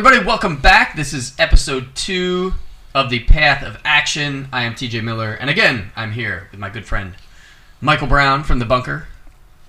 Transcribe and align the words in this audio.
everybody, 0.00 0.24
welcome 0.24 0.56
back. 0.56 0.96
This 0.96 1.12
is 1.12 1.34
episode 1.38 1.94
two 1.94 2.54
of 2.94 3.10
the 3.10 3.18
Path 3.24 3.62
of 3.62 3.78
Action. 3.84 4.48
I 4.50 4.62
am 4.62 4.72
TJ 4.72 5.04
Miller, 5.04 5.34
and 5.34 5.50
again, 5.50 5.92
I'm 5.94 6.12
here 6.12 6.48
with 6.50 6.58
my 6.58 6.70
good 6.70 6.86
friend 6.86 7.12
Michael 7.82 8.06
Brown 8.06 8.42
from 8.42 8.60
the 8.60 8.64
Bunker. 8.64 9.08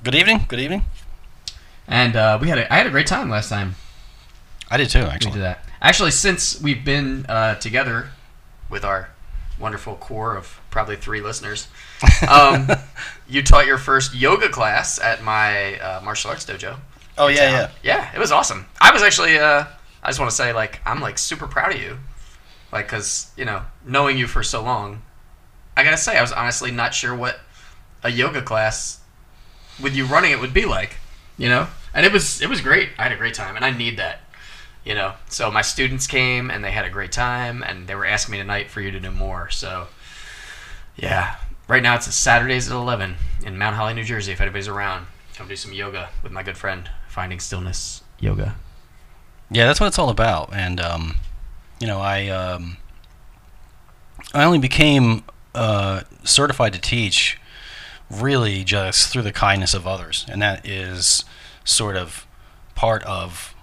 Good 0.05 0.15
evening. 0.15 0.45
Good 0.47 0.61
evening. 0.61 0.85
And 1.85 2.15
uh, 2.15 2.37
we 2.41 2.47
had 2.47 2.59
a, 2.59 2.73
I 2.73 2.77
had 2.77 2.87
a 2.87 2.91
great 2.91 3.07
time 3.07 3.29
last 3.29 3.49
time 3.49 3.75
I 4.69 4.77
did 4.77 4.89
too, 4.89 4.99
we 4.99 5.05
actually. 5.07 5.33
did 5.33 5.41
that. 5.41 5.65
Actually, 5.81 6.11
since 6.11 6.61
we've 6.61 6.85
been 6.85 7.25
uh, 7.27 7.55
together 7.55 8.11
with 8.69 8.85
our 8.85 9.09
wonderful 9.59 9.97
core 9.97 10.37
of 10.37 10.61
probably 10.69 10.95
three 10.95 11.19
listeners, 11.19 11.67
um, 12.29 12.69
you 13.27 13.43
taught 13.43 13.65
your 13.65 13.77
first 13.77 14.15
yoga 14.15 14.47
class 14.47 14.97
at 14.97 15.25
my 15.25 15.77
uh, 15.81 15.99
martial 16.01 16.29
arts 16.29 16.45
dojo. 16.45 16.77
Oh 17.17 17.27
yeah, 17.27 17.51
town. 17.51 17.71
yeah. 17.83 17.97
yeah. 17.97 18.15
It 18.15 18.19
was 18.19 18.31
awesome. 18.31 18.67
I 18.79 18.93
was 18.93 19.03
actually. 19.03 19.37
Uh, 19.37 19.65
I 20.03 20.09
just 20.09 20.19
want 20.19 20.29
to 20.31 20.35
say, 20.35 20.53
like, 20.53 20.81
I'm 20.85 20.99
like 20.99 21.17
super 21.17 21.47
proud 21.47 21.75
of 21.75 21.81
you, 21.81 21.99
like, 22.71 22.87
cause 22.87 23.31
you 23.37 23.45
know, 23.45 23.63
knowing 23.85 24.17
you 24.17 24.27
for 24.27 24.43
so 24.43 24.63
long, 24.63 25.01
I 25.75 25.83
gotta 25.83 25.97
say, 25.97 26.17
I 26.17 26.21
was 26.21 26.31
honestly 26.31 26.71
not 26.71 26.93
sure 26.93 27.15
what 27.15 27.39
a 28.03 28.09
yoga 28.09 28.41
class 28.41 28.99
with 29.81 29.95
you 29.95 30.05
running 30.05 30.31
it 30.31 30.39
would 30.39 30.53
be 30.53 30.65
like, 30.65 30.97
you 31.37 31.49
know. 31.49 31.67
And 31.93 32.05
it 32.05 32.11
was 32.11 32.41
it 32.41 32.49
was 32.49 32.61
great. 32.61 32.89
I 32.97 33.03
had 33.03 33.11
a 33.11 33.17
great 33.17 33.33
time, 33.33 33.55
and 33.55 33.65
I 33.65 33.71
need 33.71 33.97
that, 33.97 34.19
you 34.85 34.95
know. 34.95 35.13
So 35.27 35.51
my 35.51 35.61
students 35.61 36.07
came 36.07 36.49
and 36.49 36.63
they 36.63 36.71
had 36.71 36.85
a 36.85 36.89
great 36.89 37.11
time, 37.11 37.63
and 37.63 37.87
they 37.87 37.95
were 37.95 38.05
asking 38.05 38.33
me 38.33 38.37
tonight 38.37 38.69
for 38.69 38.81
you 38.81 38.91
to 38.91 38.99
do 38.99 39.11
more. 39.11 39.49
So, 39.49 39.87
yeah. 40.95 41.35
Right 41.67 41.83
now 41.83 41.95
it's 41.95 42.13
Saturdays 42.13 42.69
at 42.69 42.75
11 42.75 43.15
in 43.45 43.57
Mount 43.57 43.75
Holly, 43.75 43.93
New 43.93 44.03
Jersey. 44.03 44.31
If 44.31 44.41
anybody's 44.41 44.67
around, 44.67 45.07
come 45.35 45.47
do 45.47 45.55
some 45.55 45.73
yoga 45.73 46.09
with 46.21 46.31
my 46.31 46.43
good 46.43 46.57
friend, 46.57 46.89
Finding 47.07 47.39
Stillness 47.39 48.03
Yoga. 48.19 48.55
Yeah, 49.51 49.65
that's 49.67 49.79
what 49.79 49.87
it's 49.87 49.99
all 49.99 50.09
about. 50.09 50.49
And 50.53 50.79
um, 50.79 51.17
you 51.79 51.87
know, 51.87 51.99
I 51.99 52.27
um, 52.29 52.77
I 54.33 54.43
only 54.43 54.59
became 54.59 55.23
uh, 55.53 56.01
certified 56.23 56.73
to 56.73 56.79
teach 56.79 57.37
really 58.09 58.63
just 58.63 59.09
through 59.11 59.23
the 59.23 59.31
kindness 59.33 59.73
of 59.73 59.85
others, 59.85 60.25
and 60.29 60.41
that 60.41 60.65
is 60.67 61.25
sort 61.63 61.95
of 61.97 62.25
part 62.75 63.03
of 63.03 63.53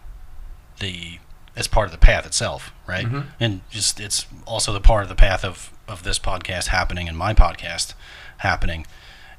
the 0.80 1.18
as 1.56 1.66
part 1.66 1.86
of 1.86 1.92
the 1.92 1.98
path 1.98 2.24
itself, 2.26 2.72
right? 2.86 3.06
Mhm. 3.06 3.26
And 3.40 3.60
just 3.70 3.98
it's 3.98 4.26
also 4.46 4.72
the 4.72 4.80
part 4.80 5.02
of 5.02 5.08
the 5.08 5.14
path 5.16 5.44
of 5.44 5.72
of 5.88 6.02
this 6.02 6.18
podcast 6.18 6.66
happening 6.68 7.08
and 7.08 7.16
my 7.16 7.32
podcast 7.32 7.94
happening 8.38 8.86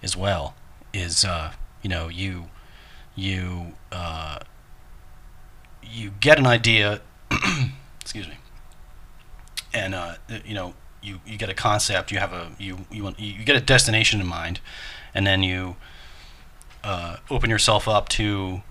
as 0.02 0.18
well. 0.18 0.56
Is 0.94 1.24
uh, 1.24 1.52
you 1.84 1.90
know 1.90 2.08
you 2.08 2.50
you 3.16 3.74
uh, 3.92 4.40
you 5.92 6.12
get 6.20 6.38
an 6.38 6.46
idea 6.46 7.02
excuse 8.02 8.28
me 8.28 8.36
and 9.74 9.96
uh, 9.96 10.16
you 10.46 10.54
know 10.54 10.76
you, 11.02 11.22
you 11.26 11.38
get 11.38 11.50
a 11.50 11.54
concept 11.54 12.12
you 12.12 12.20
have 12.20 12.34
a 12.34 12.52
you 12.58 12.80
you, 12.92 13.02
want, 13.04 13.18
you 13.20 13.42
get 13.44 13.56
a 13.56 13.62
destination 13.62 14.20
in 14.20 14.28
mind 14.28 14.60
and 15.14 15.26
then 15.26 15.42
you 15.44 15.78
uh, 16.84 17.16
open 17.30 17.50
yourself 17.50 17.88
up 17.88 18.10
to 18.10 18.62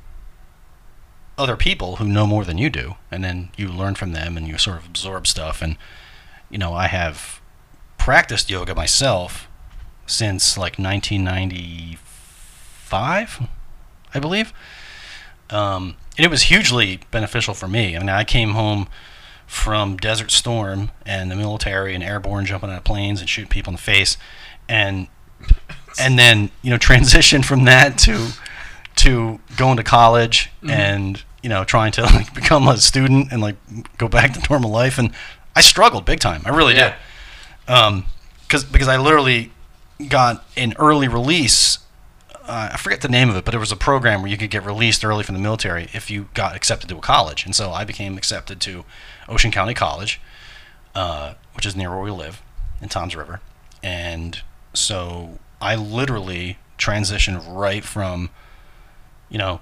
other 1.37 1.57
people 1.57 1.97
who 1.97 2.07
know 2.07 2.27
more 2.27 2.45
than 2.45 2.59
you 2.59 2.69
do 2.69 2.97
and 3.11 3.25
then 3.25 3.49
you 3.57 3.69
learn 3.69 3.95
from 3.95 4.13
them 4.13 4.37
and 4.37 4.47
you 4.49 4.59
sort 4.59 4.77
of 4.79 4.87
absorb 4.87 5.27
stuff 5.27 5.63
and 5.63 5.77
you 6.51 6.59
know 6.59 6.75
i 6.75 6.89
have 6.89 7.41
practiced 7.97 8.51
yoga 8.51 8.75
myself 8.75 9.49
since 10.07 10.59
like 10.59 10.79
1995 10.79 13.49
i 14.15 14.19
believe. 14.19 14.53
Um, 15.51 15.97
and 16.19 16.25
it 16.27 16.31
was 16.31 16.43
hugely 16.43 17.01
beneficial 17.11 17.55
for 17.55 17.69
me. 17.69 17.97
I 17.97 18.01
mean, 18.01 18.09
I 18.11 18.25
came 18.25 18.51
home 18.51 18.89
from 19.47 19.97
Desert 19.97 20.31
Storm 20.31 20.91
and 21.07 21.31
the 21.31 21.37
military 21.37 21.95
and 21.95 22.05
airborne, 22.05 22.45
jumping 22.45 22.69
out 22.71 22.77
of 22.79 22.85
planes 22.85 23.21
and 23.21 23.31
shooting 23.31 23.49
people 23.49 23.71
in 23.71 23.77
the 23.77 23.83
face, 23.83 24.19
and 24.69 25.07
and 25.99 26.19
then 26.19 26.51
you 26.61 26.71
know 26.71 26.77
transition 26.91 27.43
from 27.43 27.65
that 27.65 27.97
to 28.01 28.31
to 28.97 29.39
going 29.57 29.77
to 29.77 29.85
college 29.85 30.51
and 30.69 31.23
you 31.43 31.49
know 31.49 31.63
trying 31.65 31.93
to 31.93 32.03
like 32.03 32.35
become 32.43 32.67
a 32.69 32.77
student 32.77 33.33
and 33.33 33.41
like 33.41 33.57
go 33.97 34.09
back 34.09 34.33
to 34.35 34.41
normal 34.51 34.71
life. 34.71 34.99
And 34.99 35.13
I 35.57 35.61
struggled 35.63 36.05
big 36.05 36.21
time. 36.21 36.43
I 36.45 36.51
really 36.51 36.75
Yeah. 36.75 36.97
did. 37.67 37.73
Um, 37.73 38.05
because 38.43 38.65
because 38.65 38.89
I 38.89 38.97
literally 38.97 39.53
got 40.09 40.45
an 40.57 40.75
early 40.79 41.07
release 41.09 41.79
uh, 42.49 42.71
I 42.73 42.77
forget 42.79 43.01
the 43.03 43.09
name 43.09 43.29
of 43.31 43.37
it, 43.37 43.45
but 43.45 43.55
it 43.55 43.59
was 43.59 43.71
a 43.71 43.77
program 43.77 44.23
where 44.23 44.31
you 44.31 44.37
could 44.39 44.51
get 44.51 44.65
released 44.65 45.05
early 45.05 45.23
from 45.23 45.35
the 45.35 45.41
military 45.41 45.89
if 45.93 46.11
you 46.11 46.29
got 46.35 46.57
accepted 46.57 46.89
to 46.89 46.97
a 46.97 47.01
college. 47.01 47.45
And 47.45 47.55
so 47.55 47.71
I 47.71 47.85
became 47.85 48.17
accepted 48.17 48.61
to 48.63 48.85
Ocean 49.29 49.51
County 49.51 49.75
College, 49.75 50.21
uh, 50.95 51.35
which 51.55 51.67
is 51.67 51.77
near 51.77 51.91
where 51.91 52.01
we 52.01 52.11
live 52.11 52.43
in 52.81 52.89
Toms 52.89 53.15
River. 53.15 53.41
And 53.83 54.41
so 54.75 55.39
I 55.61 55.75
literally 55.77 56.59
transitioned 56.79 57.45
right 57.49 57.85
from, 57.85 58.31
you 59.29 59.39
know, 59.39 59.61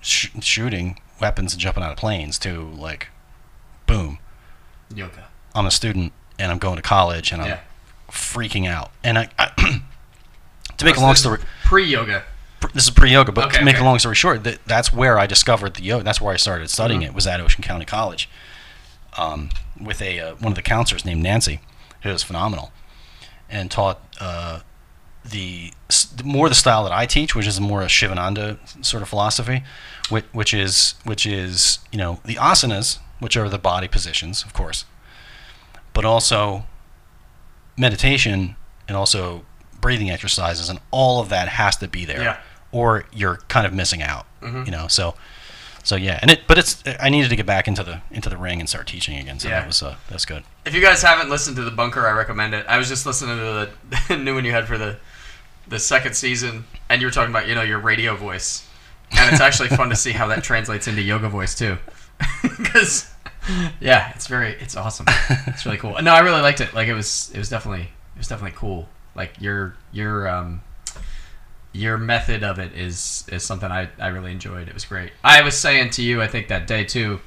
sh- 0.00 0.30
shooting 0.40 1.00
weapons 1.20 1.52
and 1.52 1.60
jumping 1.60 1.82
out 1.82 1.90
of 1.92 1.96
planes 1.96 2.38
to 2.40 2.62
like, 2.70 3.08
boom, 3.86 4.18
Yoga. 4.94 5.28
I'm 5.54 5.66
a 5.66 5.70
student 5.70 6.12
and 6.38 6.50
I'm 6.52 6.58
going 6.58 6.76
to 6.76 6.82
college 6.82 7.32
and 7.32 7.42
I'm 7.42 7.48
Yeah. 7.48 7.60
freaking 8.10 8.66
out. 8.68 8.90
And 9.04 9.18
I, 9.18 9.28
I 9.38 9.50
to 10.78 10.84
make 10.84 10.96
a 10.96 11.00
long 11.00 11.14
story 11.16 11.40
Pre 11.68 11.84
yoga. 11.84 12.22
this 12.72 12.84
is 12.84 12.90
pre-yoga, 12.90 13.30
but 13.30 13.44
Okay, 13.48 13.58
to 13.58 13.64
make 13.64 13.74
okay. 13.74 13.82
a 13.84 13.86
long 13.86 13.98
story 13.98 14.14
short, 14.14 14.42
that, 14.44 14.64
that's 14.66 14.90
where 14.90 15.18
I 15.18 15.26
discovered 15.26 15.74
the 15.74 15.82
yoga. 15.82 16.02
That's 16.02 16.18
where 16.20 16.32
I 16.32 16.38
started 16.38 16.70
studying 16.70 17.02
Mhm. 17.02 17.08
it. 17.08 17.14
Was 17.14 17.26
at 17.26 17.40
Ocean 17.42 17.62
County 17.62 17.84
College, 17.84 18.26
um, 19.18 19.50
with 19.78 20.00
a 20.00 20.18
uh, 20.18 20.34
one 20.36 20.52
of 20.52 20.56
the 20.56 20.62
counselors 20.62 21.04
named 21.04 21.22
Nancy, 21.22 21.60
who 22.02 22.08
was 22.10 22.22
phenomenal, 22.22 22.72
and 23.50 23.70
taught 23.70 23.98
uh, 24.18 24.60
the 25.22 25.72
more 26.24 26.48
the 26.48 26.54
style 26.54 26.84
that 26.84 26.92
I 26.92 27.04
teach, 27.04 27.34
which 27.34 27.46
is 27.46 27.60
more 27.60 27.82
a 27.82 27.88
Shivananda 27.88 28.58
sort 28.80 29.02
of 29.02 29.08
philosophy, 29.10 29.62
which, 30.08 30.24
which 30.32 30.54
is 30.54 30.94
which 31.04 31.26
is 31.26 31.80
you 31.92 31.98
know 31.98 32.18
the 32.24 32.36
asanas, 32.36 32.98
which 33.18 33.36
are 33.36 33.48
the 33.50 33.58
body 33.58 33.88
positions, 33.88 34.42
of 34.42 34.54
course, 34.54 34.86
but 35.92 36.04
also 36.06 36.64
meditation 37.76 38.56
and 38.88 38.96
also 38.96 39.44
breathing 39.80 40.10
exercises 40.10 40.68
and 40.68 40.78
all 40.90 41.20
of 41.20 41.28
that 41.28 41.48
has 41.48 41.76
to 41.76 41.88
be 41.88 42.04
there 42.04 42.20
Yeah. 42.22 42.36
or 42.72 43.04
you're 43.12 43.36
kind 43.48 43.66
of 43.66 43.72
missing 43.72 44.02
out 44.02 44.26
Mhm. 44.42 44.66
you 44.66 44.72
know 44.72 44.88
so 44.88 45.14
so 45.84 45.96
yeah 45.96 46.18
and 46.22 46.30
it 46.30 46.40
but 46.46 46.58
it's 46.58 46.82
i 47.00 47.08
needed 47.08 47.28
to 47.30 47.36
get 47.36 47.46
back 47.46 47.66
into 47.68 47.82
the 47.82 48.00
into 48.10 48.28
the 48.28 48.36
ring 48.36 48.60
and 48.60 48.68
start 48.68 48.86
teaching 48.86 49.16
again 49.18 49.38
so 49.38 49.48
Yeah. 49.48 49.60
that 49.60 49.66
was 49.66 49.82
uh 49.82 49.96
that's 50.10 50.24
good 50.24 50.42
If 50.66 50.74
you 50.74 50.80
guys 50.82 51.02
haven't 51.02 51.30
listened 51.30 51.56
to 51.56 51.62
the 51.64 51.70
bunker, 51.70 52.06
I 52.06 52.10
recommend 52.12 52.52
it. 52.54 52.66
I 52.68 52.76
was 52.76 52.88
just 52.88 53.06
listening 53.06 53.36
to 53.38 53.70
the 54.08 54.16
new 54.18 54.34
one 54.34 54.44
you 54.44 54.52
had 54.52 54.66
for 54.66 54.76
the 54.76 54.96
the 55.66 55.78
second 55.78 56.14
season, 56.14 56.64
and 56.88 57.00
you 57.00 57.06
were 57.06 57.10
talking 57.12 57.30
about 57.30 57.46
you 57.48 57.54
know 57.54 57.62
your 57.62 57.78
radio 57.78 58.16
voice, 58.16 58.66
and 59.12 59.30
it's 59.32 59.40
actually 59.40 59.68
fun 59.70 59.88
to 59.90 59.96
see 59.96 60.12
how 60.12 60.26
that 60.28 60.42
translates 60.44 60.86
into 60.88 61.00
yoga 61.02 61.28
voice 61.28 61.54
too, 61.54 61.76
because 62.42 63.10
yeah, 63.80 64.12
it's 64.14 64.26
very 64.26 64.52
it's 64.60 64.76
awesome. 64.76 65.06
It's 65.46 65.64
really 65.64 65.78
cool. 65.78 65.96
No, 66.02 66.12
I 66.12 66.20
really 66.20 66.40
liked 66.42 66.60
it. 66.60 66.74
Like 66.74 66.88
it 66.88 66.94
was 66.94 67.30
it 67.34 67.38
was 67.38 67.48
definitely 67.48 67.82
it 68.14 68.18
was 68.18 68.28
definitely 68.28 68.56
cool. 68.58 68.88
Like 69.18 69.40
your 69.40 69.74
your 69.92 70.26
um 70.28 70.62
your 71.72 71.98
method 71.98 72.42
of 72.42 72.58
it 72.58 72.72
is 72.72 73.24
is 73.30 73.42
something 73.44 73.70
I, 73.70 73.88
I 73.98 74.06
really 74.08 74.32
enjoyed. 74.32 74.68
It 74.68 74.74
was 74.74 74.84
great. 74.86 75.10
I 75.22 75.42
was 75.42 75.56
saying 75.58 75.90
to 75.90 76.02
you, 76.02 76.22
I 76.22 76.26
think 76.28 76.48
that 76.48 76.66
day 76.66 76.84
too. 76.84 77.20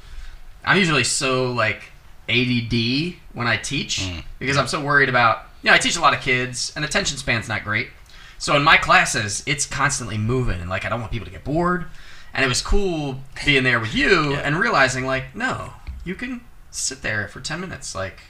I'm 0.65 0.77
usually 0.77 1.03
so 1.03 1.51
like 1.51 1.91
ADD 2.29 3.15
when 3.33 3.47
I 3.47 3.57
teach 3.57 3.99
Mm. 3.99 4.23
because 4.39 4.57
I'm 4.57 4.67
so 4.67 4.81
worried 4.81 5.09
about 5.09 5.43
you 5.61 5.69
know 5.69 5.75
I 5.75 5.79
teach 5.79 5.95
a 5.97 6.01
lot 6.01 6.13
of 6.15 6.21
kids 6.21 6.71
and 6.75 6.83
attention 6.85 7.17
span's 7.17 7.47
not 7.49 7.63
great. 7.63 7.89
So 8.37 8.55
in 8.55 8.63
my 8.63 8.77
classes, 8.77 9.43
it's 9.45 9.65
constantly 9.67 10.17
moving 10.17 10.59
and 10.61 10.69
like 10.69 10.85
I 10.85 10.89
don't 10.89 10.99
want 11.01 11.11
people 11.11 11.25
to 11.27 11.31
get 11.31 11.43
bored. 11.43 11.85
And 12.33 12.45
it 12.45 12.47
was 12.47 12.61
cool 12.61 13.19
being 13.45 13.63
there 13.63 13.79
with 13.81 13.93
you 13.93 14.31
Yeah. 14.31 14.37
and 14.39 14.57
realizing 14.59 15.05
like 15.05 15.35
no, 15.35 15.73
you 16.05 16.15
can 16.15 16.41
sit 16.71 17.01
there 17.01 17.27
for 17.27 17.41
10 17.41 17.59
minutes 17.59 17.93
like 17.93 18.21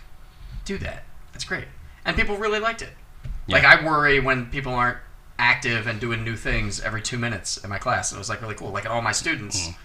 do 0.65 0.77
that. 0.79 1.03
That's 1.31 1.45
great. 1.45 1.65
And 2.03 2.15
people 2.17 2.35
really 2.37 2.59
liked 2.59 2.81
it. 2.81 2.89
Like 3.47 3.63
I 3.63 3.83
worry 3.85 4.19
when 4.19 4.45
people 4.47 4.73
aren't 4.73 4.97
active 5.37 5.87
and 5.87 5.99
doing 5.99 6.23
new 6.23 6.35
things 6.35 6.79
every 6.81 7.01
2 7.01 7.17
minutes 7.17 7.57
in 7.57 7.69
my 7.69 7.77
class 7.79 8.11
and 8.11 8.17
it 8.17 8.19
was 8.19 8.29
like 8.29 8.41
really 8.41 8.55
cool. 8.55 8.69
Like 8.71 8.89
all 8.89 9.01
my 9.01 9.11
students 9.11 9.67
Mm. 9.69 9.75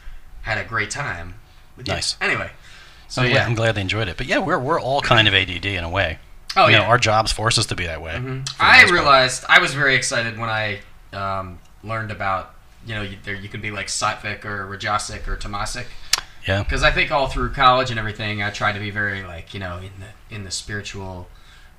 had 0.42 0.58
a 0.58 0.64
great 0.64 0.90
time. 0.90 1.34
With 1.76 1.88
you. 1.88 1.94
Nice. 1.94 2.16
Anyway, 2.20 2.50
so 3.08 3.22
I'm, 3.22 3.28
glad, 3.28 3.36
yeah. 3.40 3.46
I'm 3.46 3.54
glad 3.54 3.74
they 3.74 3.80
enjoyed 3.82 4.08
it 4.08 4.16
but 4.16 4.26
yeah 4.26 4.38
we're, 4.38 4.58
we're 4.58 4.80
all 4.80 5.00
kind 5.00 5.26
of 5.28 5.34
ADD 5.34 5.64
in 5.66 5.84
a 5.84 5.90
way 5.90 6.18
Oh 6.56 6.66
you 6.66 6.72
yeah. 6.72 6.78
know 6.78 6.84
our 6.84 6.96
jobs 6.98 7.32
force 7.32 7.58
us 7.58 7.66
to 7.66 7.74
be 7.74 7.84
that 7.86 8.00
way 8.00 8.12
Mhm. 8.14 8.48
I 8.58 8.78
most 8.78 8.82
part. 8.88 8.90
realized 8.92 9.44
I 9.48 9.58
was 9.58 9.74
very 9.74 9.94
excited 9.94 10.38
when 10.38 10.48
I 10.48 10.80
um, 11.12 11.58
learned 11.84 12.10
about 12.10 12.54
you 12.86 12.94
know 12.94 13.02
you, 13.02 13.16
there 13.24 13.34
you 13.34 13.48
can 13.48 13.60
be 13.60 13.70
like 13.70 13.88
sattvic 13.88 14.44
or 14.44 14.66
rajasic 14.66 15.26
or 15.28 15.36
tamasic 15.36 15.86
yeah 16.46 16.62
because 16.62 16.82
I 16.82 16.90
think 16.90 17.10
all 17.10 17.26
through 17.28 17.50
college 17.52 17.90
and 17.90 17.98
everything 17.98 18.42
I 18.42 18.50
tried 18.50 18.72
to 18.72 18.80
be 18.80 18.90
very 18.90 19.22
like 19.22 19.52
you 19.54 19.60
know 19.60 19.76
in 19.78 19.90
the 20.00 20.34
in 20.34 20.44
the 20.44 20.50
spiritual 20.50 21.28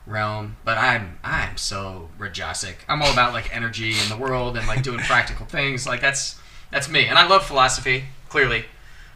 realm 0.08 0.56
but 0.64 0.78
I'm 0.78 1.20
I'm 1.24 1.58
so 1.58 2.10
rajasic 2.18 2.76
I'm 2.88 3.02
all 3.02 3.12
about 3.12 3.34
like 3.34 3.54
energy 3.56 3.92
in 4.02 4.10
the 4.10 4.16
world 4.18 4.56
and 4.58 4.66
like 4.66 4.82
doing 4.82 5.00
practical 5.00 5.46
things 5.46 5.86
like 5.86 6.00
that's 6.02 6.40
that's 6.72 6.88
me 6.90 7.06
and 7.08 7.20
I 7.20 7.28
love 7.28 7.46
philosophy 7.46 8.06
clearly 8.30 8.66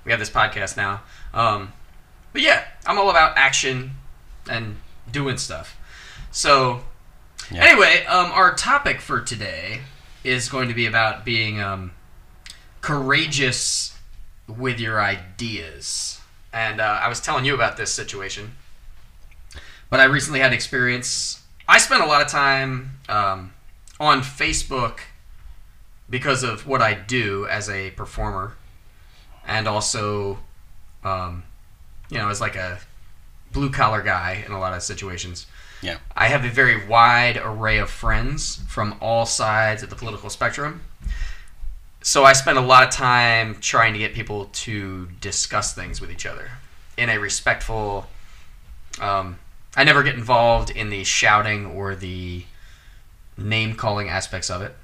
we 0.04 0.12
have 0.12 0.20
this 0.20 0.30
podcast 0.32 0.76
now. 0.78 1.02
Um, 1.34 1.74
but 2.34 2.42
yeah, 2.42 2.64
I'm 2.88 2.98
all 2.98 3.12
about 3.12 3.38
action 3.38 3.92
and 4.50 4.78
doing 5.12 5.38
stuff. 5.38 5.78
So 6.32 6.82
Yeah. 7.52 7.66
anyway, 7.66 8.04
um, 8.06 8.32
our 8.32 8.56
topic 8.56 9.00
for 9.00 9.22
today 9.22 9.82
is 10.24 10.50
going 10.50 10.70
to 10.70 10.74
be 10.74 10.88
about 10.88 11.24
being 11.24 11.62
um, 11.62 11.92
courageous 12.82 13.96
with 14.48 14.80
your 14.80 15.00
ideas. 15.02 16.20
And 16.52 16.82
uh, 16.82 17.00
I 17.02 17.08
was 17.08 17.22
telling 17.22 17.46
you 17.46 17.54
about 17.54 17.78
this 17.78 17.94
situation, 17.94 18.56
but 19.92 20.00
I 20.00 20.06
recently 20.06 20.40
had 20.40 20.48
an 20.48 20.54
experience. 20.54 21.44
I 21.68 21.78
spent 21.78 22.02
a 22.02 22.08
lot 22.08 22.22
of 22.24 22.28
time 22.30 22.98
um, 23.08 23.54
on 24.00 24.22
Facebook 24.22 25.02
because 26.10 26.42
of 26.42 26.66
what 26.66 26.82
I 26.82 26.96
do 26.96 27.46
as 27.48 27.70
a 27.70 27.92
performer, 27.92 28.56
and 29.46 29.68
also, 29.68 30.40
um, 31.04 31.44
you 32.10 32.18
know, 32.18 32.30
as 32.30 32.42
like 32.42 32.56
a 32.56 32.80
blue 33.52 33.70
collar 33.70 34.02
guy 34.02 34.44
in 34.46 34.54
a 34.54 34.60
lot 34.60 34.74
of 34.74 34.82
situations. 34.82 35.46
Yeah. 35.82 35.98
I 36.16 36.28
have 36.28 36.46
a 36.46 36.50
very 36.50 36.88
wide 36.88 37.38
array 37.38 37.78
of 37.80 37.90
friends 37.90 38.62
from 38.68 38.96
all 39.02 39.26
sides 39.26 39.84
of 39.84 39.90
the 39.90 39.96
political 39.96 40.30
spectrum. 40.30 40.82
So 42.02 42.24
I 42.24 42.34
spend 42.34 42.58
a 42.58 42.62
lot 42.62 42.84
of 42.84 42.92
time 42.92 43.58
trying 43.60 43.94
to 43.94 44.00
get 44.00 44.14
people 44.14 44.46
to 44.46 45.08
discuss 45.20 45.74
things 45.74 46.00
with 46.00 46.12
each 46.12 46.26
other 46.26 46.50
in 46.98 47.10
a 47.10 47.18
respectful. 47.18 48.08
Um, 49.00 49.40
I 49.76 49.84
never 49.84 50.04
get 50.04 50.16
involved 50.16 50.70
in 50.70 50.90
the 50.90 51.04
shouting 51.04 51.66
or 51.66 51.96
the 51.96 52.44
name 53.38 53.76
calling 53.76 54.10
aspects 54.10 54.50
of 54.50 54.62
it. 54.62 54.76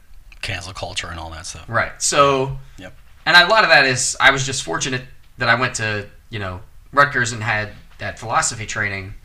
Cancel 0.41 0.73
culture 0.73 1.07
and 1.07 1.19
all 1.19 1.29
that 1.31 1.45
stuff. 1.45 1.65
Right. 1.67 1.91
So, 2.01 2.57
Yep. 2.77 2.95
and 3.25 3.35
a 3.35 3.47
lot 3.47 3.63
of 3.63 3.69
that 3.69 3.85
is 3.85 4.15
I 4.19 4.31
was 4.31 4.45
just 4.45 4.63
fortunate 4.63 5.03
that 5.37 5.49
I 5.49 5.55
went 5.55 5.75
to 5.75 6.07
you 6.29 6.39
know 6.39 6.61
Rutgers 6.93 7.31
and 7.33 7.43
had 7.43 7.69
that 7.97 8.17
philosophy 8.19 8.65
training 8.65 9.15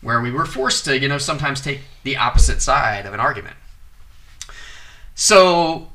where 0.00 0.20
we 0.20 0.30
were 0.30 0.46
forced 0.46 0.84
to 0.86 0.98
you 0.98 1.08
know 1.08 1.18
sometimes 1.18 1.60
take 1.60 1.80
the 2.02 2.16
opposite 2.16 2.60
side 2.62 3.06
of 3.06 3.14
an 3.14 3.20
argument. 3.20 3.56
So 5.14 5.90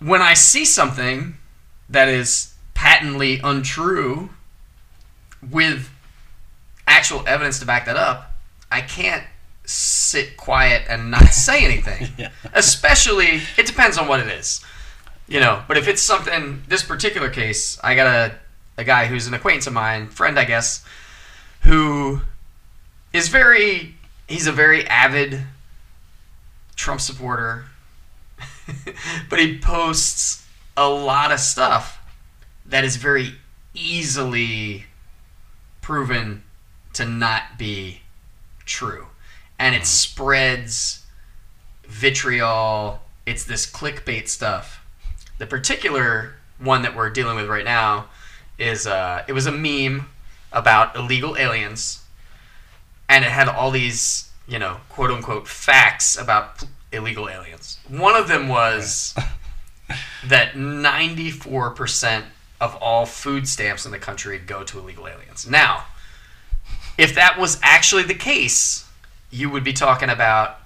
when 0.00 0.22
I 0.22 0.34
see 0.34 0.64
something 0.64 1.36
that 1.88 2.08
is 2.08 2.54
patently 2.74 3.40
untrue 3.42 4.30
with 5.48 5.90
actual 6.86 7.22
evidence 7.26 7.58
to 7.60 7.66
back 7.66 7.84
that 7.86 7.96
up, 7.96 8.29
I 8.70 8.80
can't 8.80 9.24
sit 9.64 10.36
quiet 10.36 10.82
and 10.88 11.10
not 11.10 11.28
say 11.32 11.64
anything. 11.64 12.08
Yeah. 12.16 12.30
Especially, 12.52 13.42
it 13.56 13.66
depends 13.66 13.98
on 13.98 14.08
what 14.08 14.20
it 14.20 14.28
is. 14.28 14.64
You 15.28 15.40
know, 15.40 15.62
but 15.68 15.76
if 15.76 15.86
it's 15.86 16.02
something, 16.02 16.62
this 16.66 16.82
particular 16.82 17.30
case, 17.30 17.78
I 17.84 17.94
got 17.94 18.06
a, 18.06 18.34
a 18.76 18.84
guy 18.84 19.06
who's 19.06 19.28
an 19.28 19.34
acquaintance 19.34 19.68
of 19.68 19.72
mine, 19.72 20.08
friend, 20.08 20.38
I 20.38 20.44
guess, 20.44 20.84
who 21.62 22.22
is 23.12 23.28
very, 23.28 23.94
he's 24.26 24.48
a 24.48 24.52
very 24.52 24.86
avid 24.88 25.44
Trump 26.74 27.00
supporter, 27.00 27.66
but 29.30 29.38
he 29.38 29.58
posts 29.58 30.44
a 30.76 30.88
lot 30.88 31.30
of 31.30 31.38
stuff 31.38 32.00
that 32.66 32.84
is 32.84 32.96
very 32.96 33.34
easily 33.74 34.86
proven 35.80 36.42
to 36.94 37.04
not 37.04 37.56
be 37.56 38.00
true. 38.70 39.08
And 39.58 39.74
it 39.74 39.84
spreads 39.84 41.04
vitriol. 41.84 43.02
It's 43.26 43.44
this 43.44 43.70
clickbait 43.70 44.28
stuff. 44.28 44.82
The 45.38 45.46
particular 45.46 46.36
one 46.58 46.82
that 46.82 46.94
we're 46.94 47.10
dealing 47.10 47.36
with 47.36 47.48
right 47.48 47.64
now 47.64 48.06
is 48.58 48.86
uh, 48.86 49.24
it 49.26 49.32
was 49.32 49.46
a 49.46 49.52
meme 49.52 50.06
about 50.52 50.96
illegal 50.96 51.36
aliens, 51.36 52.04
and 53.08 53.24
it 53.24 53.30
had 53.30 53.48
all 53.48 53.70
these 53.70 54.30
you 54.46 54.58
know 54.58 54.78
quote 54.88 55.10
unquote 55.10 55.48
facts 55.48 56.18
about 56.18 56.64
illegal 56.92 57.28
aliens. 57.28 57.78
One 57.88 58.16
of 58.16 58.28
them 58.28 58.48
was 58.48 59.14
that 60.26 60.56
ninety 60.56 61.30
four 61.30 61.70
percent 61.70 62.26
of 62.60 62.76
all 62.76 63.06
food 63.06 63.48
stamps 63.48 63.86
in 63.86 63.92
the 63.92 63.98
country 63.98 64.38
go 64.38 64.62
to 64.64 64.78
illegal 64.78 65.08
aliens. 65.08 65.48
Now, 65.48 65.84
if 67.00 67.14
that 67.14 67.38
was 67.38 67.58
actually 67.62 68.02
the 68.02 68.14
case, 68.14 68.86
you 69.30 69.48
would 69.48 69.64
be 69.64 69.72
talking 69.72 70.10
about 70.10 70.58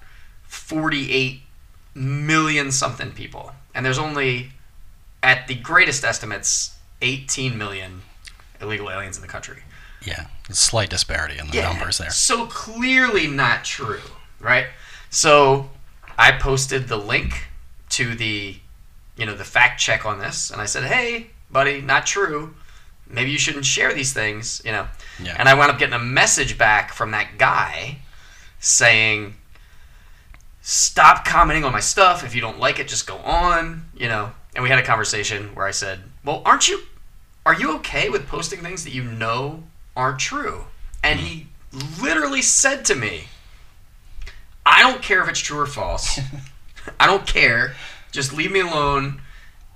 48 0.49 1.41
million 1.95 2.73
something 2.73 3.13
people. 3.13 3.53
And 3.75 3.87
there's 3.87 3.99
only, 3.99 4.51
at 5.23 5.47
the 5.47 5.55
greatest 5.55 6.05
estimates, 6.05 6.77
18 7.03 7.57
million 7.57 8.03
illegal 8.61 8.91
aliens 8.91 9.17
in 9.17 9.23
the 9.23 9.29
country. 9.29 9.63
Yeah. 10.05 10.27
A 10.49 10.55
slight 10.55 10.91
disparity 10.91 11.39
in 11.39 11.49
the 11.49 11.63
numbers 11.63 11.99
there. 11.99 12.11
So 12.11 12.47
clearly 12.47 13.29
not 13.29 13.65
true, 13.65 14.03
right? 14.41 14.67
So 15.11 15.71
I 16.19 16.33
posted 16.33 16.89
the 16.89 16.97
link 16.97 17.49
to 17.91 18.15
the, 18.15 18.57
you 19.17 19.25
know, 19.25 19.37
the 19.37 19.45
fact 19.45 19.81
check 19.81 20.05
on 20.05 20.19
this, 20.19 20.51
and 20.51 20.61
I 20.61 20.67
said, 20.67 20.85
"Hey, 20.85 21.29
buddy, 21.51 21.81
not 21.81 22.05
true. 22.07 22.55
Maybe 23.07 23.31
you 23.31 23.39
shouldn't 23.39 23.67
share 23.67 23.93
these 23.93 24.13
things," 24.13 24.63
you 24.65 24.73
know. 24.73 24.87
Yeah. 25.23 25.37
And 25.39 25.49
I 25.49 25.55
wound 25.55 25.71
up 25.71 25.79
getting 25.79 25.95
a 25.95 25.99
message 25.99 26.59
back 26.59 26.93
from 26.93 27.11
that 27.13 27.39
guy 27.39 27.99
saying, 28.59 29.37
"Stop 30.63 31.25
commenting 31.25 31.65
on 31.65 31.73
my 31.73 31.81
stuff. 31.81 32.25
If 32.25 32.35
you 32.35 32.41
don't 32.41 32.59
like 32.59 32.79
it, 32.79 32.89
just 32.89 33.07
go 33.07 33.19
on," 33.19 33.89
you 33.95 34.09
know. 34.09 34.33
And 34.55 34.63
we 34.63 34.71
had 34.71 34.79
a 34.79 34.83
conversation 34.85 35.55
where 35.55 35.67
I 35.67 35.71
said, 35.71 36.05
"Well, 36.25 36.43
aren't 36.45 36.69
you 36.69 36.83
are 37.47 37.55
you 37.55 37.75
okay 37.77 38.09
with 38.09 38.27
posting 38.27 38.61
things 38.61 38.85
that 38.85 38.95
you 38.95 39.05
know 39.05 39.65
aren't 39.97 40.19
true?" 40.19 40.67
And 41.03 41.21
he 41.21 41.49
literally 42.01 42.43
said 42.43 42.85
to 42.87 42.95
me, 42.95 43.29
"I 44.65 44.83
don't 44.83 45.03
care 45.03 45.23
if 45.23 45.29
it's 45.29 45.41
true 45.41 45.61
or 45.61 45.67
false. 45.67 46.19
I 47.01 47.07
don't 47.07 47.27
care. 47.27 47.75
Just 48.13 48.33
leave 48.33 48.53
me 48.53 48.61
alone. 48.61 49.21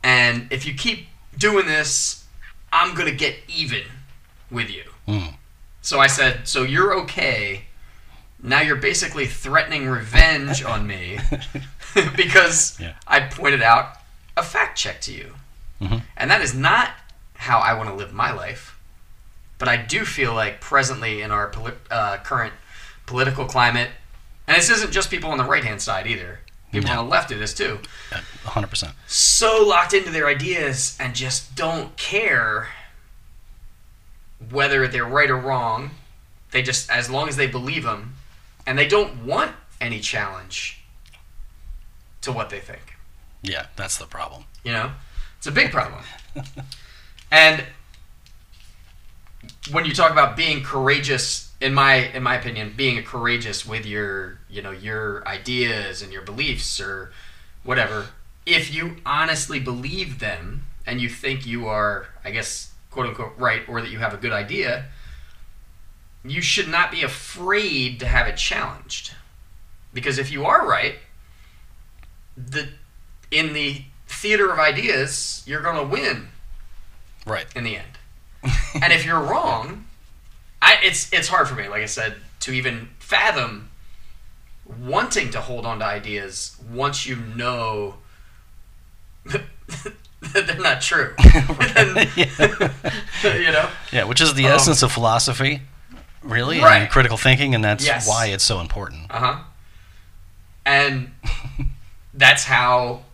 And 0.03 0.51
if 0.53 0.65
you 0.67 0.75
keep 0.75 1.09
doing 1.37 1.67
this, 1.67 2.18
I'm 2.73 2.95
going 2.95 3.09
to 3.11 3.15
get 3.17 3.37
even 3.49 3.83
with 4.51 4.71
you." 4.71 4.85
Mm. 5.07 5.35
So 5.83 6.01
I 6.01 6.07
said, 6.07 6.47
"So 6.49 6.63
you're 6.65 6.95
okay? 7.03 7.65
Now 8.43 8.61
you're 8.61 8.77
basically 8.77 9.27
threatening 9.27 9.89
revenge 9.89 10.63
on 10.63 10.87
me 10.87 11.19
because 12.17 12.79
Yeah. 12.81 12.93
I 13.07 13.21
pointed 13.21 13.63
out 13.63 13.97
a 14.37 14.43
fact 14.43 14.79
check 14.79 15.01
to 15.03 15.13
you, 15.13 15.35
Mhm. 15.81 16.03
and 16.17 16.31
that 16.31 16.41
is 16.41 16.55
not 16.55 16.91
how 17.35 17.59
I 17.59 17.73
want 17.75 17.89
to 17.89 17.95
live 17.95 18.13
my 18.13 18.31
life. 18.31 18.77
But 19.59 19.69
I 19.69 19.77
do 19.77 20.05
feel 20.05 20.35
like 20.35 20.61
presently 20.61 21.21
in 21.23 21.33
our 21.33 21.49
poli- 21.49 21.75
uh, 21.91 22.19
current 22.19 22.53
political 23.07 23.45
climate, 23.47 23.91
and 24.47 24.57
this 24.57 24.71
isn't 24.71 24.93
just 24.93 25.11
people 25.11 25.31
on 25.31 25.39
the 25.39 25.45
right 25.45 25.65
hand 25.65 25.83
side 25.83 26.07
either. 26.07 26.41
People 26.73 26.91
on 26.91 26.97
the 26.97 27.11
left 27.11 27.31
do 27.31 27.39
this 27.39 27.55
too. 27.55 27.79
Uh, 28.13 28.21
100%. 28.45 28.93
So 29.07 29.65
locked 29.67 29.95
into 29.95 30.11
their 30.11 30.27
ideas 30.27 30.97
and 31.01 31.15
just 31.15 31.55
don't 31.55 31.97
care 31.97 32.69
whether 34.51 34.87
they're 34.87 35.05
right 35.05 35.31
or 35.31 35.37
wrong. 35.37 35.93
They 36.51 36.63
just, 36.63 36.91
as 36.91 37.09
long 37.09 37.29
as 37.29 37.37
they 37.37 37.47
believe 37.47 37.85
them, 37.85 38.15
and 38.67 38.79
they 38.79 38.87
don't 38.87 39.25
want 39.25 39.53
any 39.81 40.01
challenge 40.01 40.83
to 42.23 42.33
what 42.33 42.51
they 42.51 42.61
think. 42.61 42.97
Yeah, 43.43 43.67
that's 43.77 43.97
the 43.97 44.07
problem. 44.07 44.45
You 44.65 44.73
know, 44.73 44.91
it's 45.39 45.47
a 45.47 45.53
big 45.53 45.71
problem. 45.71 46.03
and 47.31 47.65
when 49.71 49.85
you 49.85 49.95
talk 49.95 50.11
about 50.11 50.37
being 50.37 50.63
courageous, 50.63 51.48
in 51.61 51.75
my 51.75 51.95
in 51.95 52.23
my 52.23 52.37
opinion, 52.37 52.75
being 52.77 53.03
courageous 53.05 53.67
with 53.67 53.85
your 53.87 54.39
you 54.49 54.63
know 54.63 54.71
your 54.71 55.27
ideas 55.27 56.03
and 56.03 56.13
your 56.13 56.23
beliefs 56.23 56.81
or 56.81 57.13
whatever, 57.65 58.07
if 58.47 58.73
you 58.73 58.97
honestly 59.05 59.59
believe 59.61 60.19
them 60.21 60.65
and 60.87 61.01
you 61.01 61.09
think 61.09 61.47
you 61.47 61.67
are, 61.67 62.07
I 62.25 62.31
guess, 62.31 62.73
quote 62.91 63.07
unquote, 63.07 63.33
right, 63.37 63.63
or 63.69 63.81
that 63.81 63.91
you 63.91 63.99
have 63.99 64.15
a 64.15 64.17
good 64.17 64.33
idea, 64.33 64.87
you 66.25 66.41
should 66.41 66.69
not 66.69 66.91
be 66.91 67.03
afraid 67.03 68.01
to 68.01 68.07
have 68.07 68.27
it 68.27 68.37
challenged. 68.37 69.13
Because 69.93 70.19
if 70.19 70.31
you 70.31 70.45
are 70.47 70.67
right, 70.67 70.95
the 72.37 72.69
in 73.31 73.53
the 73.53 73.83
theater 74.07 74.51
of 74.51 74.59
ideas, 74.59 75.43
you're 75.47 75.61
going 75.63 75.77
to 75.77 75.85
win 75.87 76.29
Right. 77.27 77.47
in 77.55 77.65
the 77.65 77.77
end. 77.77 77.99
and 78.81 78.93
if 78.93 79.05
you're 79.05 79.21
wrong, 79.21 79.85
I 80.69 80.79
it's 80.83 81.11
it's 81.13 81.29
hard 81.29 81.49
for 81.49 81.55
me, 81.55 81.69
like 81.69 81.83
I 81.83 81.87
said, 81.87 82.15
to 82.41 82.53
even 82.53 82.89
fathom 82.99 83.71
wanting 84.81 85.31
to 85.31 85.41
hold 85.41 85.65
on 85.65 85.79
to 85.79 85.85
ideas 85.87 86.57
once 86.71 87.07
you 87.07 87.17
know 87.17 87.95
that 89.25 90.47
they're 90.47 90.57
not 90.61 90.83
true. 90.83 91.15
you 93.25 93.53
know? 93.53 93.69
Yeah, 93.93 94.05
which 94.05 94.21
is 94.21 94.35
the 94.35 94.47
Um, 94.47 94.53
essence 94.53 94.83
of 94.83 94.93
philosophy, 94.93 95.63
really, 96.23 96.61
Right. 96.61 96.83
and 96.83 96.91
critical 96.91 97.17
thinking, 97.17 97.55
and 97.55 97.65
that's 97.65 97.85
Yes. 97.85 98.07
why 98.07 98.27
it's 98.27 98.45
so 98.45 98.61
important. 98.61 99.07
Uh 99.11 99.19
huh. 99.19 99.37
And 100.67 101.13
that's 102.13 102.45
how 102.45 103.05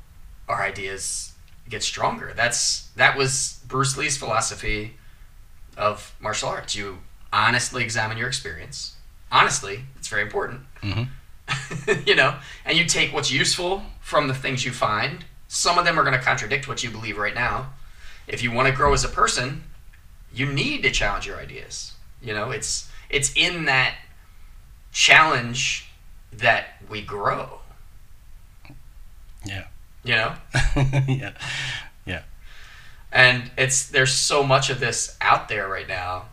our 0.49 0.62
ideas 0.64 1.32
get 1.68 1.84
stronger. 1.84 2.32
That's 2.34 2.88
that 2.96 3.16
was 3.16 3.61
Bruce 3.68 3.96
Lee's 3.96 4.16
philosophy 4.16 4.96
of 5.76 6.14
martial 6.20 6.49
arts. 6.49 6.75
You 6.75 6.99
honestly 7.35 7.83
examine 7.83 8.17
your 8.17 8.29
experience. 8.29 8.95
Honestly, 9.31 9.81
it's 9.97 10.09
very 10.09 10.23
important. 10.23 10.61
Mhm. 10.83 11.09
you 12.07 12.14
know, 12.14 12.37
and 12.64 12.79
you 12.79 12.87
take 12.87 13.12
what's 13.12 13.31
useful 13.31 13.83
from 14.00 14.29
the 14.29 14.35
things 14.35 14.64
you 14.64 14.71
find. 14.73 15.25
Some 15.49 15.79
of 15.79 15.85
them 15.85 15.99
are 15.99 16.05
going 16.05 16.14
to 16.14 16.25
contradict 16.25 16.69
what 16.69 16.83
you 16.83 16.91
believe 16.91 17.19
right 17.19 17.35
now. 17.35 17.73
If 18.26 18.43
you 18.43 18.50
want 18.53 18.69
to 18.69 18.75
grow 18.75 18.95
as 18.95 19.05
a 19.05 19.09
person, 19.09 19.64
you 20.33 20.47
need 20.47 20.83
to 20.85 20.91
challenge 20.91 21.26
your 21.26 21.38
ideas. 21.38 21.93
You 22.23 22.33
know, 22.35 22.50
it's 22.50 22.88
it's 23.11 23.33
in 23.37 23.64
that 23.67 23.97
challenge 24.93 25.91
that 26.33 26.67
we 26.88 27.03
grow. 27.03 27.59
Yeah. 29.45 29.64
You 30.05 30.14
know, 30.17 30.35
yeah. 31.09 31.33
yeah. 32.07 32.23
and 33.11 33.50
it's 33.59 33.88
there's 33.88 34.12
so 34.12 34.43
much 34.43 34.71
of 34.71 34.79
this 34.81 35.17
out 35.21 35.49
there 35.49 35.67
right 35.67 35.88
now 35.88 36.26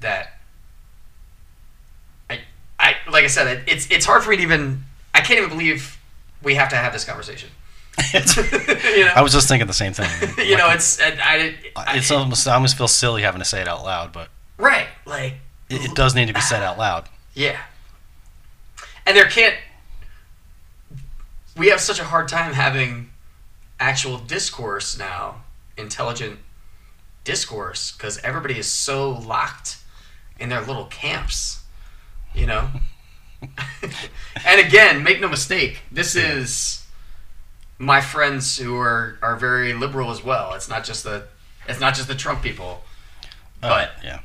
that 0.00 0.38
I 2.30 2.40
I 2.78 2.96
like 3.10 3.24
I 3.24 3.28
said 3.28 3.46
it, 3.46 3.64
it's 3.66 3.90
it's 3.90 4.04
hard 4.04 4.22
for 4.22 4.30
me 4.30 4.36
to 4.36 4.42
even 4.42 4.84
I 5.14 5.20
can't 5.20 5.38
even 5.38 5.50
believe 5.50 5.98
we 6.42 6.54
have 6.54 6.68
to 6.70 6.76
have 6.76 6.92
this 6.92 7.04
conversation. 7.04 7.50
You 8.96 9.04
know, 9.04 9.12
I 9.14 9.22
was 9.22 9.32
just 9.32 9.48
thinking 9.48 9.66
the 9.66 9.74
same 9.74 9.92
thing. 9.92 10.08
you 10.46 10.56
know, 10.56 10.70
it's 10.70 11.00
I, 11.00 11.18
I, 11.22 11.54
I 11.76 11.96
it's 11.96 12.10
almost 12.10 12.46
I 12.46 12.54
almost 12.54 12.76
feel 12.78 12.88
silly 12.88 13.22
having 13.22 13.40
to 13.40 13.44
say 13.44 13.60
it 13.60 13.68
out 13.68 13.84
loud, 13.84 14.12
but 14.12 14.28
right 14.58 14.86
like 15.04 15.34
it, 15.68 15.90
it 15.90 15.94
does 15.94 16.14
need 16.14 16.28
to 16.28 16.34
be 16.34 16.40
said 16.40 16.62
out 16.62 16.78
loud. 16.78 17.08
Yeah. 17.34 17.58
And 19.04 19.16
there 19.16 19.26
can't. 19.26 19.54
We 21.56 21.68
have 21.68 21.80
such 21.80 21.98
a 21.98 22.04
hard 22.04 22.28
time 22.28 22.52
having 22.52 23.10
actual 23.78 24.18
discourse 24.18 24.98
now, 24.98 25.42
intelligent 25.76 26.38
discourse, 27.24 27.92
because 27.92 28.18
everybody 28.18 28.58
is 28.58 28.66
so 28.66 29.10
locked 29.10 29.75
in 30.38 30.48
their 30.48 30.60
little 30.60 30.86
camps, 30.86 31.62
you 32.34 32.46
know? 32.46 32.68
and 34.46 34.60
again, 34.60 35.02
make 35.02 35.20
no 35.20 35.28
mistake, 35.28 35.82
this 35.92 36.16
is 36.16 36.86
my 37.78 38.00
friends 38.00 38.56
who 38.58 38.76
are, 38.76 39.18
are 39.22 39.36
very 39.36 39.72
liberal 39.74 40.10
as 40.10 40.24
well. 40.24 40.54
It's 40.54 40.68
not 40.68 40.84
just 40.84 41.04
the 41.04 41.26
it's 41.68 41.80
not 41.80 41.94
just 41.94 42.06
the 42.08 42.14
Trump 42.14 42.42
people. 42.42 42.84
Uh, 43.62 43.68
But 43.68 43.90
yeah, 44.04 44.20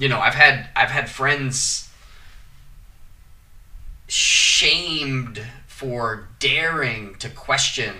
you 0.00 0.08
know 0.08 0.18
i've 0.18 0.34
had 0.34 0.68
i've 0.74 0.90
had 0.90 1.08
friends 1.08 1.90
shamed 4.08 5.42
for 5.66 6.28
daring 6.40 7.14
to 7.16 7.28
question 7.28 7.94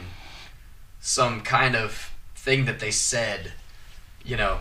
some 1.01 1.41
kind 1.43 1.77
of 1.77 2.13
thing 2.35 2.65
that 2.65 2.81
they 2.81 2.91
said 2.91 3.53
you 4.25 4.37
know 4.37 4.59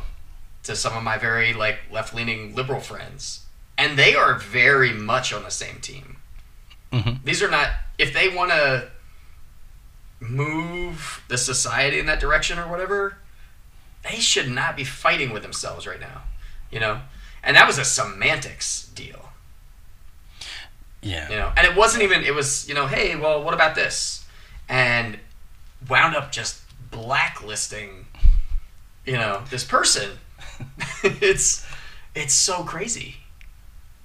to 0.63 0.75
some 0.75 0.95
of 0.95 1.03
my 1.03 1.17
very 1.17 1.53
like 1.53 1.79
left-leaning 1.91 2.55
liberal 2.55 2.79
friends 2.81 3.45
and 3.77 3.97
they 3.97 4.13
are 4.15 4.35
very 4.35 4.91
much 4.91 5.31
on 5.33 5.43
the 5.43 5.51
same 5.51 5.79
team. 5.79 6.17
Mhm. 6.91 7.23
these 7.23 7.41
are 7.43 7.49
not 7.49 7.69
if 7.97 8.13
they 8.13 8.29
want 8.29 8.51
to 8.51 8.89
move 10.19 11.23
the 11.27 11.37
society 11.37 11.99
in 11.99 12.05
that 12.07 12.19
direction 12.19 12.59
or 12.59 12.67
whatever 12.67 13.17
they 14.03 14.15
should 14.17 14.49
not 14.49 14.75
be 14.75 14.83
fighting 14.83 15.31
with 15.31 15.43
themselves 15.43 15.85
right 15.87 15.99
now 15.99 16.23
you 16.71 16.79
know? 16.79 17.01
And 17.41 17.55
that 17.57 17.65
was 17.65 17.79
a 17.79 17.85
semantics 17.85 18.83
deal. 18.93 19.31
Yeah, 21.01 21.29
you 21.29 21.35
know 21.37 21.51
and 21.55 21.65
it 21.65 21.75
wasn't 21.75 22.03
even 22.03 22.23
it 22.23 22.35
was 22.35 22.67
you 22.67 22.75
know 22.75 22.85
hey 22.87 23.15
well 23.15 23.41
what 23.43 23.53
about 23.53 23.73
this? 23.75 24.25
And 24.67 25.17
wound 25.87 26.15
up 26.15 26.31
just 26.31 26.61
blacklisting 26.91 28.07
you 29.05 29.13
know 29.13 29.43
this 29.49 29.63
person 29.63 30.19
it's 31.03 31.65
it's 32.15 32.33
so 32.33 32.63
crazy 32.63 33.17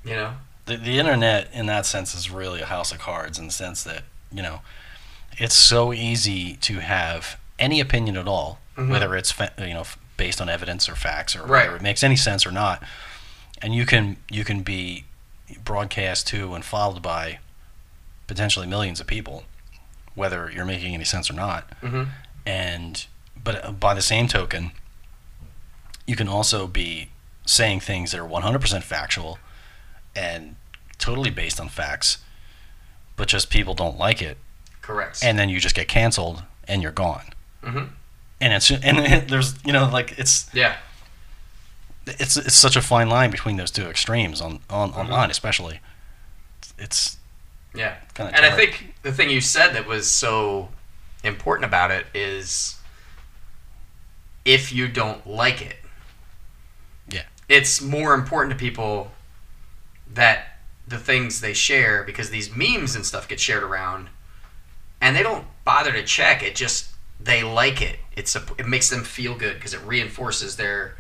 you 0.04 0.14
know 0.14 0.34
the, 0.66 0.76
the 0.76 0.98
internet 0.98 1.48
in 1.52 1.66
that 1.66 1.84
sense 1.86 2.14
is 2.14 2.30
really 2.30 2.60
a 2.60 2.66
house 2.66 2.92
of 2.92 2.98
cards 2.98 3.38
in 3.38 3.46
the 3.46 3.52
sense 3.52 3.82
that 3.84 4.02
you 4.32 4.42
know 4.42 4.60
it's 5.38 5.54
so 5.54 5.92
easy 5.92 6.54
to 6.56 6.80
have 6.80 7.38
any 7.58 7.80
opinion 7.80 8.16
at 8.16 8.28
all 8.28 8.58
Mhm. 8.76 8.90
whether 8.90 9.14
it's 9.16 9.32
you 9.58 9.72
know 9.74 9.84
based 10.16 10.40
on 10.40 10.48
evidence 10.48 10.88
or 10.88 10.96
facts 10.96 11.36
or 11.36 11.42
Right. 11.44 11.66
whether 11.66 11.76
it 11.76 11.82
makes 11.82 12.02
any 12.02 12.16
sense 12.16 12.44
or 12.44 12.50
not 12.50 12.82
and 13.62 13.72
you 13.74 13.86
can 13.86 14.16
you 14.30 14.44
can 14.44 14.62
be 14.62 15.04
broadcast 15.62 16.26
to 16.28 16.54
and 16.54 16.64
followed 16.64 17.00
by 17.02 17.38
potentially 18.26 18.66
millions 18.66 19.00
of 19.00 19.06
people 19.06 19.44
whether 20.16 20.50
you're 20.50 20.64
making 20.64 20.94
any 20.94 21.04
sense 21.04 21.30
or 21.30 21.34
not 21.34 21.68
mm-hmm. 21.82 22.04
and 22.46 23.06
but 23.42 23.64
uh, 23.64 23.70
by 23.70 23.94
the 23.94 24.02
same 24.02 24.26
token 24.26 24.72
you 26.06 26.16
can 26.16 26.28
also 26.28 26.66
be 26.66 27.08
saying 27.46 27.80
things 27.80 28.10
that 28.12 28.20
are 28.20 28.28
100% 28.28 28.82
factual 28.82 29.38
and 30.16 30.56
totally 30.98 31.30
based 31.30 31.60
on 31.60 31.68
facts 31.68 32.18
but 33.16 33.28
just 33.28 33.50
people 33.50 33.74
don't 33.74 33.98
like 33.98 34.22
it 34.22 34.38
correct 34.82 35.22
and 35.22 35.38
then 35.38 35.48
you 35.48 35.60
just 35.60 35.74
get 35.74 35.88
canceled 35.88 36.42
and 36.68 36.82
you're 36.82 36.92
gone 36.92 37.26
mm-hmm. 37.62 37.84
and 38.40 38.52
it's 38.52 38.70
and 38.70 38.98
there's 39.28 39.54
you 39.64 39.72
know 39.72 39.88
like 39.92 40.18
it's 40.18 40.48
yeah 40.54 40.76
it's 42.06 42.36
it's 42.36 42.54
such 42.54 42.76
a 42.76 42.80
fine 42.82 43.08
line 43.08 43.30
between 43.30 43.56
those 43.56 43.70
two 43.70 43.86
extremes 43.86 44.40
on 44.40 44.60
on 44.70 44.92
Mhm. 44.92 44.98
online 44.98 45.30
especially 45.30 45.80
it's 46.78 47.16
yeah 47.74 47.96
kind 48.14 48.28
of 48.28 48.34
And 48.36 48.44
I 48.44 48.50
think 48.54 48.94
the 49.02 49.12
thing 49.12 49.30
you 49.30 49.40
said 49.40 49.72
that 49.74 49.86
was 49.86 50.10
so 50.10 50.68
important 51.24 51.64
about 51.64 51.90
it 51.90 52.06
is 52.14 52.76
if 54.44 54.72
you 54.72 54.88
don't 54.88 55.26
like 55.26 55.60
it. 55.62 55.76
It's 57.48 57.80
more 57.80 58.14
important 58.14 58.52
to 58.52 58.58
people 58.58 59.12
that 60.12 60.58
the 60.86 60.98
things 60.98 61.40
they 61.40 61.52
share 61.54 62.02
because 62.04 62.30
these 62.30 62.54
memes 62.54 62.94
and 62.94 63.04
stuff 63.04 63.26
get 63.26 63.40
shared 63.40 63.62
around 63.62 64.08
and 65.00 65.16
they 65.16 65.22
don't 65.22 65.46
bother 65.64 65.92
to 65.92 66.02
check 66.02 66.42
it 66.42 66.54
just 66.54 66.90
they 67.20 67.42
like 67.42 67.80
it. 67.80 67.98
It's 68.16 68.36
a, 68.36 68.42
it 68.58 68.66
makes 68.66 68.90
them 68.90 69.02
feel 69.02 69.34
good 69.34 69.54
because 69.54 69.72
it 69.74 69.80
reinforces 69.80 70.56
their 70.56 70.96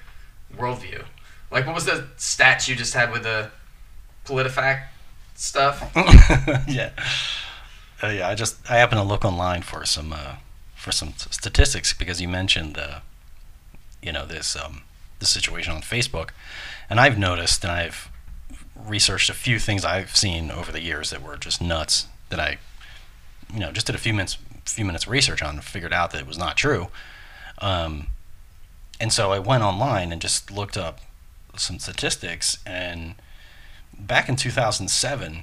worldview. 0.56 1.04
Like 1.50 1.66
what 1.66 1.74
was 1.74 1.84
the 1.84 2.08
stats 2.16 2.68
you 2.68 2.74
just 2.74 2.94
had 2.94 3.12
with 3.12 3.22
the 3.22 3.50
PolitiFact 4.26 4.84
stuff? 5.34 5.92
Yeah. 6.68 6.90
Uh, 8.02 8.08
yeah, 8.08 8.28
I 8.28 8.34
just 8.34 8.58
I 8.70 8.76
happen 8.76 8.98
to 8.98 9.04
look 9.04 9.24
online 9.24 9.62
for 9.62 9.86
some 9.86 10.12
uh, 10.12 10.34
for 10.74 10.92
some 10.92 11.14
statistics 11.16 11.92
because 11.94 12.20
you 12.20 12.28
mentioned 12.28 12.76
uh, 12.76 13.00
you 14.02 14.12
know 14.12 14.26
this 14.26 14.56
um, 14.56 14.82
this 15.24 15.30
situation 15.30 15.72
on 15.72 15.82
Facebook, 15.82 16.30
and 16.88 17.00
I've 17.00 17.18
noticed 17.18 17.64
and 17.64 17.72
I've 17.72 18.10
researched 18.76 19.30
a 19.30 19.34
few 19.34 19.58
things 19.58 19.84
I've 19.84 20.14
seen 20.14 20.50
over 20.50 20.70
the 20.70 20.82
years 20.82 21.10
that 21.10 21.22
were 21.22 21.36
just 21.36 21.62
nuts 21.62 22.06
that 22.28 22.38
I 22.38 22.58
you 23.52 23.60
know 23.60 23.72
just 23.72 23.86
did 23.86 23.94
a 23.94 23.98
few 23.98 24.12
minutes 24.12 24.36
few 24.66 24.84
minutes 24.84 25.04
of 25.04 25.10
research 25.10 25.42
on 25.42 25.54
and 25.54 25.64
figured 25.64 25.92
out 25.92 26.10
that 26.10 26.20
it 26.20 26.26
was 26.26 26.38
not 26.38 26.56
true. 26.56 26.88
Um, 27.58 28.08
and 29.00 29.12
so 29.12 29.32
I 29.32 29.38
went 29.38 29.62
online 29.62 30.12
and 30.12 30.20
just 30.20 30.50
looked 30.50 30.76
up 30.76 31.00
some 31.56 31.78
statistics 31.78 32.58
and 32.66 33.14
back 33.96 34.28
in 34.28 34.36
2007 34.36 35.42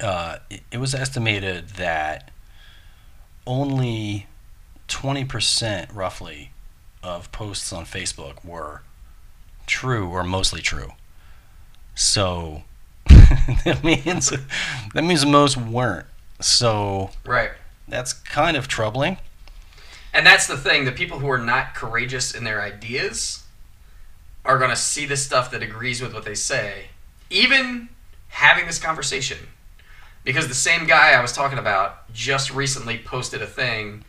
uh, 0.00 0.38
it, 0.50 0.60
it 0.72 0.78
was 0.78 0.94
estimated 0.94 1.70
that 1.70 2.30
only 3.46 4.26
20% 4.88 5.88
roughly 5.94 6.50
of 7.06 7.32
posts 7.32 7.72
on 7.72 7.84
Facebook 7.84 8.44
were 8.44 8.82
true 9.66 10.08
or 10.08 10.22
mostly 10.24 10.60
true. 10.60 10.92
So 11.94 12.62
that 13.08 13.80
means 13.82 14.32
that 14.94 15.04
means 15.04 15.24
most 15.24 15.56
weren't. 15.56 16.06
So 16.40 17.10
right 17.24 17.52
that's 17.88 18.12
kind 18.12 18.56
of 18.56 18.68
troubling. 18.68 19.18
And 20.12 20.26
that's 20.26 20.46
the 20.46 20.56
thing. 20.56 20.84
The 20.84 20.92
people 20.92 21.18
who 21.18 21.30
are 21.30 21.38
not 21.38 21.74
courageous 21.74 22.34
in 22.34 22.44
their 22.44 22.62
ideas 22.62 23.44
are 24.44 24.58
going 24.58 24.70
to 24.70 24.76
see 24.76 25.06
the 25.06 25.16
stuff 25.16 25.50
that 25.50 25.62
agrees 25.62 26.00
with 26.00 26.14
what 26.14 26.24
they 26.24 26.34
say, 26.34 26.86
even 27.30 27.88
having 28.28 28.66
this 28.66 28.78
conversation. 28.78 29.38
Because 30.24 30.48
the 30.48 30.54
same 30.54 30.86
guy 30.86 31.12
I 31.12 31.22
was 31.22 31.32
talking 31.32 31.58
about 31.58 32.12
just 32.12 32.52
recently 32.52 32.98
posted 32.98 33.42
a 33.42 33.46
thing 33.46 34.04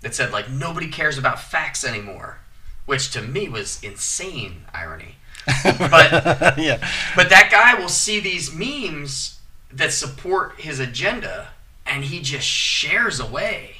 that 0.00 0.14
said, 0.14 0.32
like, 0.32 0.48
nobody 0.50 0.88
cares 0.88 1.18
about 1.18 1.40
facts 1.40 1.84
anymore, 1.84 2.38
which 2.86 3.10
to 3.12 3.22
me 3.22 3.48
was 3.48 3.82
insane 3.82 4.64
irony. 4.72 5.16
But- 5.64 6.12
yeah, 6.58 6.86
But 7.16 7.28
that 7.30 7.48
guy 7.50 7.74
will 7.80 7.88
see 7.88 8.20
these 8.20 8.52
memes 8.52 9.38
that 9.72 9.92
support 9.92 10.60
his 10.60 10.80
agenda 10.80 11.48
and 11.86 12.04
he 12.04 12.20
just 12.20 12.46
shares 12.46 13.20
away. 13.20 13.76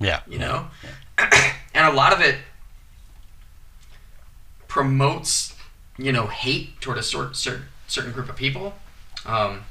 Yeah, 0.00 0.20
you 0.28 0.38
know? 0.38 0.68
And 1.76 1.88
a 1.88 1.92
lot 1.92 2.12
of 2.12 2.20
it 2.20 2.36
promotes 4.68 5.54
you 5.98 6.12
know 6.12 6.26
hate 6.26 6.80
toward 6.80 6.98
a 6.98 7.02
sort, 7.02 7.36
certain 7.36 7.64
certain 7.86 8.12
group 8.12 8.28
of 8.28 8.36
people. 8.36 8.74
Um, 9.26 9.64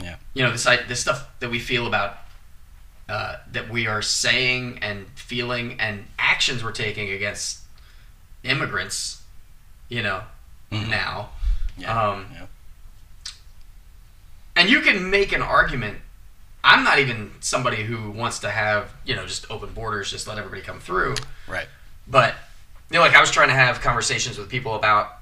Yeah. 0.00 0.16
you 0.34 0.42
know 0.42 0.52
this 0.52 0.66
i- 0.66 0.82
this 0.84 1.00
stuff 1.00 1.26
that 1.40 1.50
we 1.50 1.58
feel 1.58 1.86
about 1.86 2.18
uh, 3.08 3.36
that 3.52 3.70
we 3.70 3.86
are 3.86 4.02
saying 4.02 4.78
and 4.82 5.06
feeling 5.14 5.80
and 5.80 6.06
actions 6.18 6.62
we're 6.62 6.72
taking 6.72 7.10
against 7.10 7.60
immigrants 8.44 9.22
you 9.88 10.02
know, 10.02 10.22
Mhm. 10.70 10.88
now. 10.88 11.30
Yeah. 11.78 12.08
Um, 12.10 12.26
yeah. 12.34 12.46
And 14.56 14.68
you 14.68 14.80
can 14.82 15.08
make 15.10 15.32
an 15.32 15.40
argument. 15.42 16.00
I'm 16.64 16.82
not 16.84 16.98
even 16.98 17.32
somebody 17.40 17.84
who 17.84 18.10
wants 18.10 18.40
to 18.40 18.50
have, 18.50 18.92
you 19.04 19.14
know, 19.14 19.26
just 19.26 19.46
open 19.50 19.72
borders, 19.72 20.10
just 20.10 20.26
let 20.26 20.36
everybody 20.36 20.60
come 20.62 20.80
through. 20.80 21.14
Right. 21.46 21.68
But 22.06 22.34
you 22.90 22.94
know, 22.94 23.00
like 23.00 23.14
I 23.14 23.20
was 23.20 23.30
trying 23.30 23.48
to 23.48 23.54
have 23.54 23.80
conversations 23.80 24.36
with 24.38 24.48
people 24.48 24.74
about 24.74 25.20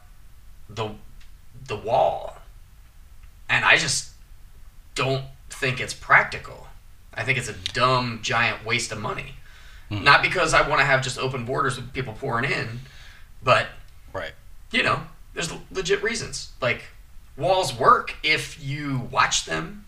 the 0.68 0.90
the 1.66 1.76
wall, 1.76 2.38
and 3.48 3.64
I 3.64 3.76
just 3.76 4.10
don't 4.94 5.24
think 5.50 5.80
it's 5.80 5.94
practical. 5.94 6.65
I 7.16 7.24
think 7.24 7.38
it's 7.38 7.48
a 7.48 7.54
dumb, 7.72 8.20
giant 8.22 8.64
waste 8.64 8.92
of 8.92 8.98
money. 9.00 9.34
Hmm. 9.88 10.04
Not 10.04 10.22
because 10.22 10.52
I 10.54 10.66
want 10.68 10.80
to 10.80 10.84
have 10.84 11.02
just 11.02 11.18
open 11.18 11.44
borders 11.44 11.76
with 11.76 11.92
people 11.92 12.12
pouring 12.12 12.50
in, 12.50 12.80
but 13.42 13.68
Right. 14.12 14.32
you 14.70 14.82
know, 14.82 15.00
there's 15.34 15.52
legit 15.70 16.02
reasons. 16.02 16.52
Like 16.60 16.82
walls 17.36 17.72
work 17.74 18.14
if 18.22 18.62
you 18.62 19.08
watch 19.10 19.44
them. 19.44 19.84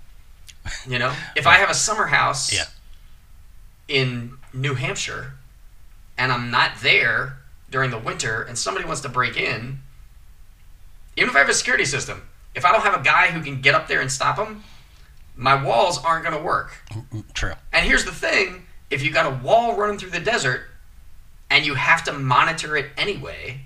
You 0.87 0.99
know, 0.99 1.13
if 1.37 1.47
I 1.47 1.55
have 1.57 1.71
a 1.71 1.75
summer 1.75 2.07
house 2.07 2.53
Yeah. 2.53 2.65
in 3.89 4.39
New 4.53 4.75
Hampshire 4.75 5.33
and 6.17 6.33
I'm 6.33 6.51
not 6.51 6.73
there 6.83 7.39
during 7.71 7.91
the 7.91 7.99
winter 7.99 8.43
and 8.43 8.57
somebody 8.57 8.87
wants 8.87 9.01
to 9.03 9.09
break 9.09 9.37
in, 9.37 9.81
even 11.17 11.29
if 11.31 11.37
I 11.37 11.41
have 11.41 11.49
a 11.49 11.55
security 11.55 11.85
system, 11.85 12.23
if 12.55 12.65
I 12.65 12.73
don't 12.73 12.83
have 12.83 12.99
a 12.99 13.03
guy 13.03 13.29
who 13.29 13.43
can 13.43 13.61
get 13.61 13.75
up 13.75 13.89
there 13.89 14.01
and 14.01 14.11
stop 14.11 14.37
them, 14.37 14.63
my 15.39 15.63
walls 15.63 16.05
aren't 16.05 16.25
going 16.25 16.37
to 16.37 16.43
work. 16.43 16.73
True. 17.33 17.53
And 17.73 17.87
here's 17.87 18.05
the 18.05 18.13
thing 18.13 18.67
if 18.91 19.03
you 19.03 19.11
got 19.11 19.25
a 19.27 19.45
wall 19.45 19.77
running 19.77 19.97
through 19.97 20.11
the 20.11 20.21
desert 20.21 20.63
and 21.49 21.65
you 21.65 21.75
have 21.75 22.05
to 22.05 22.13
monitor 22.13 22.77
it 22.77 22.91
anyway, 22.99 23.61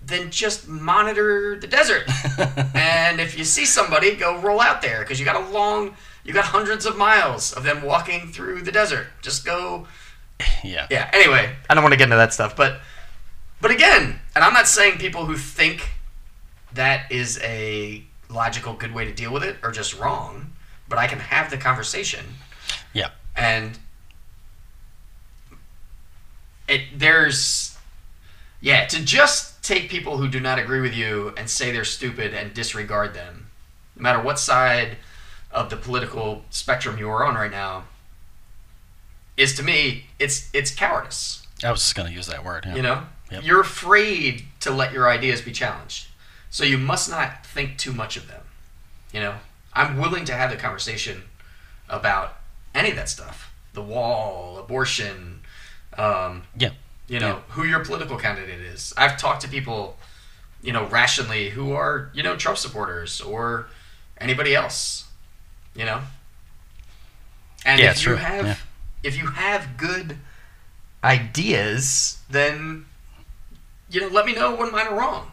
then 0.00 0.30
just 0.30 0.68
monitor 0.68 1.58
the 1.58 1.66
desert. 1.66 2.04
and 2.74 3.20
if 3.20 3.36
you 3.36 3.44
see 3.44 3.66
somebody, 3.66 4.14
go 4.14 4.38
roll 4.38 4.60
out 4.60 4.80
there 4.80 5.00
because 5.00 5.18
you 5.18 5.26
got 5.26 5.36
a 5.36 5.50
long, 5.50 5.96
you 6.24 6.32
got 6.32 6.44
hundreds 6.44 6.86
of 6.86 6.96
miles 6.96 7.52
of 7.52 7.64
them 7.64 7.82
walking 7.82 8.30
through 8.30 8.62
the 8.62 8.72
desert. 8.72 9.08
Just 9.22 9.44
go. 9.44 9.88
yeah. 10.62 10.86
Yeah. 10.90 11.10
Anyway, 11.12 11.54
I 11.68 11.74
don't 11.74 11.82
want 11.82 11.92
to 11.92 11.98
get 11.98 12.04
into 12.04 12.16
that 12.16 12.32
stuff, 12.32 12.54
but 12.54 12.80
but 13.60 13.70
again, 13.70 14.20
and 14.34 14.44
I'm 14.44 14.52
not 14.52 14.68
saying 14.68 14.98
people 14.98 15.24
who 15.24 15.36
think 15.36 15.88
that 16.74 17.10
is 17.10 17.40
a 17.42 18.04
logical 18.28 18.74
good 18.74 18.94
way 18.94 19.06
to 19.06 19.12
deal 19.12 19.32
with 19.32 19.42
it 19.42 19.56
are 19.62 19.72
just 19.72 19.98
wrong, 19.98 20.52
but 20.88 20.98
I 20.98 21.06
can 21.06 21.18
have 21.18 21.50
the 21.50 21.56
conversation 21.58 22.24
Yeah. 22.92 23.10
and 23.36 23.78
it 26.68 26.82
there's 26.98 27.76
yeah 28.60 28.86
to 28.86 29.04
just 29.04 29.62
take 29.62 29.88
people 29.88 30.16
who 30.18 30.28
do 30.28 30.40
not 30.40 30.58
agree 30.58 30.80
with 30.80 30.94
you 30.94 31.32
and 31.36 31.48
say 31.48 31.70
they're 31.72 31.84
stupid 31.84 32.34
and 32.34 32.54
disregard 32.54 33.14
them 33.14 33.46
no 33.96 34.02
matter 34.02 34.20
what 34.20 34.38
side 34.38 34.96
of 35.50 35.70
the 35.70 35.76
political 35.76 36.44
spectrum 36.50 36.98
you 36.98 37.08
are 37.08 37.24
on 37.24 37.34
right 37.34 37.50
now 37.50 37.84
is 39.36 39.54
to 39.54 39.62
me 39.62 40.06
it's 40.18 40.48
it's 40.52 40.70
cowardice 40.74 41.46
I 41.64 41.70
was 41.70 41.80
just 41.80 41.94
gonna 41.94 42.10
use 42.10 42.26
that 42.26 42.44
word. 42.44 42.64
Yeah. 42.66 42.74
you 42.76 42.82
know 42.82 43.02
Yep. 43.30 43.42
you're 43.44 43.60
afraid 43.60 44.44
to 44.60 44.70
let 44.70 44.92
your 44.92 45.08
ideas 45.10 45.42
be 45.42 45.50
challenged 45.50 46.06
so 46.48 46.62
you 46.62 46.78
must 46.78 47.10
not 47.10 47.44
think 47.44 47.76
too 47.76 47.92
much 47.92 48.16
of 48.16 48.28
them 48.28 48.42
you 49.12 49.18
know 49.20 49.34
i'm 49.76 49.98
willing 49.98 50.24
to 50.24 50.32
have 50.34 50.50
the 50.50 50.56
conversation 50.56 51.22
about 51.88 52.36
any 52.74 52.90
of 52.90 52.96
that 52.96 53.08
stuff 53.08 53.52
the 53.74 53.82
wall 53.82 54.58
abortion 54.58 55.40
um, 55.98 56.42
Yeah. 56.58 56.70
you 57.08 57.20
know 57.20 57.28
Yeah. 57.36 57.40
who 57.54 57.64
your 57.64 57.84
political 57.84 58.16
candidate 58.18 58.60
is 58.60 58.92
i've 58.96 59.16
talked 59.18 59.42
to 59.42 59.48
people 59.48 59.96
you 60.62 60.72
know 60.72 60.86
rationally 60.86 61.50
who 61.50 61.72
are 61.72 62.10
you 62.14 62.22
know 62.22 62.36
trump 62.36 62.58
supporters 62.58 63.20
or 63.20 63.68
anybody 64.18 64.54
else 64.54 65.04
you 65.74 65.84
know 65.84 66.00
and 67.64 67.80
Yeah, 67.80 67.90
if 67.90 67.98
you 67.98 68.08
true. 68.08 68.16
have 68.16 68.46
Yeah. 68.46 68.56
if 69.02 69.16
you 69.18 69.26
have 69.28 69.76
good 69.76 70.16
ideas 71.04 72.18
then 72.30 72.84
you 73.90 74.00
know 74.00 74.08
let 74.08 74.26
me 74.26 74.34
know 74.34 74.54
when 74.56 74.72
mine 74.72 74.86
are 74.88 74.98
wrong 74.98 75.30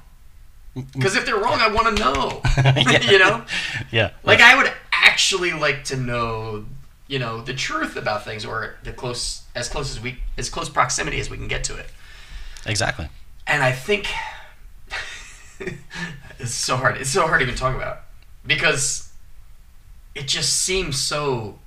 because 0.76 1.16
if 1.16 1.26
they're 1.26 1.38
wrong 1.38 1.60
i 1.60 1.68
want 1.68 1.96
to 1.98 2.04
know 2.04 2.42
you 3.12 3.20
know 3.20 3.44
Yeah. 3.92 4.12
like 4.24 4.42
i 4.42 4.56
would 4.56 4.72
actually 4.92 5.52
like 5.54 5.84
to 5.86 5.98
know 5.98 6.66
you 7.08 7.20
know 7.20 7.42
the 7.42 7.54
truth 7.54 7.96
about 7.96 8.24
things 8.26 8.44
or 8.46 8.76
the 8.84 8.92
close 8.92 9.44
as 9.56 9.70
close 9.70 9.92
as 9.92 10.02
we 10.02 10.18
as 10.38 10.50
close 10.50 10.70
proximity 10.70 11.20
as 11.20 11.30
we 11.30 11.38
can 11.38 11.48
get 11.48 11.64
to 11.66 11.76
it 11.78 11.88
Exactly. 12.66 13.08
and 13.46 13.62
i 13.62 13.72
think 13.72 14.08
it's 16.40 16.52
so 16.54 16.76
hard 16.78 16.98
it's 16.98 17.10
so 17.10 17.28
hard 17.28 17.40
to 17.40 17.46
even 17.46 17.56
talk 17.56 17.76
about 17.76 18.02
because 18.46 19.12
it 20.16 20.28
just 20.28 20.62
seems 20.64 21.00
so 21.00 21.60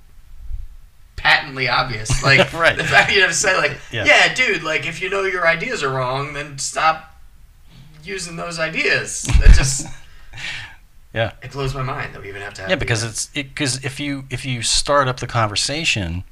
patently 1.15 1.67
obvious 1.67 2.23
like 2.23 2.51
Right. 2.53 2.77
the 2.77 2.83
fact 2.83 3.11
you 3.11 3.21
have 3.21 3.31
to 3.31 3.35
say 3.35 3.55
like 3.57 3.77
Yeah. 3.91 4.05
yeah. 4.05 4.33
dude 4.33 4.63
like 4.63 4.85
if 4.85 5.01
you 5.01 5.09
know 5.09 5.23
your 5.23 5.47
ideas 5.47 5.81
are 5.83 5.89
wrong 5.89 6.33
then 6.33 6.57
stop 6.59 7.16
using 8.07 8.35
those 8.35 8.57
ideas 8.59 9.27
it 9.27 9.53
just 9.55 9.87
Yeah. 11.13 11.31
it 11.41 11.51
blows 11.51 11.73
my 11.73 11.81
mind 11.83 12.13
that 12.13 12.21
we 12.21 12.29
even 12.29 12.41
have 12.41 12.53
to 12.55 12.61
have 12.61 12.69
Yeah, 12.69 12.75
because 12.75 13.03
it's 13.03 13.27
because 13.27 13.83
if 13.83 13.99
you 13.99 14.25
if 14.29 14.45
you 14.45 14.61
start 14.61 15.07
up 15.07 15.19
the 15.19 15.25
conversation, 15.27 16.23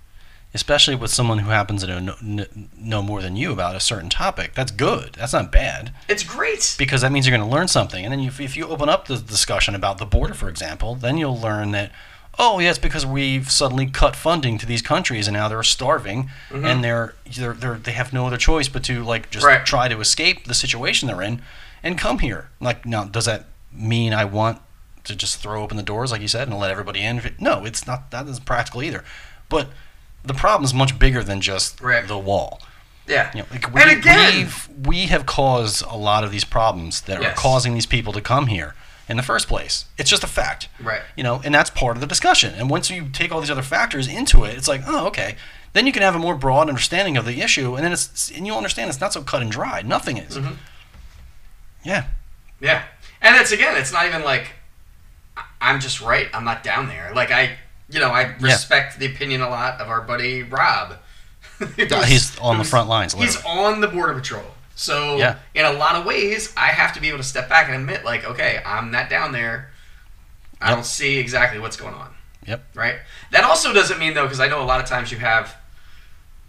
especially 0.53 0.95
with 0.95 1.11
someone 1.11 1.39
who 1.39 1.49
happens 1.49 1.83
to 1.83 1.99
know, 1.99 2.15
kn- 2.21 2.69
know 2.77 3.01
more 3.01 3.21
than 3.21 3.35
you 3.35 3.51
about 3.51 3.75
a 3.75 3.79
certain 3.79 4.09
topic, 4.09 4.53
that's 4.53 4.71
good. 4.71 5.13
That's 5.13 5.33
not 5.33 5.51
bad 5.51 5.91
it's 6.07 6.23
great 6.23 6.75
because 6.77 7.01
that 7.01 7.11
means 7.11 7.25
you're 7.25 7.35
going 7.35 7.49
to 7.49 7.55
learn 7.55 7.67
something. 7.67 8.03
And 8.05 8.11
then 8.11 8.19
you, 8.19 8.31
if 8.39 8.55
you 8.55 8.67
open 8.67 8.89
up 8.89 9.07
the 9.07 9.17
discussion 9.17 9.73
about 9.75 9.97
the 9.97 10.05
border, 10.05 10.33
for 10.35 10.49
example, 10.49 10.93
then 10.95 11.17
you'll 11.17 11.39
learn 11.39 11.71
that 11.71 11.91
oh 12.37 12.59
yeah, 12.59 12.69
it's 12.69 12.77
because 12.77 13.05
we've 13.05 13.49
suddenly 13.49 13.87
cut 13.87 14.13
funding 14.15 14.57
to 14.57 14.65
these 14.65 14.81
countries 14.81 15.25
and 15.27 15.35
now 15.35 15.47
they're 15.47 15.63
starving 15.63 16.29
mm-hmm. 16.49 16.65
and 16.65 16.83
they're, 16.83 17.15
they're 17.37 17.53
they're 17.53 17.75
they 17.77 17.93
have 17.93 18.11
no 18.13 18.27
other 18.27 18.37
choice 18.37 18.67
but 18.67 18.83
to 18.83 19.03
like 19.03 19.29
just 19.31 19.45
Right. 19.45 19.65
try 19.65 19.87
to 19.87 19.99
escape 20.01 20.45
the 20.45 20.53
situation 20.53 21.07
they're 21.07 21.21
in 21.21 21.41
and 21.85 21.97
come 21.97 22.19
here. 22.19 22.49
Like 22.59 22.85
now, 22.85 23.05
does 23.05 23.25
that 23.25 23.45
mean 23.71 24.13
I 24.13 24.25
want 24.25 24.59
to 25.05 25.15
just 25.15 25.37
throw 25.41 25.61
open 25.63 25.77
the 25.77 25.83
doors 25.83 26.11
like 26.11 26.21
you 26.21 26.27
said 26.27 26.47
and 26.49 26.57
let 26.59 26.71
everybody 26.71 27.01
in? 27.01 27.21
No, 27.39 27.63
it's 27.63 27.85
not. 27.87 28.11
That 28.11 28.27
isn't 28.27 28.45
practical 28.45 28.83
either. 28.83 29.03
But 29.47 29.69
the 30.23 30.33
problem 30.33 30.65
is 30.65 30.73
much 30.73 30.97
bigger 30.99 31.23
than 31.23 31.39
just 31.39 31.79
Right. 31.79 32.07
the 32.07 32.17
wall. 32.17 32.59
yeah 33.07 33.29
You 33.35 33.41
know, 33.41 33.47
like 33.51 33.71
we, 33.71 33.81
And 33.81 33.91
again- 33.91 34.51
we've, 34.83 35.25
caused 35.27 35.83
a 35.85 35.95
lot 35.95 36.23
of 36.23 36.31
these 36.31 36.43
problems 36.43 37.01
that 37.01 37.21
Yes. 37.21 37.31
are 37.31 37.35
causing 37.39 37.75
these 37.75 37.85
people 37.85 38.11
to 38.13 38.21
come 38.21 38.47
here 38.47 38.73
in 39.07 39.15
the 39.17 39.21
first 39.23 39.47
place. 39.47 39.85
It's 39.99 40.09
just 40.09 40.23
a 40.23 40.27
fact. 40.27 40.67
right 40.81 41.01
You 41.15 41.23
know, 41.23 41.39
and 41.45 41.53
that's 41.53 41.69
part 41.69 41.95
of 41.97 42.01
the 42.01 42.07
discussion. 42.07 42.55
And 42.55 42.67
once 42.69 42.89
you 42.89 43.07
take 43.13 43.31
all 43.31 43.39
these 43.41 43.51
other 43.51 43.61
factors 43.61 44.07
into 44.07 44.43
it, 44.43 44.57
it's 44.57 44.67
like, 44.67 44.81
oh, 44.87 45.05
okay. 45.07 45.35
Then 45.73 45.85
you 45.85 45.91
can 45.93 46.01
have 46.01 46.15
a 46.15 46.19
more 46.19 46.35
broad 46.35 46.67
understanding 46.69 47.15
of 47.17 47.25
the 47.25 47.41
issue, 47.41 47.75
and 47.75 47.85
then 47.85 47.91
it's 47.91 48.31
and 48.31 48.47
you'll 48.47 48.57
understand 48.57 48.89
it's 48.89 48.99
not 49.01 49.13
so 49.13 49.21
cut 49.21 49.41
and 49.43 49.51
dry. 49.51 49.83
Nothing 49.83 50.17
is. 50.17 50.37
Mhm. 50.37 50.55
Yeah. 51.85 52.05
Yeah, 52.59 52.83
and 53.21 53.35
it's 53.35 53.51
again, 53.51 53.75
it's 53.77 53.91
not 53.93 54.05
even 54.05 54.23
like 54.23 54.51
I'm 55.61 55.79
just 55.79 56.01
right. 56.01 56.27
I'm 56.33 56.43
not 56.45 56.63
down 56.63 56.87
there. 56.87 57.11
Like 57.13 57.31
I, 57.31 57.57
you 57.89 57.99
know, 57.99 58.09
I 58.11 58.35
respect 58.39 58.97
the 58.99 59.05
opinion 59.07 59.41
a 59.41 59.49
lot 59.49 59.79
of 59.81 59.89
our 59.89 60.01
buddy 60.01 60.41
Rob. 60.43 60.95
He's 61.77 62.37
on 62.39 62.57
the 62.57 62.63
front 62.63 62.89
lines. 62.89 63.13
He's 63.13 63.41
on 63.45 63.81
the 63.81 63.87
border 63.87 64.13
patrol. 64.13 64.43
So 64.75 65.17
Yeah. 65.17 65.37
in 65.53 65.65
a 65.65 65.71
lot 65.73 65.95
of 65.95 66.05
ways, 66.05 66.53
I 66.57 66.67
have 66.67 66.93
to 66.93 67.01
be 67.01 67.07
able 67.09 67.19
to 67.19 67.23
step 67.23 67.47
back 67.47 67.67
and 67.67 67.75
admit, 67.75 68.03
like, 68.03 68.25
okay, 68.25 68.61
I'm 68.65 68.91
not 68.91 69.09
down 69.09 69.31
there. 69.31 69.69
I 70.61 70.69
Yep. 70.69 70.77
don't 70.77 70.85
see 70.85 71.17
exactly 71.17 71.59
what's 71.59 71.77
going 71.77 71.93
on. 71.93 72.13
Yep. 72.45 72.63
Right. 72.73 72.97
That 73.31 73.43
also 73.43 73.73
doesn't 73.73 73.99
mean 73.99 74.13
though, 74.13 74.23
because 74.23 74.39
I 74.39 74.47
know 74.47 74.61
a 74.61 74.65
lot 74.65 74.79
of 74.81 74.85
times 74.87 75.11
you 75.11 75.17
have, 75.19 75.55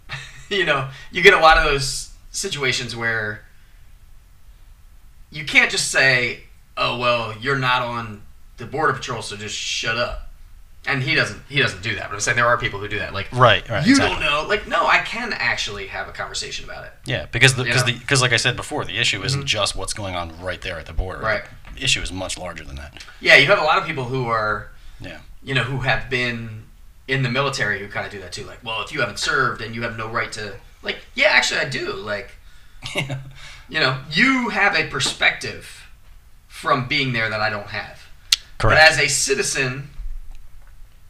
you 0.49 0.65
know, 0.65 0.89
you 1.11 1.21
get 1.21 1.33
a 1.33 1.39
lot 1.39 1.57
of 1.57 1.63
those 1.65 2.11
situations 2.31 2.95
where 2.95 3.41
you 5.31 5.45
can't 5.45 5.69
just 5.71 5.89
say, 5.91 6.43
"Oh 6.75 6.97
well, 6.97 7.35
you're 7.39 7.57
not 7.59 7.81
on 7.81 8.21
the 8.57 8.65
border 8.65 8.93
patrol, 8.93 9.21
so 9.21 9.35
just 9.35 9.55
shut 9.55 9.97
up." 9.97 10.23
And 10.85 11.03
he 11.03 11.15
doesn't. 11.15 11.41
He 11.49 11.59
doesn't 11.59 11.81
do 11.83 11.95
that. 11.95 12.07
But 12.09 12.13
I'm 12.15 12.19
saying 12.21 12.37
there 12.37 12.45
are 12.47 12.57
people 12.57 12.79
who 12.79 12.87
do 12.87 12.99
that. 12.99 13.13
Like 13.13 13.27
Right. 13.33 13.67
Right. 13.67 13.85
you 13.85 13.91
exactly. 13.91 14.21
don't 14.23 14.31
know. 14.31 14.47
Like 14.47 14.67
no, 14.67 14.87
I 14.87 14.99
can 14.99 15.33
actually 15.33 15.87
have 15.87 16.07
a 16.07 16.11
conversation 16.13 16.63
about 16.63 16.85
it. 16.85 16.93
Yeah, 17.05 17.25
because 17.31 17.55
the 17.55 17.63
because 17.65 17.83
the 17.83 17.93
because 17.97 18.21
like 18.21 18.31
I 18.31 18.37
said 18.37 18.55
before, 18.55 18.85
the 18.85 18.97
issue 18.97 19.21
isn't 19.23 19.41
Mhm. 19.43 19.45
just 19.45 19.75
what's 19.75 19.93
going 19.93 20.15
on 20.15 20.39
right 20.41 20.61
there 20.61 20.79
at 20.79 20.85
the 20.85 20.93
border. 20.93 21.21
Right. 21.21 21.43
The 21.75 21.83
issue 21.83 22.01
is 22.01 22.11
much 22.11 22.37
larger 22.37 22.63
than 22.63 22.77
that. 22.77 23.03
Yeah, 23.19 23.35
you 23.35 23.47
have 23.47 23.59
a 23.59 23.63
lot 23.63 23.77
of 23.77 23.85
people 23.85 24.05
who 24.05 24.27
are, 24.27 24.69
Yeah. 25.01 25.19
you 25.43 25.53
know, 25.53 25.63
who 25.63 25.81
have 25.81 26.09
been 26.09 26.63
in 27.07 27.21
the 27.21 27.29
military 27.29 27.79
who 27.79 27.87
kind 27.89 28.05
of 28.05 28.11
do 28.11 28.19
that 28.21 28.31
too. 28.31 28.45
Like, 28.45 28.59
well, 28.63 28.81
if 28.81 28.91
you 28.93 28.99
haven't 29.01 29.19
served, 29.19 29.59
then 29.61 29.73
you 29.73 29.81
have 29.83 29.97
no 29.97 30.07
right 30.07 30.31
to. 30.33 30.55
Like, 30.83 30.99
yeah, 31.15 31.27
actually, 31.31 31.59
I 31.59 31.65
do. 31.65 31.91
Like, 31.93 32.31
yeah. 32.95 33.17
You 33.69 33.79
know, 33.79 33.99
you 34.11 34.49
have 34.49 34.75
a 34.75 34.87
perspective 34.87 35.87
from 36.47 36.87
being 36.87 37.13
there 37.13 37.29
that 37.29 37.41
I 37.41 37.49
don't 37.49 37.67
have. 37.67 38.07
Correct. 38.57 38.61
But 38.61 38.77
as 38.77 38.99
a 38.99 39.07
citizen 39.07 39.89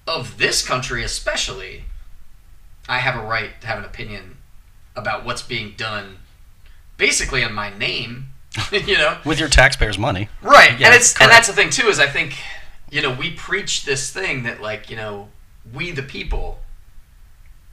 of 0.05 0.37
this 0.37 0.65
country, 0.65 1.03
especially, 1.03 1.85
I 2.89 2.99
have 2.99 3.15
a 3.15 3.25
right 3.25 3.59
to 3.61 3.67
have 3.67 3.77
an 3.79 3.85
opinion 3.85 4.37
about 4.95 5.23
what's 5.25 5.41
being 5.41 5.73
done, 5.77 6.17
basically 6.97 7.43
in 7.43 7.53
my 7.53 7.75
name, 7.77 8.27
you 8.71 8.97
know, 8.97 9.17
with 9.23 9.39
your 9.39 9.49
taxpayers' 9.49 9.97
money. 9.99 10.29
right? 10.41 10.77
Yeah, 10.79 10.87
and 10.87 10.95
it's 10.95 11.13
correct. 11.13 11.21
and 11.23 11.31
that's 11.31 11.47
the 11.47 11.53
thing 11.53 11.69
too 11.69 11.87
is 11.87 11.99
I 11.99 12.07
think 12.07 12.35
you 12.89 13.01
know 13.01 13.13
we 13.13 13.31
preach 13.31 13.85
this 13.85 14.11
thing 14.11 14.43
that 14.43 14.61
like 14.61 14.89
you 14.89 14.95
know 14.95 15.29
we 15.73 15.91
the 15.91 16.03
people 16.03 16.59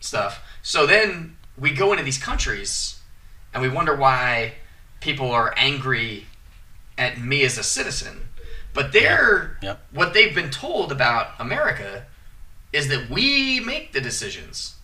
stuff. 0.01 0.45
So 0.63 0.87
then 0.87 1.37
we 1.59 1.71
go 1.73 1.93
into 1.93 2.05
these 2.05 2.19
countries 2.19 3.01
and 3.53 3.63
we 3.63 3.69
wonder 3.69 3.95
why 3.97 4.55
people 5.05 5.31
are 5.31 5.53
angry 5.57 6.27
at 6.99 7.21
me 7.21 7.45
as 7.45 7.59
a 7.59 7.63
citizen. 7.63 8.29
But 8.73 8.93
they're 8.93 9.59
Yep. 9.63 9.87
what 9.93 10.15
they've 10.15 10.35
been 10.35 10.51
told 10.51 10.91
about 10.91 11.29
America 11.39 12.07
is 12.73 12.89
that 12.89 13.09
we 13.11 13.61
make 13.61 13.93
the 13.93 14.01
decisions. 14.01 14.75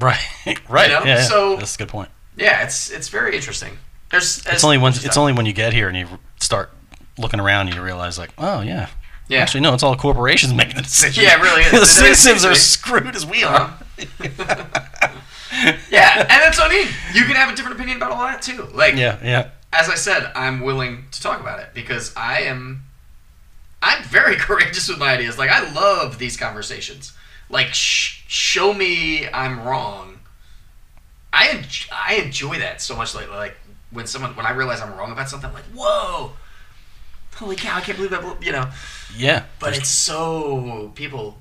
Right. 0.00 0.18
right. 0.70 0.88
You 0.90 0.98
know, 1.00 1.04
yeah, 1.04 1.22
so- 1.22 1.56
that's 1.56 1.74
a 1.74 1.78
good 1.78 1.88
point. 1.88 2.08
Yeah, 2.36 2.62
it's 2.62 2.90
it's 2.90 3.08
very 3.10 3.36
interesting. 3.36 3.76
There's 4.10 4.38
It's 4.46 4.64
only 4.64 4.78
when 4.78 4.92
it's 4.94 5.16
only 5.18 5.32
when 5.34 5.44
you 5.46 5.52
get 5.52 5.72
here 5.74 5.86
and 5.88 5.96
you 5.96 6.06
start 6.40 6.70
looking 7.18 7.40
around 7.40 7.66
and 7.66 7.76
you 7.76 7.82
realize 7.82 8.18
like, 8.18 8.30
oh 8.38 8.62
yeah. 8.62 8.88
yeah. 9.28 9.40
Actually, 9.42 9.60
no, 9.60 9.74
it's 9.74 9.82
all 9.82 9.94
corporations 9.96 10.54
making 10.60 10.76
the 10.76 10.82
decisions. 10.82 11.22
Yeah, 11.24 11.38
it 11.38 11.42
really 11.42 11.62
is. 11.62 11.70
the 11.72 11.84
citizens 11.86 12.44
are 12.44 12.54
screwed 12.54 13.14
as 13.14 13.26
we 13.26 13.44
are. 13.44 13.74
Uh-huh. 13.98 15.08
yeah, 15.90 16.18
and 16.20 16.28
that's 16.28 16.58
what 16.58 16.70
I 16.70 16.74
mean. 16.74 16.88
You 17.14 17.24
can 17.24 17.36
have 17.36 17.52
a 17.52 17.56
different 17.56 17.76
opinion 17.76 17.98
about 17.98 18.12
all 18.12 18.22
that 18.24 18.42
too. 18.42 18.68
Like 18.72 18.94
Yeah, 18.96 19.18
yeah. 19.22 19.50
as 19.72 19.88
I 19.88 19.94
said, 19.96 20.30
I'm 20.34 20.60
willing 20.60 21.04
to 21.10 21.20
talk 21.22 21.40
about 21.40 21.60
it 21.60 21.68
because 21.74 22.12
I 22.16 22.40
am 22.42 22.84
I'm 23.82 24.02
very 24.04 24.36
courageous 24.46 24.88
with 24.88 24.98
my 24.98 25.12
ideas. 25.14 25.38
Like 25.38 25.50
I 25.50 25.70
love 25.72 26.18
these 26.18 26.36
conversations. 26.36 27.12
Like 27.50 27.74
sh- 27.74 28.24
show 28.28 28.72
me 28.72 29.28
I'm 29.28 29.62
wrong. 29.62 30.20
I 31.32 31.48
en- 31.50 31.64
I 31.92 32.14
enjoy 32.16 32.58
that 32.58 32.80
so 32.80 32.96
much. 32.96 33.14
Like 33.14 33.28
like 33.30 33.56
when 33.90 34.06
someone 34.06 34.34
when 34.36 34.46
I 34.46 34.52
realize 34.52 34.80
I'm 34.80 34.96
wrong 34.96 35.12
about 35.12 35.28
something, 35.28 35.48
I'm 35.48 35.54
like 35.54 35.64
whoa, 35.74 36.32
holy 37.34 37.56
cow! 37.56 37.76
I 37.76 37.80
can't 37.82 37.96
believe 37.98 38.10
that. 38.12 38.42
You 38.42 38.52
know, 38.52 38.70
Yeah. 39.16 39.44
but 39.58 39.76
it's 39.76 39.88
so 39.90 40.92
people 40.94 41.40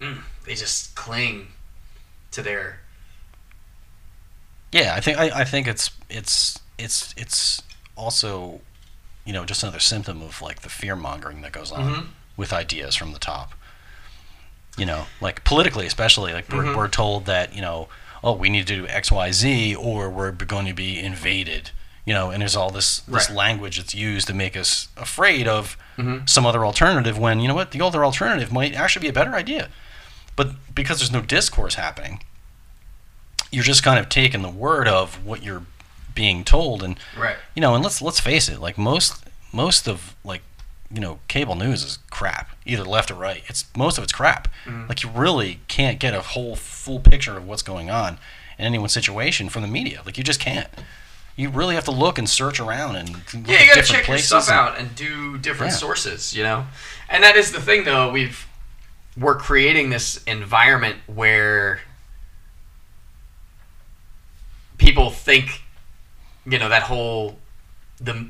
mm, 0.00 0.18
they 0.44 0.54
just 0.54 0.94
cling 0.96 1.48
to 2.32 2.42
their 2.42 2.80
Yeah, 4.72 4.94
I 4.96 5.00
think 5.00 5.18
I, 5.18 5.40
I 5.40 5.44
think 5.44 5.66
it's 5.66 5.90
it's 6.08 6.58
it's 6.78 7.12
it's 7.16 7.62
also 7.96 8.60
you 9.24 9.32
know 9.32 9.44
just 9.44 9.62
another 9.62 9.80
symptom 9.80 10.22
of 10.22 10.40
like 10.40 10.60
the 10.62 10.68
fear 10.68 10.96
mongering 10.96 11.42
that 11.42 11.52
goes 11.52 11.72
on 11.72 11.94
Mhm. 11.94 12.06
with 12.36 12.52
ideas 12.52 12.94
from 12.94 13.12
the 13.12 13.18
top. 13.18 13.52
You 14.76 14.86
know, 14.86 15.06
like 15.20 15.44
politically, 15.44 15.86
especially, 15.86 16.32
like 16.32 16.48
we're, 16.48 16.64
Mhm. 16.64 16.76
we're 16.76 16.88
told 16.88 17.26
that 17.26 17.54
you 17.54 17.60
know, 17.60 17.88
oh, 18.22 18.32
we 18.32 18.48
need 18.48 18.66
to 18.68 18.76
do 18.76 18.86
X, 18.86 19.10
Y, 19.10 19.32
Z, 19.32 19.74
or 19.74 20.08
we're 20.08 20.30
going 20.30 20.66
to 20.66 20.72
be 20.72 20.98
invaded. 20.98 21.70
You 22.06 22.14
know, 22.14 22.30
and 22.30 22.40
there's 22.40 22.56
all 22.56 22.70
this 22.70 23.00
this 23.00 23.28
Right. 23.28 23.36
language 23.36 23.76
that's 23.78 23.94
used 23.94 24.26
to 24.28 24.34
make 24.34 24.56
us 24.56 24.88
afraid 24.96 25.46
of 25.48 25.76
Mhm. 25.98 26.28
some 26.28 26.46
other 26.46 26.64
alternative. 26.64 27.18
When 27.18 27.40
you 27.40 27.48
know 27.48 27.54
what, 27.54 27.72
the 27.72 27.82
other 27.82 28.04
alternative 28.04 28.52
might 28.52 28.74
actually 28.74 29.02
be 29.02 29.08
a 29.08 29.12
better 29.12 29.34
idea. 29.34 29.68
But 30.36 30.74
because 30.74 30.98
there's 31.00 31.10
no 31.10 31.20
discourse 31.20 31.74
happening, 31.74 32.22
you're 33.50 33.64
just 33.64 33.82
kind 33.82 33.98
of 33.98 34.08
taking 34.08 34.42
the 34.42 34.48
word 34.50 34.86
of 34.88 35.24
what 35.24 35.42
you're 35.42 35.62
being 36.14 36.44
told 36.44 36.82
and 36.82 36.98
right. 37.16 37.36
you 37.54 37.60
know 37.62 37.74
and 37.74 37.82
let's 37.84 38.02
let's 38.02 38.20
face 38.20 38.48
it 38.48 38.60
like 38.60 38.76
most 38.76 39.24
most 39.52 39.86
of 39.88 40.14
like 40.24 40.42
you 40.92 41.00
know 41.00 41.18
cable 41.28 41.54
news 41.54 41.84
is 41.84 41.98
crap 42.10 42.50
either 42.66 42.84
left 42.84 43.10
or 43.10 43.14
right 43.14 43.42
it's 43.46 43.64
most 43.76 43.96
of 43.96 44.04
it's 44.04 44.12
crap 44.12 44.48
Mhm. 44.66 44.88
like 44.88 45.02
you 45.02 45.08
really 45.10 45.60
can't 45.68 45.98
get 46.00 46.12
a 46.14 46.20
whole 46.20 46.56
full 46.56 46.98
picture 47.00 47.36
of 47.36 47.46
what's 47.46 47.62
going 47.62 47.90
on 47.90 48.18
in 48.58 48.64
anyone's 48.66 48.92
situation 48.92 49.48
from 49.48 49.62
the 49.62 49.68
media 49.68 50.02
like 50.04 50.18
you 50.18 50.24
just 50.24 50.40
can't 50.40 50.68
you 51.36 51.48
really 51.48 51.74
have 51.76 51.84
to 51.84 51.90
look 51.92 52.18
and 52.18 52.28
search 52.28 52.60
around 52.60 52.96
and 52.96 53.08
look 53.10 53.48
Yeah, 53.48 53.62
you 53.62 53.68
gotta 53.68 53.82
check 53.82 54.06
your 54.08 54.18
stuff 54.18 54.48
and- 54.48 54.58
out 54.58 54.78
and 54.78 54.94
do 54.94 55.38
different 55.38 55.72
Yeah. 55.72 55.78
sources, 55.78 56.34
you 56.34 56.42
know. 56.42 56.66
And 57.08 57.24
that 57.24 57.34
is 57.36 57.52
the 57.52 57.62
thing, 57.62 57.84
though. 57.84 58.10
We've 58.10 58.46
we're 59.16 59.36
creating 59.36 59.88
this 59.88 60.22
environment 60.24 60.96
where 61.06 61.80
people 64.80 65.10
think, 65.10 65.62
you 66.44 66.58
know, 66.58 66.68
that 66.68 66.82
whole 66.82 67.38
the 68.00 68.28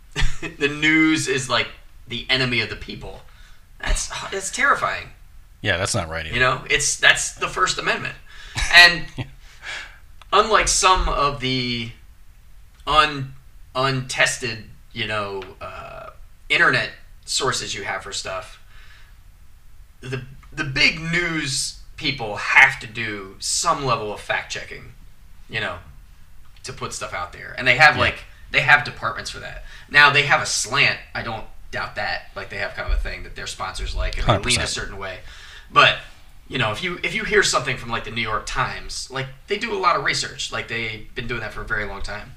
the 0.58 0.68
news 0.68 1.28
is 1.28 1.48
like 1.48 1.68
the 2.08 2.26
enemy 2.28 2.60
of 2.60 2.70
the 2.70 2.76
people. 2.76 3.20
That's 3.78 4.10
it's 4.32 4.50
terrifying. 4.50 5.08
yeah 5.60 5.76
that's 5.76 5.94
not 5.94 6.08
right 6.08 6.26
either. 6.26 6.34
You 6.34 6.40
know, 6.40 6.62
it's 6.68 6.96
that's 6.96 7.34
the 7.34 7.48
First 7.48 7.78
Amendment, 7.78 8.14
and 8.74 9.04
unlike 10.32 10.68
some 10.68 11.08
of 11.08 11.40
the 11.40 11.90
un 12.86 13.34
untested, 13.74 14.64
you 14.92 15.06
know, 15.06 15.42
uh, 15.60 16.10
internet 16.48 16.90
sources 17.24 17.74
you 17.74 17.84
have 17.84 18.02
for 18.02 18.12
stuff, 18.12 18.62
the 20.00 20.22
the 20.52 20.64
big 20.64 21.00
news 21.00 21.80
people 21.96 22.36
have 22.36 22.80
to 22.80 22.86
do 22.86 23.36
some 23.38 23.84
level 23.84 24.12
of 24.12 24.20
fact 24.20 24.52
checking, 24.52 24.92
you 25.48 25.60
know, 25.60 25.78
to 26.64 26.72
put 26.72 26.92
stuff 26.92 27.12
out 27.14 27.32
there, 27.32 27.54
and 27.58 27.66
they 27.66 27.76
have 27.76 27.94
Yeah. 27.96 28.00
like 28.02 28.24
they 28.50 28.60
have 28.60 28.84
departments 28.84 29.30
for 29.30 29.40
that. 29.40 29.64
Now 29.90 30.10
they 30.10 30.22
have 30.22 30.42
a 30.42 30.46
slant. 30.46 30.98
I 31.14 31.22
don't 31.22 31.46
doubt 31.70 31.94
that. 31.96 32.30
Like 32.36 32.50
they 32.50 32.58
have 32.58 32.74
kind 32.74 32.90
of 32.92 32.98
a 32.98 33.00
thing 33.00 33.22
that 33.22 33.34
their 33.36 33.46
sponsors 33.46 33.94
like, 33.94 34.18
and 34.18 34.26
they 34.26 34.38
lean 34.50 34.60
a 34.60 34.66
certain 34.66 34.98
way. 34.98 35.18
But 35.70 35.98
you 36.48 36.58
know, 36.58 36.70
if 36.72 36.82
you 36.82 36.98
if 37.02 37.14
you 37.14 37.24
hear 37.24 37.42
something 37.42 37.76
from 37.78 37.88
like 37.90 38.04
the 38.04 38.10
New 38.10 38.20
York 38.22 38.44
Times, 38.46 39.10
like 39.10 39.26
they 39.46 39.58
do 39.58 39.72
a 39.74 39.78
lot 39.78 39.96
of 39.96 40.04
research. 40.04 40.52
Like 40.52 40.68
they've 40.68 41.12
been 41.14 41.26
doing 41.26 41.40
that 41.40 41.52
for 41.52 41.62
a 41.62 41.64
very 41.64 41.86
long 41.86 42.02
time. 42.02 42.32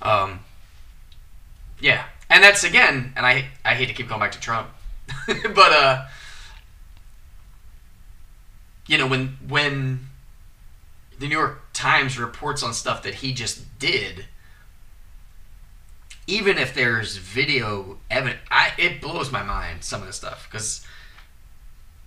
Um, 0.00 0.40
yeah, 1.78 2.04
and 2.28 2.42
that's 2.42 2.64
again, 2.64 3.12
and 3.16 3.24
I 3.24 3.46
I 3.64 3.74
hate 3.74 3.86
to 3.86 3.94
keep 3.94 4.08
going 4.08 4.20
back 4.20 4.32
to 4.32 4.40
Trump, 4.40 4.68
but 5.26 5.72
uh, 5.72 6.06
you 8.88 8.98
know 8.98 9.06
when 9.06 9.38
when 9.48 10.08
the 11.18 11.28
New 11.28 11.38
York 11.38 11.61
Times 11.72 12.18
reports 12.18 12.62
on 12.62 12.72
stuff 12.74 13.02
that 13.02 13.14
he 13.16 13.32
just 13.32 13.78
did, 13.78 14.26
even 16.26 16.58
if 16.58 16.74
there's 16.74 17.16
video 17.16 17.98
evidence, 18.10 18.40
I 18.50 18.72
it 18.78 19.00
blows 19.00 19.32
my 19.32 19.42
mind 19.42 19.82
some 19.84 20.00
of 20.00 20.06
the 20.06 20.12
stuff 20.12 20.48
because 20.50 20.86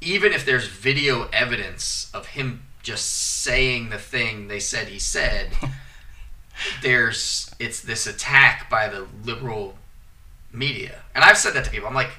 even 0.02 0.32
if 0.34 0.46
there's 0.46 0.68
video 0.68 1.28
evidence 1.34 2.10
of 2.14 2.28
him 2.28 2.64
just 2.84 3.06
saying 3.42 3.90
the 3.90 3.98
thing 3.98 4.48
they 4.48 4.60
said 4.60 4.88
he 4.88 5.00
said, 5.00 5.52
there's 6.82 7.54
it's 7.60 7.82
this 7.82 8.08
attack 8.08 8.70
by 8.70 8.88
the 8.88 9.08
liberal 9.24 9.78
media, 10.52 11.02
and 11.14 11.24
I've 11.24 11.38
said 11.38 11.54
that 11.56 11.66
to 11.66 11.72
people. 11.72 11.88
I'm 11.88 11.94
like, 11.96 12.12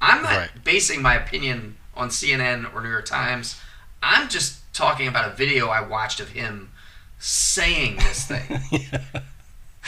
I'm 0.00 0.22
not 0.22 0.36
Right. 0.36 0.64
basing 0.64 1.02
my 1.02 1.14
opinion 1.14 1.76
on 1.94 2.08
CNN 2.08 2.72
or 2.74 2.80
New 2.80 2.88
York 2.88 3.04
Times. 3.06 3.60
I'm 4.02 4.28
just 4.28 4.60
talking 4.72 5.06
about 5.06 5.30
a 5.30 5.34
video 5.34 5.68
I 5.68 5.80
watched 5.86 6.18
of 6.18 6.30
him 6.30 6.70
saying 7.24 7.96
this 7.98 8.26
thing, 8.26 8.42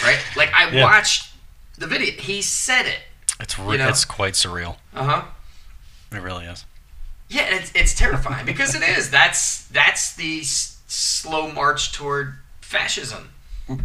right? 0.04 0.18
Like 0.36 0.52
I 0.54 0.70
Yeah. 0.70 0.84
watched 0.84 1.32
the 1.76 1.86
video. 1.88 2.12
He 2.12 2.40
said 2.42 2.86
it. 2.86 3.00
it's 3.40 3.58
re- 3.58 3.72
You 3.72 3.78
know? 3.78 3.88
it's 3.88 4.04
quite 4.04 4.34
surreal 4.34 4.76
Uh 4.94 5.04
huh. 5.04 5.22
it 6.12 6.22
really 6.22 6.44
is 6.46 6.64
Yeah, 7.28 7.46
it's, 7.56 7.72
it's 7.74 7.92
terrifying 7.94 8.46
because 8.46 8.74
it 8.76 8.82
is. 8.82 9.10
That's 9.10 9.66
that's 9.66 10.14
the 10.14 10.40
s- 10.40 10.78
slow 10.86 11.50
march 11.50 11.92
toward 11.92 12.36
fascism. 12.60 13.30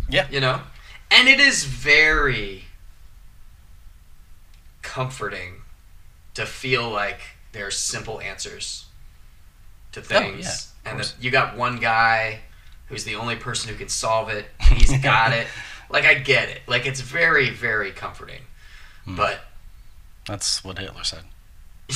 yeah 0.07 0.27
You 0.29 0.41
know, 0.41 0.61
and 1.09 1.27
it 1.27 1.39
is 1.39 1.63
very 1.65 2.65
comforting 4.81 5.55
to 6.35 6.45
feel 6.45 6.89
like 6.89 7.19
there's 7.51 7.77
simple 7.77 8.21
answers 8.21 8.85
to 9.91 10.01
things, 10.01 10.71
Oh, 10.75 10.79
yeah, 10.85 10.91
and 10.91 10.99
that 10.99 11.15
you 11.19 11.31
got 11.31 11.57
one 11.57 11.77
guy 11.79 12.41
who's 12.89 13.03
the 13.05 13.15
only 13.15 13.35
person 13.35 13.71
who 13.71 13.77
can 13.77 13.89
solve 13.89 14.29
it. 14.29 14.45
He's 14.61 14.97
got 14.99 15.31
it. 15.33 15.47
Like 15.91 16.05
I 16.05 16.13
get 16.13 16.49
it. 16.49 16.61
Like 16.67 16.85
it's 16.85 17.01
very 17.01 17.49
very 17.49 17.89
comforting, 17.89 18.41
Hmm. 19.05 19.15
but 19.15 19.39
that's 20.27 20.63
what 20.63 20.77
hitler 20.77 21.03
said 21.03 21.23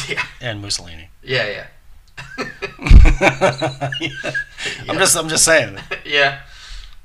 yeah, 0.10 0.24
and 0.42 0.60
mussolini 0.64 1.10
yeah, 1.22 1.66
yeah. 2.18 2.48
i'm 4.90 4.98
just 4.98 5.16
i'm 5.16 5.30
just 5.30 5.46
saying 5.46 5.78
yeah, 6.06 6.40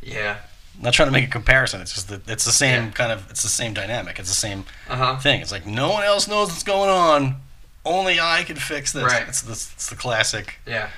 yeah. 0.03 0.37
I'm 0.79 0.83
not 0.85 0.94
trying 0.94 1.09
to 1.09 1.12
make 1.12 1.24
a 1.27 1.31
comparison. 1.31 1.81
It's 1.81 1.92
just 1.92 2.09
that 2.09 2.29
it's 2.29 2.44
the 2.44 2.53
same 2.53 2.85
Yeah. 2.85 2.90
kind 2.92 3.12
of 3.12 3.29
it's 3.31 3.42
the 3.42 3.48
same 3.48 3.74
dynamic. 3.74 4.18
It's 4.18 4.29
the 4.29 4.35
same 4.35 4.64
Uh 4.88 4.96
huh. 4.96 5.16
thing. 5.18 5.40
It's 5.40 5.51
like 5.53 5.66
no 5.66 5.90
one 5.90 6.05
else 6.05 6.29
knows 6.29 6.48
what's 6.51 6.62
going 6.62 6.88
on. 6.88 7.37
Only 7.85 8.20
I 8.20 8.44
can 8.44 8.57
fix 8.57 8.92
this. 8.92 9.03
Right. 9.03 9.27
It's 9.29 9.42
the 9.42 9.53
it's 9.53 9.90
the 9.90 9.96
classic. 9.96 10.55
Yeah. 10.66 10.88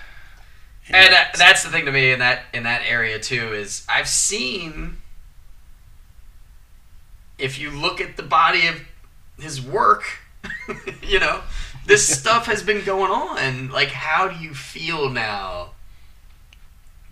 And 0.92 1.12
that, 1.12 1.35
that's 1.38 1.62
the 1.62 1.70
thing 1.70 1.85
to 1.87 1.92
me 1.92 2.12
in 2.12 2.18
that 2.18 2.42
in 2.53 2.64
that 2.64 2.83
area 2.87 3.18
too 3.18 3.53
is 3.55 3.87
I've 3.88 4.09
seen 4.09 4.96
if 7.38 7.59
you 7.59 7.70
look 7.70 8.00
at 8.00 8.16
the 8.16 8.22
body 8.22 8.66
of 8.66 8.83
his 9.38 9.62
work, 9.62 10.05
you 11.03 11.18
know, 11.20 11.40
this 11.87 12.07
stuff 12.18 12.46
has 12.46 12.62
been 12.62 12.85
going 12.85 13.11
on. 13.11 13.70
Like, 13.70 13.88
how 13.88 14.29
do 14.29 14.37
you 14.42 14.53
feel 14.55 15.09
now 15.09 15.70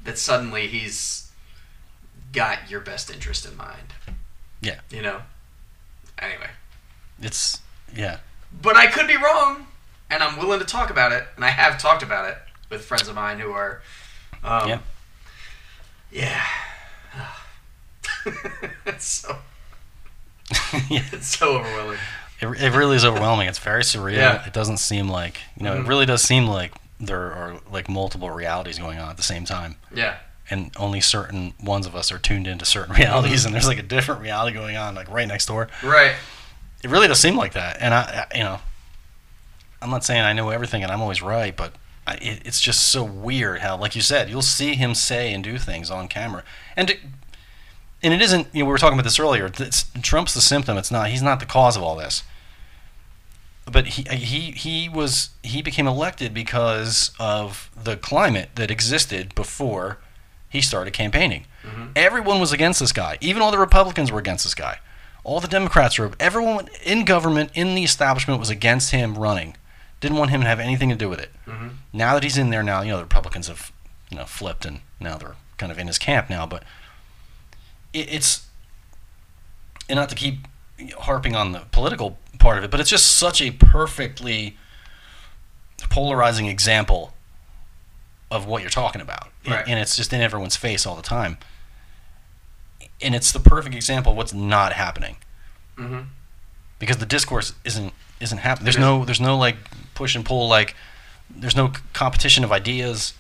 that 0.05 0.19
suddenly 0.19 0.67
he's 0.67 1.31
got 2.33 2.71
your 2.71 2.81
best 2.81 3.11
interest 3.11 3.47
in 3.47 3.57
mind? 3.57 3.95
Yeah. 4.61 4.81
You 4.91 5.03
know, 5.03 5.23
Anyway, 6.19 6.49
It's 7.23 7.61
yeah. 7.95 8.19
but 8.61 8.77
I 8.77 8.88
could 8.88 9.07
be 9.07 9.17
wrong, 9.17 9.69
and 10.11 10.21
I'm 10.23 10.37
willing 10.37 10.59
to 10.59 10.67
talk 10.67 10.91
about 10.91 11.12
it, 11.12 11.25
and 11.37 11.45
I 11.45 11.51
have 11.51 11.79
talked 11.79 12.03
about 12.03 12.29
it 12.29 12.37
with 12.71 12.85
friends 12.85 13.09
of 13.09 13.15
mine 13.15 13.39
who 13.39 13.53
are, 13.53 13.83
um, 14.45 14.69
Yeah. 14.69 14.79
yeah. 16.11 16.45
it's 18.87 19.05
so 19.07 19.39
yeah. 20.89 21.03
it's 21.13 21.37
so 21.37 21.59
overwhelming. 21.59 21.99
It, 22.41 22.47
it 22.63 22.73
really 22.77 22.97
is 22.97 23.05
overwhelming. 23.05 23.49
It's 23.49 23.59
very 23.59 23.83
surreal. 23.83 24.17
Yeah. 24.17 24.47
It 24.47 24.53
doesn't 24.53 24.79
seem 24.79 25.09
like 25.09 25.39
you 25.57 25.65
know. 25.65 25.75
Mhm. 25.77 25.81
It 25.85 25.89
really 25.89 26.07
does 26.07 26.23
seem 26.23 26.47
like 26.47 26.73
there 27.01 27.33
are 27.33 27.61
like 27.71 27.89
multiple 27.89 28.31
realities 28.31 28.79
going 28.79 28.99
on 28.99 29.09
at 29.11 29.17
the 29.17 29.23
same 29.23 29.45
time, 29.45 29.77
Yeah, 29.95 30.17
and 30.51 30.71
only 30.77 31.01
certain 31.01 31.55
ones 31.63 31.87
of 31.87 31.95
us 31.95 32.11
are 32.11 32.19
tuned 32.19 32.47
into 32.49 32.65
certain 32.65 32.95
realities, 32.97 33.45
and 33.45 33.55
there's 33.55 33.67
like 33.69 33.79
a 33.79 33.83
different 33.83 34.21
reality 34.21 34.57
going 34.57 34.77
on 34.77 34.95
like 34.95 35.09
right 35.11 35.29
next 35.29 35.47
door. 35.47 35.69
right. 35.83 36.15
It 36.83 36.91
really 36.91 37.09
does 37.09 37.19
seem 37.21 37.37
like 37.37 37.53
that, 37.55 37.77
and 37.81 37.93
I, 37.93 38.27
I 38.33 38.37
you 38.39 38.45
know, 38.45 38.61
I'm 39.83 39.91
not 39.91 40.05
saying 40.05 40.23
I 40.23 40.33
know 40.33 40.51
everything 40.51 40.83
and 40.85 40.91
I'm 40.93 41.01
always 41.03 41.21
right, 41.23 41.57
but 41.57 41.73
it, 42.21 42.42
it's 42.44 42.61
just 42.61 42.88
so 42.88 43.03
weird 43.05 43.61
how, 43.61 43.77
like 43.77 43.94
you 43.97 44.03
said, 44.03 44.29
you'll 44.31 44.42
see 44.42 44.75
him 44.75 44.94
say 44.94 45.33
and 45.33 45.42
do 45.44 45.59
things 45.59 45.90
on 45.90 46.09
camera, 46.09 46.42
and. 46.77 46.90
It, 46.90 47.01
and 48.01 48.14
it 48.14 48.23
isn't. 48.23 48.47
You 48.53 48.61
know, 48.61 48.66
we 48.66 48.71
were 48.71 48.79
talking 48.79 48.97
about 48.97 49.03
this 49.03 49.18
earlier. 49.18 49.49
Trump's 49.49 50.33
the 50.33 50.40
symptom. 50.40 50.77
It's 50.79 50.92
not. 50.92 51.09
He's 51.11 51.21
not 51.21 51.40
the 51.40 51.47
cause 51.47 51.77
of 51.77 51.83
all 51.83 51.97
this. 51.97 52.23
But 53.71 53.87
he 53.88 54.05
he 54.14 54.53
he 54.53 54.88
was 54.88 55.31
he 55.42 55.62
became 55.62 55.88
elected 55.88 56.33
because 56.33 57.11
of 57.18 57.71
the 57.77 57.97
climate 57.97 58.51
that 58.55 58.71
existed 58.71 59.35
before 59.35 59.99
he 60.49 60.61
started 60.62 60.92
campaigning. 60.92 61.44
Mhm. 61.66 61.90
Everyone 61.97 62.38
was 62.38 62.53
against 62.53 62.79
this 62.79 62.92
guy. 62.92 63.18
Even 63.21 63.42
all 63.42 63.51
the 63.51 63.59
Republicans 63.59 64.12
were 64.12 64.21
against 64.21 64.44
this 64.44 64.55
guy. 64.55 64.79
All 65.25 65.40
the 65.40 65.49
Democrats 65.49 65.99
were. 65.99 66.12
Everyone 66.21 66.68
in 66.85 67.05
government, 67.05 67.51
in 67.55 67.75
the 67.75 67.83
establishment, 67.83 68.38
was 68.38 68.49
against 68.49 68.92
him 68.92 69.18
running. 69.18 69.57
Didn't 70.01 70.18
want 70.18 70.31
him 70.31 70.42
to 70.42 70.47
have 70.47 70.61
anything 70.61 70.88
to 70.90 70.94
do 70.94 71.09
with 71.09 71.18
it. 71.18 71.33
Mhm. 71.49 71.71
Now 71.92 72.14
that 72.14 72.22
he's 72.22 72.37
in 72.38 72.51
there, 72.51 72.62
now 72.62 72.83
you 72.83 72.90
know 72.90 72.98
the 72.98 73.05
Republicans 73.05 73.48
have 73.48 73.72
you 74.11 74.16
know 74.18 74.24
flipped 74.24 74.64
and 74.64 74.81
now 75.01 75.16
they're 75.16 75.37
kind 75.57 75.72
of 75.72 75.79
in 75.79 75.87
his 75.87 75.98
camp 75.98 76.29
now. 76.31 76.46
But 76.46 76.62
it, 77.92 78.12
it's 78.12 78.46
and 79.88 79.96
not 79.96 80.09
to 80.11 80.14
keep 80.14 80.46
harping 81.01 81.35
on 81.35 81.53
the 81.53 81.61
political 81.72 82.18
part 82.38 82.59
of 82.59 82.64
it, 82.64 82.70
but 82.70 82.79
it's 82.81 82.90
just 82.90 83.16
such 83.16 83.40
a 83.42 83.51
perfectly 83.51 84.57
polarizing 85.90 86.46
example 86.46 87.14
of 88.31 88.46
what 88.46 88.61
you're 88.62 88.70
talking 88.70 89.01
about, 89.01 89.29
And- 89.44 89.55
Right. 89.55 89.64
and 89.68 89.79
it's 89.79 89.96
just 89.96 90.12
in 90.12 90.20
everyone's 90.20 90.57
face 90.57 90.85
all 90.87 90.94
the 90.94 91.03
time. 91.03 91.38
And 93.01 93.14
it's 93.14 93.33
the 93.33 93.40
perfect 93.40 93.74
example 93.74 94.12
of 94.12 94.16
what's 94.18 94.35
not 94.35 94.72
happening 94.72 95.16
hmm 95.77 96.01
because 96.81 96.98
the 96.98 97.07
discourse 97.07 97.55
isn't 97.64 97.92
isn't 98.20 98.38
happening. 98.38 98.64
There's 98.64 98.79
no 98.79 99.05
there's 99.05 99.20
no 99.20 99.37
like 99.37 99.57
push 99.94 100.14
and 100.14 100.24
pull 100.24 100.48
like 100.48 100.74
there's 101.31 101.57
no 101.57 101.73
competition 101.93 102.45
of 102.45 102.53
ideas. 102.53 103.14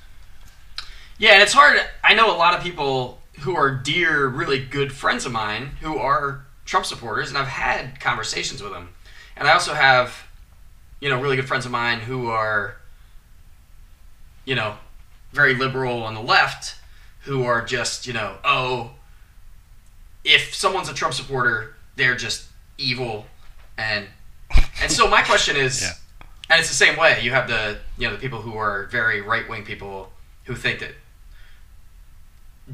Yeah, 1.18 1.32
and 1.32 1.42
it's 1.42 1.52
hard. 1.52 1.80
I 2.04 2.14
know 2.14 2.34
a 2.34 2.36
lot 2.36 2.54
of 2.54 2.62
people 2.62 3.20
who 3.40 3.56
are 3.56 3.70
dear, 3.70 4.26
really 4.26 4.64
good 4.64 4.92
friends 4.92 5.26
of 5.26 5.32
mine 5.32 5.70
who 5.80 5.98
are 5.98 6.44
Trump 6.64 6.86
supporters, 6.86 7.28
and 7.28 7.38
I've 7.38 7.48
had 7.48 8.00
conversations 8.00 8.62
with 8.62 8.72
them. 8.72 8.90
And 9.36 9.48
I 9.48 9.52
also 9.52 9.74
have, 9.74 10.24
you 11.00 11.08
know, 11.08 11.20
really 11.20 11.36
good 11.36 11.46
friends 11.46 11.64
of 11.64 11.72
mine 11.72 12.00
who 12.00 12.28
are, 12.28 12.76
you 14.44 14.54
know, 14.54 14.76
very 15.32 15.54
liberal 15.54 16.02
on 16.02 16.14
the 16.14 16.20
left, 16.22 16.76
who 17.20 17.44
are 17.44 17.64
just, 17.64 18.06
you 18.06 18.12
know, 18.12 18.36
oh, 18.44 18.92
if 20.24 20.54
someone's 20.54 20.88
a 20.88 20.94
Trump 20.94 21.14
supporter, 21.14 21.74
they're 21.96 22.16
just 22.16 22.46
evil, 22.76 23.26
and 23.76 24.06
and 24.80 24.90
so 24.90 25.08
my 25.08 25.22
question 25.22 25.56
is, 25.56 25.82
Yeah. 25.82 25.92
And 26.50 26.60
it's 26.60 26.68
the 26.68 26.74
same 26.74 26.96
way. 26.96 27.20
You 27.22 27.30
have 27.32 27.48
the 27.48 27.78
you 27.96 28.06
know 28.06 28.14
the 28.14 28.20
people 28.20 28.40
who 28.40 28.56
are 28.56 28.86
very 28.86 29.20
right 29.20 29.48
wing 29.48 29.64
people 29.64 30.12
who 30.44 30.54
think 30.54 30.80
that 30.80 30.94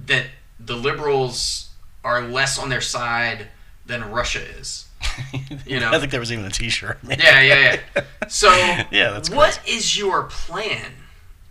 that 0.07 0.27
the 0.59 0.77
liberals 0.77 1.71
are 2.03 2.21
less 2.21 2.59
on 2.59 2.69
their 2.69 2.81
side 2.81 3.49
than 3.87 4.11
Russia 4.11 4.41
is. 4.59 4.89
You 5.67 5.81
know. 5.81 5.91
I 5.91 5.99
think 5.99 6.11
there 6.11 6.21
was 6.21 6.33
even 6.33 6.45
a 6.45 6.51
T-shirt. 6.51 6.99
Yeah, 7.07 7.41
yeah, 7.41 7.77
yeah. 7.97 8.03
So 8.29 8.49
yeah, 8.91 9.11
that's 9.11 9.31
what 9.31 9.61
is 9.67 9.97
your 9.97 10.25
plan 10.25 10.93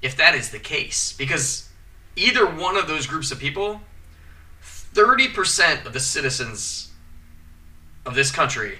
if 0.02 0.18
that 0.18 0.36
is 0.36 0.52
the 0.52 0.60
case? 0.60 1.14
Because 1.14 1.70
either 2.16 2.46
one 2.46 2.76
of 2.76 2.88
those 2.88 3.08
groups 3.08 3.32
of 3.32 3.40
people, 3.40 3.82
thirty 4.62 5.28
percent 5.28 5.86
of 5.86 5.94
the 5.94 6.00
citizens 6.00 6.92
of 8.06 8.16
this 8.16 8.32
country 8.32 8.80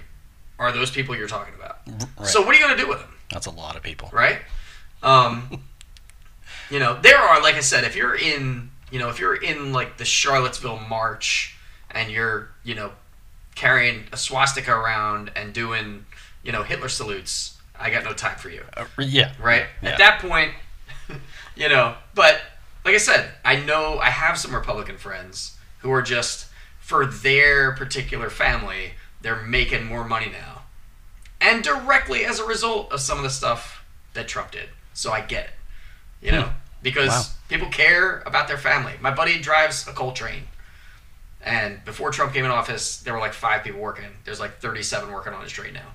are 0.58 0.70
those 0.70 0.90
people 0.90 1.16
you're 1.16 1.28
talking 1.28 1.54
about. 1.54 1.78
Right. 2.18 2.28
So 2.28 2.42
what 2.42 2.54
are 2.54 2.58
you 2.58 2.64
going 2.64 2.76
to 2.76 2.82
do 2.82 2.88
with 2.88 3.00
them? 3.00 3.13
That's 3.34 3.46
a 3.46 3.50
lot 3.50 3.76
of 3.76 3.82
people. 3.82 4.08
right? 4.12 4.38
Um, 5.02 5.60
you 6.70 6.78
know, 6.78 6.98
there 7.02 7.18
are, 7.18 7.42
like 7.42 7.56
I 7.56 7.60
said, 7.60 7.84
if 7.84 7.94
you're 7.96 8.14
in, 8.14 8.70
you 8.90 8.98
know, 8.98 9.10
if 9.10 9.18
you're 9.18 9.34
in 9.34 9.72
like 9.72 9.98
the 9.98 10.04
Charlottesville 10.06 10.78
March 10.88 11.56
and 11.90 12.10
you're, 12.10 12.48
you 12.62 12.74
know, 12.74 12.92
carrying 13.54 14.04
a 14.12 14.16
swastika 14.16 14.72
around 14.72 15.30
and 15.36 15.52
doing, 15.52 16.06
you 16.42 16.52
know, 16.52 16.62
Hitler 16.62 16.88
salutes, 16.88 17.58
I 17.78 17.90
got 17.90 18.04
no 18.04 18.12
time 18.12 18.36
for 18.38 18.48
you, 18.48 18.62
Uh, 18.76 18.86
yeah. 18.98 19.32
right? 19.38 19.66
Yeah. 19.82 19.90
At 19.90 19.98
that 19.98 20.20
point, 20.20 20.52
you 21.56 21.68
know, 21.68 21.96
but 22.14 22.40
like 22.84 22.94
I 22.94 22.98
said, 22.98 23.30
I 23.44 23.56
know 23.56 23.98
I 23.98 24.10
have 24.10 24.38
some 24.38 24.54
Republican 24.54 24.96
friends 24.96 25.56
who 25.78 25.90
are 25.90 26.02
just 26.02 26.46
for 26.80 27.04
their 27.04 27.72
particular 27.72 28.30
family, 28.30 28.92
they're 29.22 29.42
making 29.42 29.86
more 29.86 30.04
money 30.04 30.30
now. 30.30 30.53
And 31.44 31.62
directly 31.62 32.24
as 32.24 32.38
a 32.40 32.44
result 32.44 32.90
of 32.92 33.00
some 33.00 33.18
of 33.18 33.24
the 33.24 33.30
stuff 33.30 33.84
that 34.14 34.26
Trump 34.28 34.50
did. 34.50 34.70
So 34.94 35.12
I 35.12 35.20
get 35.20 35.44
it. 35.44 35.50
You 36.22 36.32
know? 36.32 36.50
Because 36.82 37.08
Wow. 37.10 37.24
people 37.48 37.68
care 37.68 38.22
about 38.26 38.48
their 38.48 38.56
family. 38.58 38.94
My 39.00 39.10
buddy 39.10 39.38
drives 39.40 39.86
a 39.86 39.92
coal 39.92 40.12
train. 40.12 40.48
And 41.42 41.84
before 41.84 42.10
Trump 42.10 42.32
came 42.32 42.44
in 42.46 42.50
office, 42.50 42.96
there 42.98 43.12
were 43.12 43.20
like 43.20 43.34
five 43.34 43.62
people 43.62 43.80
working. 43.80 44.10
There's 44.24 44.40
like 44.40 44.58
37 44.60 45.10
working 45.12 45.34
on 45.34 45.42
his 45.42 45.52
train 45.52 45.74
now. 45.74 45.92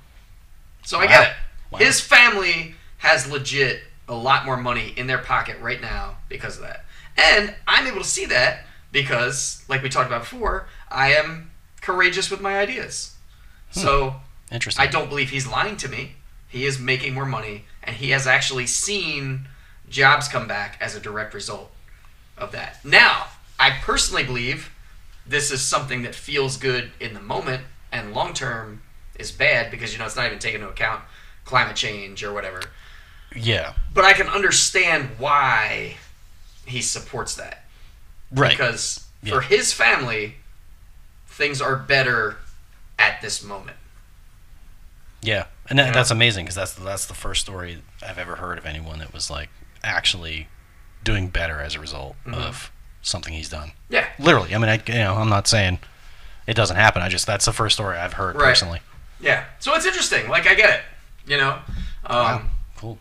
So 0.85 0.99
I 0.99 1.07
get 1.07 1.27
it. 1.29 1.33
Wow. 1.71 1.79
His 1.79 1.99
family 1.99 2.75
has 2.99 3.29
legit 3.29 3.81
a 4.07 4.13
lot 4.13 4.45
more 4.45 4.57
money 4.57 4.93
in 4.97 5.07
their 5.07 5.17
pocket 5.19 5.57
right 5.59 5.81
now 5.81 6.17
because 6.27 6.57
of 6.57 6.63
that. 6.63 6.85
And 7.17 7.55
I'm 7.67 7.87
able 7.87 7.99
to 8.01 8.07
see 8.07 8.25
that 8.27 8.65
because, 8.91 9.63
like 9.67 9.81
we 9.81 9.89
talked 9.89 10.07
about 10.07 10.21
before, 10.21 10.67
I 10.89 11.13
am 11.13 11.51
courageous 11.81 12.29
with 12.29 12.41
my 12.41 12.59
ideas. 12.59 13.15
Hmm. 13.73 13.79
So 13.79 14.15
Interesting. 14.51 14.83
I 14.83 14.87
don't 14.87 15.09
believe 15.09 15.29
he's 15.29 15.47
lying 15.47 15.77
to 15.77 15.87
me. 15.89 16.13
He 16.47 16.65
is 16.65 16.79
making 16.79 17.13
more 17.13 17.25
money, 17.25 17.65
and 17.83 17.95
he 17.95 18.09
has 18.11 18.25
actually 18.25 18.65
seen 18.67 19.47
jobs 19.89 20.27
come 20.27 20.47
back 20.47 20.77
as 20.81 20.95
a 20.95 20.99
direct 20.99 21.33
result 21.33 21.71
of 22.37 22.51
that. 22.53 22.83
Now, 22.83 23.27
I 23.59 23.71
personally 23.81 24.23
believe 24.23 24.71
this 25.25 25.51
is 25.51 25.61
something 25.61 26.01
that 26.03 26.15
feels 26.15 26.57
good 26.57 26.91
in 26.99 27.13
the 27.13 27.19
moment, 27.21 27.63
and 27.91 28.13
long 28.13 28.33
term 28.33 28.81
is 29.19 29.31
bad 29.31 29.69
because 29.69 29.91
you 29.93 29.99
know 29.99 30.05
it's 30.05 30.15
not 30.15 30.25
even 30.25 30.39
taking 30.39 30.61
into 30.61 30.71
account 30.71 31.03
climate 31.45 31.75
change 31.75 32.23
or 32.23 32.33
whatever. 32.33 32.61
yeah. 33.35 33.73
But 33.93 34.05
I 34.05 34.13
can 34.13 34.27
understand 34.27 35.09
why 35.19 35.97
he 36.65 36.81
supports 36.81 37.35
that 37.35 37.65
Right. 38.31 38.49
because 38.51 39.05
Yeah. 39.21 39.33
for 39.33 39.41
his 39.41 39.73
family, 39.73 40.37
things 41.27 41.61
are 41.61 41.75
better 41.75 42.37
at 42.97 43.21
this 43.21 43.43
moment. 43.43 43.77
Yeah, 45.21 45.45
and 45.69 45.77
that, 45.79 45.93
that's 45.93 46.11
amazing 46.11 46.45
because 46.45 46.55
that's 46.55 46.73
that's 46.73 47.05
the 47.05 47.13
first 47.13 47.41
story 47.41 47.81
I've 48.05 48.17
ever 48.17 48.35
heard 48.37 48.57
of 48.57 48.65
anyone 48.65 48.99
that 48.99 49.13
was 49.13 49.29
like 49.29 49.49
actually 49.83 50.47
doing 51.03 51.27
better 51.29 51.59
as 51.61 51.75
a 51.75 51.79
result 51.79 52.15
Mhm. 52.25 52.33
of 52.35 52.71
something 53.01 53.33
he's 53.33 53.49
done. 53.49 53.71
Yeah. 53.89 54.05
Literally, 54.17 54.53
I 54.53 54.57
mean, 54.57 54.69
I 54.69 54.81
you 54.87 54.93
know, 54.99 55.15
I'm 55.15 55.29
not 55.29 55.47
saying 55.47 55.79
it 56.47 56.53
doesn't 56.55 56.75
happen. 56.77 57.01
I 57.01 57.09
just 57.09 57.25
that's 57.27 57.45
the 57.45 57.53
first 57.53 57.75
story 57.75 57.97
I've 57.97 58.13
heard 58.13 58.35
Right. 58.35 58.43
personally. 58.45 58.81
Yeah. 59.19 59.43
So 59.59 59.73
it's 59.75 59.85
interesting. 59.85 60.29
Like 60.29 60.47
I 60.47 60.55
get 60.55 60.69
it. 60.69 60.81
You 61.29 61.37
know. 61.37 61.59
Um, 62.05 62.15
Wow. 62.17 62.41
Cool. 62.77 62.99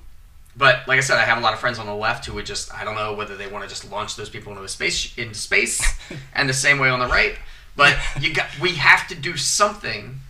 But 0.56 0.88
like 0.88 0.98
I 0.98 1.00
said, 1.02 1.18
I 1.18 1.24
have 1.24 1.38
a 1.38 1.40
lot 1.40 1.52
of 1.54 1.60
friends 1.60 1.78
on 1.78 1.86
the 1.86 1.94
left 1.94 2.26
who 2.26 2.34
would 2.34 2.46
just 2.46 2.74
I 2.74 2.82
don't 2.84 2.96
know 2.96 3.12
whether 3.14 3.36
they 3.36 3.46
want 3.46 3.62
to 3.62 3.68
just 3.68 3.88
launch 3.90 4.16
those 4.16 4.28
people 4.28 4.52
into 4.52 4.64
a 4.64 4.68
space 4.68 5.16
into 5.16 5.34
space, 5.34 5.80
and 6.34 6.48
the 6.48 6.52
same 6.54 6.78
way 6.80 6.88
on 6.90 6.98
the 6.98 7.06
right. 7.06 7.36
But 7.76 7.96
you 8.20 8.34
got 8.34 8.46
we 8.60 8.74
have 8.74 9.06
to 9.08 9.14
do 9.14 9.36
something 9.36 10.20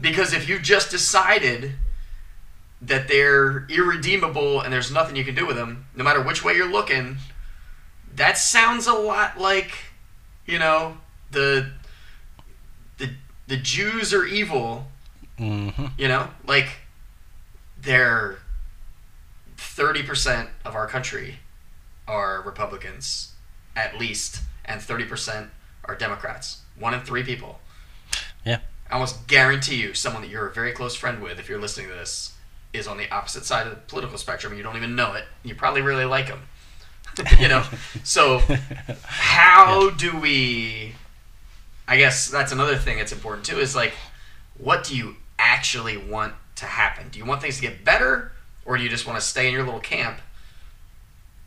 because 0.00 0.32
if 0.32 0.48
you 0.48 0.58
just 0.58 0.90
decided 0.90 1.72
that 2.80 3.06
they're 3.08 3.66
irredeemable 3.68 4.60
and 4.60 4.72
there's 4.72 4.90
nothing 4.90 5.16
you 5.16 5.24
can 5.24 5.34
do 5.34 5.46
with 5.46 5.56
them, 5.56 5.86
no 5.94 6.02
matter 6.02 6.20
which 6.20 6.44
way 6.44 6.54
you're 6.54 6.70
looking, 6.70 7.18
that 8.16 8.36
sounds 8.36 8.86
a 8.86 8.92
lot 8.92 9.38
like, 9.38 9.72
you 10.46 10.58
know, 10.58 10.98
the 11.30 11.70
the 12.98 13.10
the 13.46 13.56
Jews 13.56 14.12
are 14.12 14.24
evil 14.24 14.86
hmm 15.38 15.70
you 15.98 16.08
know, 16.08 16.28
like 16.46 16.68
they're 17.80 18.38
thirty 19.56 20.02
percent 20.02 20.50
of 20.64 20.74
our 20.74 20.86
country 20.86 21.38
are 22.06 22.42
Republicans, 22.42 23.32
at 23.74 23.98
least, 23.98 24.42
and 24.64 24.80
thirty 24.82 25.04
percent 25.04 25.50
are 25.84 25.94
Democrats. 25.94 26.62
One 26.78 26.94
in 26.94 27.00
three 27.00 27.22
people. 27.22 27.58
Yeah. 28.92 28.96
I 28.96 28.98
almost 28.98 29.26
guarantee 29.26 29.76
you, 29.76 29.94
someone 29.94 30.22
that 30.22 30.30
you're 30.30 30.46
a 30.46 30.52
very 30.52 30.72
close 30.72 30.94
friend 30.94 31.22
with, 31.22 31.38
if 31.38 31.48
you're 31.48 31.60
listening 31.60 31.88
to 31.88 31.94
this, 31.94 32.34
is 32.72 32.86
on 32.86 32.96
the 32.98 33.10
opposite 33.10 33.44
side 33.44 33.66
of 33.66 33.70
the 33.70 33.80
political 33.80 34.18
spectrum. 34.18 34.52
and 34.52 34.58
You 34.58 34.62
don't 34.62 34.76
even 34.76 34.94
know 34.94 35.14
it. 35.14 35.24
You 35.42 35.54
probably 35.54 35.82
really 35.82 36.04
like 36.04 36.28
them. 36.28 36.42
you 37.40 37.48
know. 37.48 37.64
So, 38.04 38.38
how 39.04 39.90
do 39.90 40.18
we? 40.18 40.94
I 41.86 41.96
guess 41.96 42.28
that's 42.28 42.52
another 42.52 42.76
thing 42.76 42.98
that's 42.98 43.12
important 43.12 43.44
too. 43.44 43.58
Is 43.58 43.76
like, 43.76 43.92
what 44.56 44.84
do 44.84 44.96
you 44.96 45.16
actually 45.38 45.96
want 45.96 46.34
to 46.56 46.64
happen? 46.66 47.08
Do 47.10 47.18
you 47.18 47.24
want 47.24 47.42
things 47.42 47.56
to 47.56 47.62
get 47.62 47.84
better, 47.84 48.32
or 48.64 48.76
do 48.76 48.82
you 48.82 48.88
just 48.88 49.06
want 49.06 49.18
to 49.18 49.24
stay 49.26 49.46
in 49.46 49.52
your 49.52 49.64
little 49.64 49.80
camp 49.80 50.20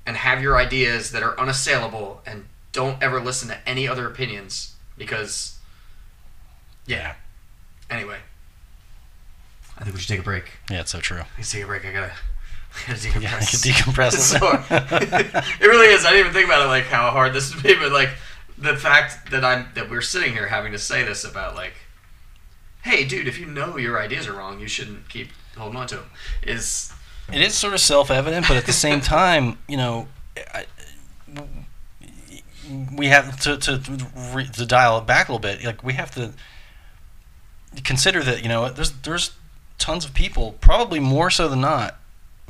and 0.06 0.18
have 0.18 0.42
your 0.42 0.58
ideas 0.58 1.12
that 1.12 1.24
are 1.24 1.40
unassailable 1.40 2.22
and 2.26 2.46
don't 2.72 3.02
ever 3.02 3.20
listen 3.20 3.48
to 3.50 3.58
any 3.68 3.88
other 3.88 4.06
opinions 4.08 4.76
because, 4.98 5.58
yeah. 6.86 7.16
Anyway, 7.90 8.18
I 9.78 9.84
think 9.84 9.96
we 9.96 10.02
should 10.02 10.10
take 10.10 10.20
a 10.20 10.24
break. 10.24 10.46
Yeah, 10.70 10.82
it's 10.82 10.92
so 10.92 11.00
true. 11.00 11.22
Let's 11.38 11.52
take 11.52 11.64
a 11.64 11.68
break. 11.68 11.86
I 11.86 11.92
gotta, 11.92 12.12
I 12.88 12.88
gotta 12.88 13.00
decompress. 13.00 13.22
Yeah, 13.22 13.36
I 13.36 13.40
can 13.40 13.60
decompress. 13.60 14.12
So 14.40 15.56
it 15.64 15.68
really 15.68 15.94
is. 15.94 16.06
I 16.06 16.10
didn't 16.12 16.22
even 16.22 16.34
think 16.34 16.46
about 16.46 16.66
it 16.66 16.70
like 16.70 16.86
how 16.86 17.12
hard 17.12 17.34
this 17.34 17.54
would 17.54 17.64
be, 17.64 17.76
but 17.76 17.92
like 17.92 18.10
the 18.58 18.76
fact 18.76 19.32
that 19.32 19.44
I'm 19.44 19.68
that 19.76 19.90
we're 19.90 20.02
sitting 20.02 20.34
here 20.34 20.48
having 20.48 20.72
to 20.72 20.80
say 20.80 21.04
this 21.04 21.24
about 21.24 21.56
like, 21.56 21.74
hey, 22.84 23.06
dude, 23.06 23.28
if 23.28 23.40
you 23.40 23.46
know 23.46 23.78
your 23.78 24.02
ideas 24.02 24.28
are 24.28 24.34
wrong, 24.34 24.60
you 24.60 24.68
shouldn't 24.68 25.10
keep 25.10 25.30
holding 25.58 25.78
on 25.78 25.88
to 25.88 25.96
them. 25.98 26.10
Is 26.42 26.94
It 27.32 27.42
is 27.42 27.54
sort 27.56 27.74
of 27.74 27.80
self-evident, 27.82 28.48
but 28.48 28.58
at 28.58 28.66
the 28.66 28.74
same 28.74 29.02
time, 29.02 29.58
you 29.68 29.78
know, 29.78 30.08
I, 30.54 30.66
we 32.96 33.08
have 33.08 33.40
to 33.42 33.58
to 33.58 33.82
re, 34.34 34.48
to 34.48 34.66
dial 34.66 34.98
it 34.98 35.06
back 35.06 35.30
a 35.30 35.32
little 35.34 35.40
bit. 35.40 35.64
Like 35.64 35.84
we 35.84 35.94
have 35.94 36.12
to 36.16 36.32
consider 37.84 38.24
that 38.24 38.42
you 38.44 38.50
know 38.50 38.70
there's 38.70 38.92
there's 39.04 39.32
tons 39.78 40.06
of 40.06 40.14
people, 40.14 40.54
probably 40.62 41.00
more 41.00 41.30
so 41.30 41.48
than 41.48 41.62
not, 41.62 41.98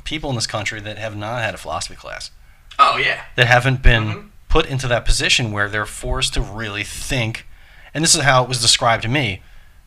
people 0.04 0.30
in 0.30 0.36
this 0.36 0.46
country 0.46 0.80
that 0.80 0.98
have 0.98 1.16
not 1.16 1.42
had 1.42 1.54
a 1.54 1.58
philosophy 1.58 1.96
class 1.96 2.30
oh 2.78 2.96
yeah, 2.98 3.22
that 3.36 3.46
haven't 3.46 3.82
been 3.82 4.04
Mhm. 4.04 4.28
put 4.48 4.66
into 4.66 4.86
that 4.88 5.04
position 5.04 5.50
where 5.52 5.68
they're 5.68 5.86
forced 5.86 6.34
to 6.34 6.40
really 6.40 6.84
think. 6.84 7.46
And 7.94 8.04
this 8.04 8.14
is 8.14 8.22
how 8.22 8.42
it 8.42 8.48
was 8.48 8.60
described 8.60 9.02
to 9.04 9.08
me: 9.08 9.42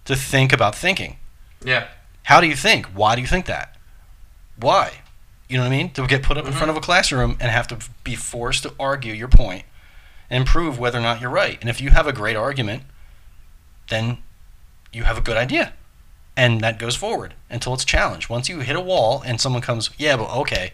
to 0.05 0.15
think 0.15 0.51
about 0.51 0.75
thinking. 0.75 1.17
yeah, 1.63 1.87
How 2.23 2.41
do 2.41 2.47
you 2.47 2.55
think? 2.55 2.85
Why 2.87 3.15
do 3.15 3.21
you 3.21 3.27
think 3.27 3.45
that? 3.45 3.75
Why? 4.57 4.91
You 5.47 5.57
know 5.57 5.63
what 5.63 5.73
I 5.73 5.77
mean? 5.77 5.89
To 5.91 6.05
get 6.07 6.21
put 6.23 6.37
up 6.37 6.45
in 6.45 6.53
front 6.53 6.69
of 6.69 6.77
a 6.77 6.81
classroom 6.81 7.37
and 7.39 7.49
have 7.51 7.67
to 7.69 7.77
be 8.03 8.15
forced 8.15 8.63
to 8.63 8.73
argue 8.79 9.13
your 9.13 9.27
point 9.27 9.63
and 10.29 10.45
prove 10.45 10.77
whether 10.77 10.99
or 10.99 11.01
not 11.01 11.19
you're 11.21 11.29
right. 11.31 11.57
And 11.61 11.69
if 11.69 11.81
you 11.81 11.89
have 11.89 12.05
a 12.07 12.13
great 12.13 12.35
argument, 12.35 12.83
then 13.89 14.19
you 14.91 15.03
have 15.03 15.17
a 15.17 15.21
good 15.21 15.37
idea. 15.37 15.73
And 16.35 16.61
that 16.61 16.79
goes 16.79 16.95
forward 16.95 17.33
until 17.49 17.73
it's 17.73 17.83
challenged. 17.83 18.29
Once 18.29 18.47
you 18.47 18.59
hit 18.59 18.75
a 18.75 18.81
wall 18.81 19.21
and 19.25 19.41
someone 19.41 19.61
comes, 19.61 19.89
yeah, 19.97 20.15
but 20.15 20.29
okay, 20.37 20.71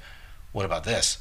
what 0.51 0.65
about 0.65 0.83
this? 0.83 1.17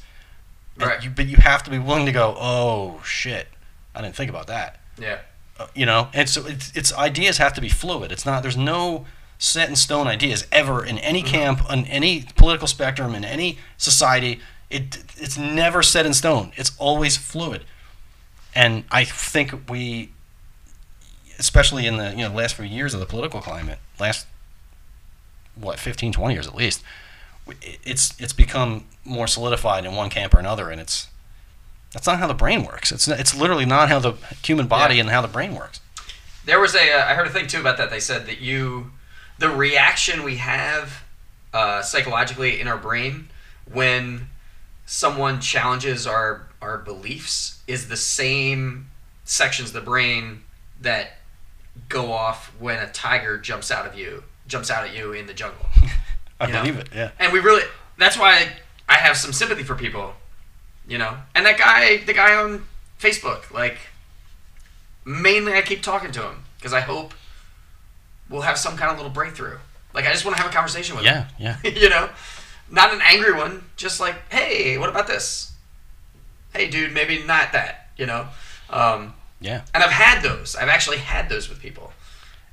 Right. 0.77 1.03
You, 1.03 1.09
but 1.09 1.25
you 1.25 1.37
have 1.37 1.63
to 1.63 1.71
be 1.71 1.79
willing 1.79 2.05
to 2.05 2.11
go, 2.11 2.35
oh, 2.39 3.01
shit, 3.03 3.47
I 3.95 4.01
didn't 4.01 4.15
think 4.15 4.29
about 4.29 4.47
that 4.47 4.79
yeah, 4.99 5.19
uh, 5.59 5.67
you 5.73 5.85
know 5.85 6.09
and 6.13 6.29
so 6.29 6.45
it's, 6.45 6.75
it's 6.75 6.93
ideas 6.93 7.37
have 7.37 7.53
to 7.53 7.61
be 7.61 7.69
fluid 7.69 8.11
it's 8.11 8.25
not 8.25 8.41
there's 8.41 8.57
no 8.57 9.05
set 9.37 9.69
in 9.69 9.75
stone 9.75 10.07
ideas 10.07 10.47
ever 10.51 10.83
in 10.85 10.97
any 10.99 11.21
camp 11.21 11.69
on 11.69 11.85
any 11.85 12.25
political 12.35 12.67
spectrum 12.67 13.13
in 13.13 13.25
any 13.25 13.57
society 13.77 14.39
it 14.69 15.03
it's 15.17 15.37
never 15.37 15.83
set 15.83 16.05
in 16.05 16.13
stone 16.13 16.51
it's 16.55 16.71
always 16.77 17.17
fluid 17.17 17.65
and 18.53 18.83
i 18.91 19.03
think 19.03 19.69
we 19.69 20.11
especially 21.39 21.85
in 21.87 21.97
the 21.97 22.11
you 22.11 22.17
know 22.27 22.29
last 22.33 22.55
few 22.55 22.65
years 22.65 22.93
of 22.93 22.99
the 22.99 23.05
political 23.05 23.41
climate 23.41 23.79
last 23.99 24.27
what 25.55 25.79
15 25.79 26.11
20 26.11 26.33
years 26.33 26.47
at 26.47 26.55
least 26.55 26.83
it's 27.61 28.19
it's 28.19 28.33
become 28.33 28.85
more 29.03 29.27
solidified 29.27 29.85
in 29.85 29.93
one 29.95 30.09
camp 30.09 30.33
or 30.33 30.39
another 30.39 30.69
and 30.69 30.81
it's 30.81 31.07
that's 31.93 32.07
not 32.07 32.19
how 32.19 32.27
the 32.27 32.33
brain 32.33 32.63
works 32.63 32.91
it's 32.91 33.07
it's 33.07 33.35
literally 33.35 33.65
not 33.65 33.89
how 33.89 33.99
the 33.99 34.13
human 34.43 34.67
body 34.67 34.95
Yeah. 34.95 35.01
and 35.01 35.09
how 35.09 35.21
the 35.21 35.27
brain 35.27 35.53
works 35.55 35.79
There 36.45 36.59
was 36.59 36.75
a. 36.75 36.91
Uh, 36.93 37.05
I 37.09 37.13
heard 37.15 37.25
a 37.27 37.31
thing 37.31 37.47
too 37.47 37.59
about 37.59 37.77
that. 37.77 37.89
They 37.89 37.99
said 37.99 38.27
that 38.27 38.39
you, 38.39 38.91
the 39.39 39.49
reaction 39.49 40.21
we 40.23 40.35
have 40.37 41.03
uh, 41.53 41.81
psychologically 41.81 42.59
in 42.61 42.67
our 42.67 42.77
brain 42.77 43.29
when 43.71 44.27
someone 44.85 45.39
challenges 45.41 46.05
our 46.05 46.47
our 46.61 46.77
beliefs 46.77 47.61
is 47.65 47.87
the 47.87 47.97
same 47.97 48.89
sections 49.23 49.69
of 49.69 49.73
the 49.73 49.81
brain 49.81 50.41
that 50.81 51.17
go 51.89 52.11
off 52.11 52.51
when 52.59 52.79
a 52.79 52.91
tiger 52.91 53.37
jumps 53.37 53.71
out 53.71 53.85
of 53.85 53.95
you, 53.95 54.23
jumps 54.47 54.69
out 54.71 54.85
at 54.87 54.95
you 54.95 55.11
in 55.13 55.27
the 55.27 55.33
jungle. 55.33 55.65
I 56.39 56.47
You 56.47 56.53
know? 56.53 56.59
believe 56.61 56.77
it. 56.77 56.89
Yeah. 56.93 57.11
And 57.19 57.31
we 57.31 57.39
really. 57.39 57.63
That's 57.97 58.17
why 58.17 58.49
I 58.89 58.95
have 58.95 59.15
some 59.17 59.31
sympathy 59.33 59.63
for 59.63 59.75
people, 59.75 60.13
you 60.87 60.97
know. 60.97 61.15
And 61.33 61.45
that 61.45 61.57
guy, 61.57 61.97
the 61.97 62.13
guy 62.13 62.35
on 62.35 62.65
Facebook, 62.99 63.51
like 63.51 63.77
mainly 65.05 65.53
I 65.53 65.61
keep 65.61 65.81
talking 65.81 66.11
to 66.11 66.21
him 66.23 66.43
because 66.57 66.73
I 66.73 66.81
hope 66.81 67.13
we'll 68.29 68.41
have 68.41 68.57
some 68.57 68.75
kind 68.75 68.91
of 68.91 68.97
little 68.97 69.11
breakthrough. 69.11 69.57
Like 69.93 70.05
I 70.05 70.11
just 70.11 70.25
want 70.25 70.35
to 70.37 70.41
have 70.43 70.51
a 70.51 70.53
conversation 70.53 70.95
with 70.95 71.05
him. 71.05 71.25
Yeah. 71.39 71.57
Yeah. 71.63 71.69
you 71.79 71.89
know, 71.89 72.09
not 72.69 72.93
an 72.93 72.99
angry 73.03 73.33
one, 73.33 73.63
just 73.77 73.99
like, 73.99 74.15
hey, 74.31 74.77
what 74.77 74.89
about 74.89 75.07
this? 75.07 75.53
Hey, 76.53 76.69
dude, 76.69 76.93
maybe 76.93 77.23
not 77.23 77.53
that. 77.53 77.89
You 77.97 78.07
know, 78.07 78.27
um, 78.69 79.13
Yeah. 79.45 79.61
and 79.73 79.83
I've 79.83 79.91
had 79.91 80.21
those. 80.23 80.55
I've 80.55 80.69
actually 80.69 80.97
had 80.97 81.29
those 81.29 81.47
with 81.49 81.59
people. 81.59 81.93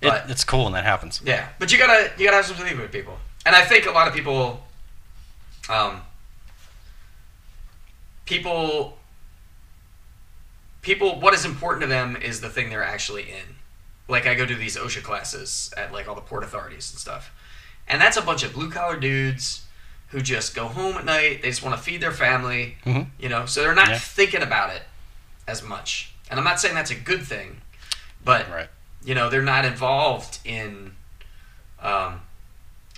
It, 0.02 0.08
But 0.08 0.28
it's 0.30 0.44
cool 0.44 0.64
when 0.64 0.72
that 0.74 0.84
happens. 0.84 1.20
yeah, 1.24 1.48
but 1.58 1.72
you 1.72 1.78
gotta 1.78 2.10
you 2.18 2.24
gotta 2.26 2.36
have 2.38 2.46
some 2.46 2.56
sympathy 2.56 2.76
with 2.80 2.92
people, 2.92 3.18
and 3.46 3.54
I 3.56 3.62
think 3.64 3.86
a 3.86 3.90
lot 3.92 4.08
of 4.08 4.14
people, 4.14 4.66
um, 5.68 6.02
people, 8.26 8.98
people, 10.82 11.20
what 11.20 11.34
is 11.34 11.44
important 11.44 11.82
to 11.82 11.86
them 11.88 12.16
is 12.16 12.40
the 12.40 12.48
thing 12.48 12.68
they're 12.70 12.82
actually 12.84 13.30
in. 13.30 13.56
Like 14.08 14.26
I 14.26 14.34
go 14.34 14.44
to 14.44 14.54
these 14.54 14.76
OSHA 14.76 15.02
classes 15.02 15.72
at 15.76 15.92
like 15.92 16.08
all 16.08 16.14
the 16.14 16.20
port 16.20 16.42
authorities 16.44 16.90
and 16.92 16.98
stuff, 16.98 17.30
and 17.88 18.00
that's 18.00 18.16
a 18.16 18.22
bunch 18.22 18.42
of 18.42 18.52
blue 18.52 18.70
collar 18.70 18.98
dudes 18.98 19.62
who 20.08 20.20
just 20.20 20.54
go 20.54 20.66
home 20.68 20.96
at 20.96 21.04
night. 21.06 21.40
They 21.42 21.48
just 21.48 21.62
want 21.62 21.76
to 21.76 21.82
feed 21.82 22.00
their 22.02 22.12
family, 22.12 22.76
Mhm. 22.84 23.06
you 23.18 23.28
know. 23.30 23.46
So 23.46 23.62
they're 23.62 23.74
not 23.74 23.88
Yeah. 23.88 23.98
thinking 23.98 24.42
about 24.42 24.70
it 24.70 24.82
as 25.48 25.62
much, 25.62 26.11
and 26.32 26.38
I'm 26.40 26.44
not 26.44 26.58
saying 26.58 26.74
that's 26.74 26.90
a 26.90 26.94
good 26.96 27.22
thing, 27.22 27.60
but 28.24 28.50
Right. 28.50 28.68
you 29.04 29.14
know 29.14 29.28
they're 29.30 29.42
not 29.42 29.64
involved 29.64 30.38
in 30.44 30.92
um 31.80 32.20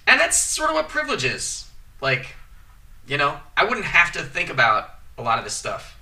and 0.07 0.20
that's 0.20 0.37
sort 0.37 0.70
of 0.70 0.75
what 0.77 0.88
privilege 0.88 1.25
is 1.25 1.66
like 2.03 2.35
you 3.07 3.16
know 3.16 3.38
i 3.57 3.64
wouldn't 3.64 3.87
have 3.87 4.12
to 4.12 4.23
think 4.23 4.51
about 4.51 4.90
a 5.16 5.23
lot 5.23 5.38
of 5.38 5.44
this 5.44 5.55
stuff 5.55 5.99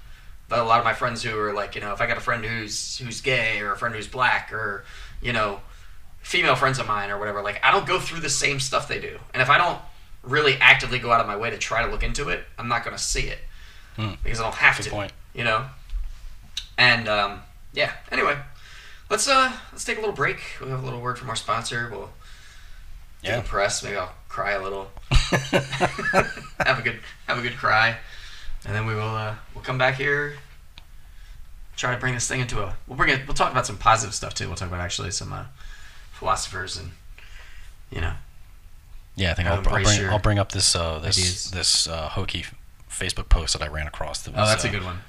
but 0.49 0.59
a 0.59 0.65
lot 0.65 0.79
of 0.81 0.85
my 0.85 0.93
friends 0.93 1.23
who 1.23 1.39
are 1.39 1.53
like 1.53 1.75
you 1.77 1.81
know 1.81 1.93
if 1.93 2.01
i 2.01 2.07
got 2.09 2.17
a 2.17 2.21
friend 2.21 2.45
who's 2.45 2.99
who's 2.99 3.21
gay 3.21 3.61
or 3.61 3.73
a 3.73 3.77
friend 3.77 3.95
who's 3.95 4.09
black 4.09 4.53
or 4.53 4.85
you 5.21 5.33
know 5.33 5.61
female 6.23 6.57
friends 6.57 6.79
of 6.81 6.87
mine 6.89 7.11
or 7.11 7.19
whatever 7.19 7.41
like 7.43 7.61
i 7.65 7.71
don't 7.71 7.87
go 7.87 8.01
through 8.01 8.21
the 8.21 8.29
same 8.31 8.59
stuff 8.59 8.89
they 8.89 8.99
do 9.01 9.17
and 9.33 9.41
if 9.41 9.49
i 9.49 9.57
don't 9.59 9.79
really 10.25 10.57
actively 10.61 10.99
go 10.99 11.13
out 11.13 11.21
of 11.21 11.27
my 11.29 11.37
way 11.37 11.51
to 11.51 11.59
try 11.59 11.85
to 11.85 11.91
look 11.93 12.03
into 12.03 12.29
it 12.29 12.45
i'm 12.59 12.67
not 12.69 12.85
going 12.85 12.97
to 12.97 13.03
see 13.03 13.29
it 13.29 13.39
Hmm. 13.97 14.15
because 14.25 14.41
i 14.41 14.43
don't 14.43 14.55
have 14.55 14.77
Good 14.79 14.85
to 14.85 14.91
point. 14.91 15.13
you 15.35 15.45
know 15.45 15.65
and 16.79 17.09
um, 17.09 17.41
yeah 17.73 17.93
anyway 18.11 18.37
let's 19.11 19.29
uh 19.29 19.53
let's 19.73 19.85
take 19.85 19.99
a 19.99 20.01
little 20.01 20.15
break. 20.15 20.39
We'll 20.61 20.71
have 20.71 20.83
a 20.83 20.85
little 20.85 21.01
word 21.01 21.19
from 21.19 21.29
our 21.31 21.37
sponsor. 21.37 21.89
We'll 21.93 22.11
Yeah. 23.23 23.41
decompress 23.41 23.85
maybe 23.85 23.97
i'll 23.97 24.15
cry 24.29 24.53
a 24.53 24.63
little. 24.63 24.91
Have 26.67 26.79
a 26.79 26.83
good 26.83 27.01
have 27.27 27.39
a 27.39 27.43
good 27.43 27.57
cry. 27.57 27.97
And 28.65 28.75
then 28.75 28.87
we 28.87 28.95
will 28.95 29.03
uh 29.03 29.35
we'll 29.55 29.65
come 29.65 29.79
back 29.79 29.95
here 29.95 30.37
try 31.77 31.95
to 31.95 32.01
bring 32.01 32.15
this 32.15 32.29
thing 32.29 32.41
into 32.41 32.63
a 32.63 32.77
we'll 32.87 32.97
bring 32.97 33.09
it 33.11 33.27
we'll 33.27 33.35
talk 33.35 33.51
about 33.51 33.67
some 33.67 33.77
positive 33.77 34.15
stuff 34.15 34.35
too. 34.35 34.47
We'll 34.47 34.57
talk 34.57 34.69
about 34.69 34.81
actually 34.81 35.11
some 35.11 35.33
uh, 35.33 35.45
philosophers 36.13 36.77
and 36.77 36.91
you 37.91 38.01
know. 38.01 38.15
Yeah, 39.17 39.33
I 39.33 39.35
think 39.35 39.49
I'll 39.49 39.59
I'll, 39.59 39.69
I'll 39.77 39.83
bring 39.85 40.09
I'll 40.09 40.19
bring 40.19 40.39
up 40.39 40.53
this 40.53 40.75
uh, 40.75 40.99
this 41.01 41.19
ideas. 41.19 41.51
this 41.51 41.87
uh, 41.87 42.09
hokey 42.11 42.45
Facebook 42.91 43.29
post 43.29 43.59
that 43.59 43.63
I 43.63 43.69
ran 43.69 43.87
across. 43.87 44.23
That 44.23 44.35
was, 44.35 44.41
oh 44.41 44.47
that's 44.47 44.65
uh, 44.65 44.69
a 44.69 44.71
good 44.71 44.85
one 44.85 45.01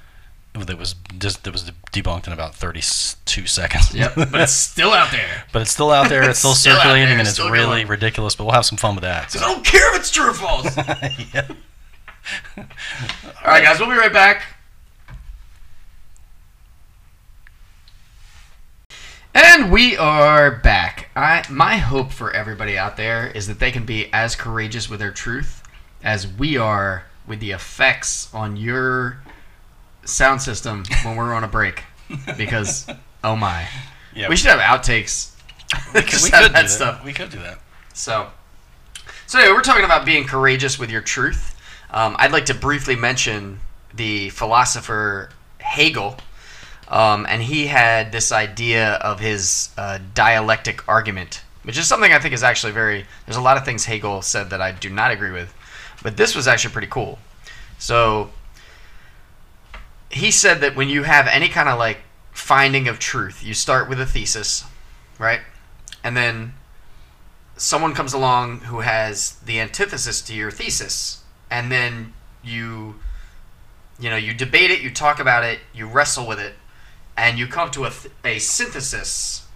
That 0.56 0.78
was 0.78 0.94
just 1.18 1.42
that 1.44 1.52
was 1.52 1.72
debunked 1.92 2.28
in 2.28 2.32
about 2.32 2.54
thirty-two 2.54 3.46
seconds. 3.46 3.92
yep 3.92 4.14
but 4.16 4.34
it's 4.42 4.52
still 4.52 4.92
out 4.92 5.10
there 5.10 5.44
But 5.52 5.62
it's 5.62 5.72
still 5.72 5.90
out 5.90 6.08
there. 6.08 6.22
It's 6.30 6.38
still 6.38 6.52
It's 6.52 6.60
still 6.60 6.76
circulating, 6.76 7.08
there, 7.08 7.18
and 7.18 7.26
it's 7.28 7.40
really 7.40 7.50
going. 7.82 7.88
ridiculous. 7.88 8.36
But 8.36 8.44
we'll 8.44 8.54
have 8.54 8.64
some 8.64 8.78
fun 8.78 8.94
with 8.94 9.02
that. 9.02 9.34
i 9.36 9.40
don't 9.40 9.64
care 9.64 9.92
if 9.94 10.00
it's 10.00 10.10
true 10.12 10.30
or 10.30 10.32
false 10.34 10.76
yeah. 11.34 11.48
all 12.56 12.64
right 13.44 13.64
guys 13.64 13.80
we'll 13.80 13.88
be 13.90 13.96
right 13.96 14.12
back 14.12 14.42
And 19.36 19.72
we 19.72 19.96
are 19.96 20.50
back. 20.52 21.10
I 21.16 21.42
my 21.50 21.76
hope 21.76 22.12
for 22.12 22.30
everybody 22.32 22.78
out 22.78 22.96
there 22.96 23.26
is 23.26 23.48
that 23.48 23.58
they 23.58 23.72
can 23.72 23.84
be 23.84 24.08
as 24.12 24.36
courageous 24.36 24.88
with 24.88 25.00
their 25.00 25.10
truth 25.10 25.62
as 26.04 26.26
we 26.28 26.56
are 26.56 27.06
with 27.26 27.40
the 27.40 27.50
effects 27.50 28.32
on 28.32 28.56
your 28.56 29.18
sound 30.04 30.42
system 30.42 30.84
when 31.04 31.16
we're 31.16 31.34
on 31.34 31.44
a 31.44 31.48
break. 31.48 31.82
Because 32.36 32.86
oh 33.24 33.36
my. 33.36 33.66
Yeah. 34.14 34.28
We 34.28 34.36
should 34.36 34.50
have 34.50 34.60
outtakes 34.60 35.32
We 35.94 36.02
could, 36.02 36.12
we 36.22 36.30
have 36.30 36.44
could 36.44 36.52
that 36.52 36.62
do 36.62 36.68
stuff. 36.68 36.98
that. 36.98 37.04
We 37.04 37.12
could 37.12 37.30
do 37.30 37.38
that. 37.38 37.58
So, 37.92 38.28
so 39.26 39.38
anyway, 39.38 39.54
we're 39.54 39.62
talking 39.62 39.84
about 39.84 40.04
being 40.04 40.24
courageous 40.24 40.78
with 40.78 40.90
your 40.90 41.00
truth. 41.02 41.56
Um, 41.90 42.16
I'd 42.18 42.32
like 42.32 42.46
to 42.46 42.54
briefly 42.54 42.96
mention 42.96 43.60
the 43.94 44.30
philosopher 44.30 45.30
Hegel, 45.58 46.16
um, 46.88 47.24
and 47.28 47.42
he 47.42 47.66
had 47.66 48.12
this 48.12 48.32
idea 48.32 48.94
of 48.94 49.20
his 49.20 49.70
uh, 49.78 49.98
dialectic 50.12 50.86
argument, 50.88 51.42
which 51.62 51.78
is 51.78 51.86
something 51.86 52.12
I 52.12 52.18
think 52.18 52.34
is 52.34 52.42
actually 52.42 52.72
very. 52.72 53.06
There's 53.26 53.36
a 53.36 53.40
lot 53.40 53.56
of 53.56 53.64
things 53.64 53.84
Hegel 53.84 54.22
said 54.22 54.50
that 54.50 54.60
I 54.60 54.72
do 54.72 54.90
not 54.90 55.10
agree 55.10 55.30
with, 55.30 55.54
but 56.02 56.16
this 56.16 56.34
was 56.34 56.48
actually 56.48 56.72
pretty 56.72 56.88
cool. 56.88 57.18
So, 57.78 58.30
he 60.10 60.30
said 60.30 60.60
that 60.60 60.76
when 60.76 60.88
you 60.88 61.02
have 61.04 61.26
any 61.26 61.48
kind 61.48 61.68
of 61.68 61.78
like 61.78 61.98
finding 62.32 62.88
of 62.88 62.98
truth, 62.98 63.44
you 63.44 63.54
start 63.54 63.88
with 63.88 64.00
a 64.00 64.06
thesis, 64.06 64.64
right? 65.18 65.40
And 66.02 66.16
then 66.16 66.54
someone 67.56 67.94
comes 67.94 68.12
along 68.12 68.60
who 68.60 68.80
has 68.80 69.36
the 69.40 69.60
antithesis 69.60 70.20
to 70.22 70.34
your 70.34 70.50
thesis 70.50 71.22
and 71.50 71.70
then 71.70 72.12
you 72.42 72.96
you 73.98 74.10
know 74.10 74.16
you 74.16 74.34
debate 74.34 74.70
it 74.70 74.80
you 74.80 74.90
talk 74.90 75.20
about 75.20 75.44
it 75.44 75.60
you 75.72 75.86
wrestle 75.86 76.26
with 76.26 76.40
it 76.40 76.54
and 77.16 77.38
you 77.38 77.46
come 77.46 77.70
to 77.70 77.84
a, 77.84 77.90
th- 77.90 78.12
a 78.24 78.38
synthesis 78.40 79.46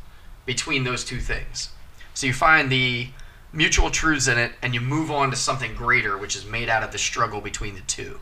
between 0.46 0.84
those 0.84 1.05
two 1.05 1.18
things 1.18 1.70
so 2.14 2.26
you 2.26 2.32
find 2.32 2.70
the 2.70 3.09
mutual 3.53 3.90
truths 3.90 4.28
in 4.28 4.38
it 4.38 4.53
and 4.62 4.74
you 4.74 4.80
move 4.80 5.11
on 5.11 5.30
to 5.30 5.36
something 5.36 5.74
greater 5.74 6.16
which 6.16 6.36
is 6.36 6.44
made 6.46 6.68
out 6.68 6.84
of 6.84 6.92
the 6.92 6.99
struggle 6.99 7.40
between 7.40 7.74
the 7.74 7.80
two 7.82 8.20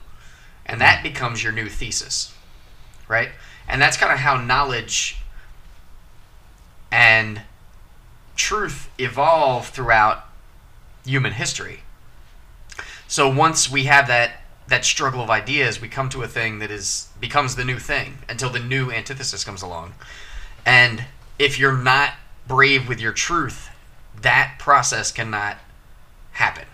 and 0.66 0.80
that 0.80 1.02
becomes 1.02 1.42
your 1.42 1.52
new 1.52 1.68
thesis 1.68 2.34
right 3.08 3.30
and 3.68 3.80
that's 3.80 3.96
kind 3.96 4.12
of 4.12 4.18
how 4.18 4.36
knowledge 4.36 5.16
and 6.92 7.42
truth 8.36 8.90
evolve 8.98 9.68
throughout 9.68 10.24
human 11.04 11.32
history. 11.32 11.80
So 13.08 13.32
once 13.32 13.70
we 13.70 13.84
have 13.84 14.06
that 14.08 14.42
that 14.68 14.84
struggle 14.84 15.20
of 15.20 15.30
ideas, 15.30 15.80
we 15.80 15.86
come 15.86 16.08
to 16.08 16.22
a 16.22 16.28
thing 16.28 16.58
that 16.58 16.70
is 16.70 17.08
becomes 17.20 17.54
the 17.54 17.64
new 17.64 17.78
thing 17.78 18.18
until 18.28 18.50
the 18.50 18.58
new 18.58 18.90
antithesis 18.90 19.44
comes 19.44 19.62
along. 19.62 19.94
And 20.64 21.04
if 21.38 21.58
you're 21.58 21.76
not 21.76 22.14
brave 22.48 22.88
with 22.88 23.00
your 23.00 23.12
truth, 23.12 23.68
that 24.22 24.56
process 24.58 25.12
cannot 25.12 25.58
happen. 26.32 26.64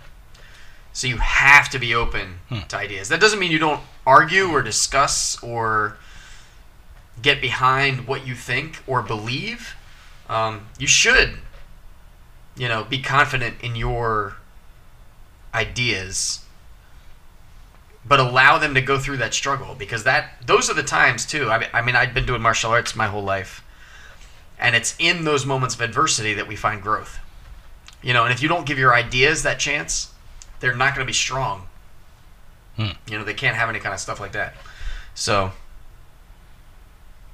So 0.93 1.07
you 1.07 1.19
have 1.19 1.69
to 1.71 1.79
be 1.79 1.95
open 1.95 2.41
Hmm. 2.49 2.61
to 2.69 2.77
ideas. 2.77 3.09
That 3.09 3.21
doesn't 3.21 3.39
mean 3.39 3.51
you 3.51 3.59
don't 3.59 3.83
argue 4.07 4.49
or 4.51 4.63
discuss 4.63 5.43
or 5.43 5.97
get 7.21 7.41
behind 7.41 8.07
what 8.07 8.27
you 8.27 8.35
think 8.35 8.83
or 8.87 9.01
believe. 9.03 9.75
Um, 10.29 10.67
you 10.79 10.87
should, 10.87 11.39
you 12.57 12.69
know, 12.69 12.85
be 12.85 13.01
confident 13.01 13.57
in 13.63 13.77
your 13.77 14.37
ideas, 15.55 16.41
but 18.05 18.19
allow 18.19 18.59
them 18.59 18.75
to 18.75 18.81
go 18.81 18.99
through 18.99 19.19
that 19.19 19.33
struggle 19.35 19.75
because 19.75 20.05
that 20.05 20.35
those 20.47 20.69
are 20.71 20.75
the 20.75 20.83
times 20.83 21.25
too. 21.27 21.51
I 21.51 21.59
mean, 21.59 21.69
I 21.73 21.83
mean, 21.83 21.97
I've 21.97 22.15
been 22.15 22.27
doing 22.27 22.43
martial 22.43 22.71
arts 22.71 22.97
my 22.97 23.07
whole 23.07 23.23
life, 23.23 23.63
and 24.59 24.75
it's 24.75 24.95
in 24.99 25.25
those 25.25 25.47
moments 25.47 25.75
of 25.75 25.81
adversity 25.81 26.35
that 26.35 26.47
we 26.49 26.57
find 26.57 26.83
growth. 26.83 27.19
You 28.03 28.13
know, 28.13 28.25
and 28.25 28.33
if 28.33 28.43
you 28.43 28.49
don't 28.49 28.67
give 28.67 28.79
your 28.79 28.95
ideas 28.95 29.43
that 29.45 29.61
chance, 29.61 30.12
they're 30.63 30.77
not 30.77 30.95
going 30.95 31.05
to 31.05 31.11
be 31.11 31.13
strong. 31.13 31.67
Hmm. 32.77 32.91
You 33.09 33.19
know, 33.19 33.25
they 33.25 33.35
can't 33.35 33.57
have 33.57 33.69
any 33.69 33.81
kind 33.81 33.93
of 33.93 34.01
stuff 34.01 34.21
like 34.21 34.33
that. 34.33 34.55
So, 35.15 35.51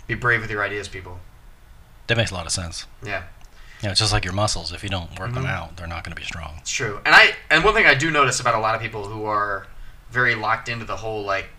be 0.06 0.14
brave 0.14 0.40
with 0.40 0.50
your 0.50 0.64
ideas, 0.64 0.88
people. 0.88 1.20
That 2.06 2.16
makes 2.16 2.30
a 2.30 2.34
lot 2.34 2.46
of 2.46 2.52
sense. 2.52 2.86
Yeah. 3.04 3.24
You 3.82 3.86
know, 3.86 3.90
it's 3.92 4.00
just 4.00 4.12
like 4.12 4.24
your 4.24 4.32
muscles. 4.32 4.72
If 4.72 4.82
you 4.82 4.88
don't 4.88 5.16
work 5.20 5.34
them 5.34 5.44
Mhm. 5.44 5.50
out, 5.50 5.76
they're 5.76 5.86
not 5.86 6.02
going 6.02 6.14
to 6.16 6.20
be 6.20 6.26
strong. 6.26 6.56
It's 6.58 6.70
true. 6.70 7.00
And 7.04 7.14
I 7.14 7.36
and 7.50 7.62
one 7.62 7.74
thing 7.74 7.86
I 7.86 7.94
do 7.94 8.10
notice 8.10 8.40
about 8.40 8.54
a 8.54 8.58
lot 8.58 8.74
of 8.74 8.80
people 8.80 9.04
who 9.06 9.26
are 9.26 9.66
very 10.10 10.34
locked 10.34 10.68
into 10.68 10.84
the 10.86 10.96
whole 10.96 11.22
like 11.22 11.50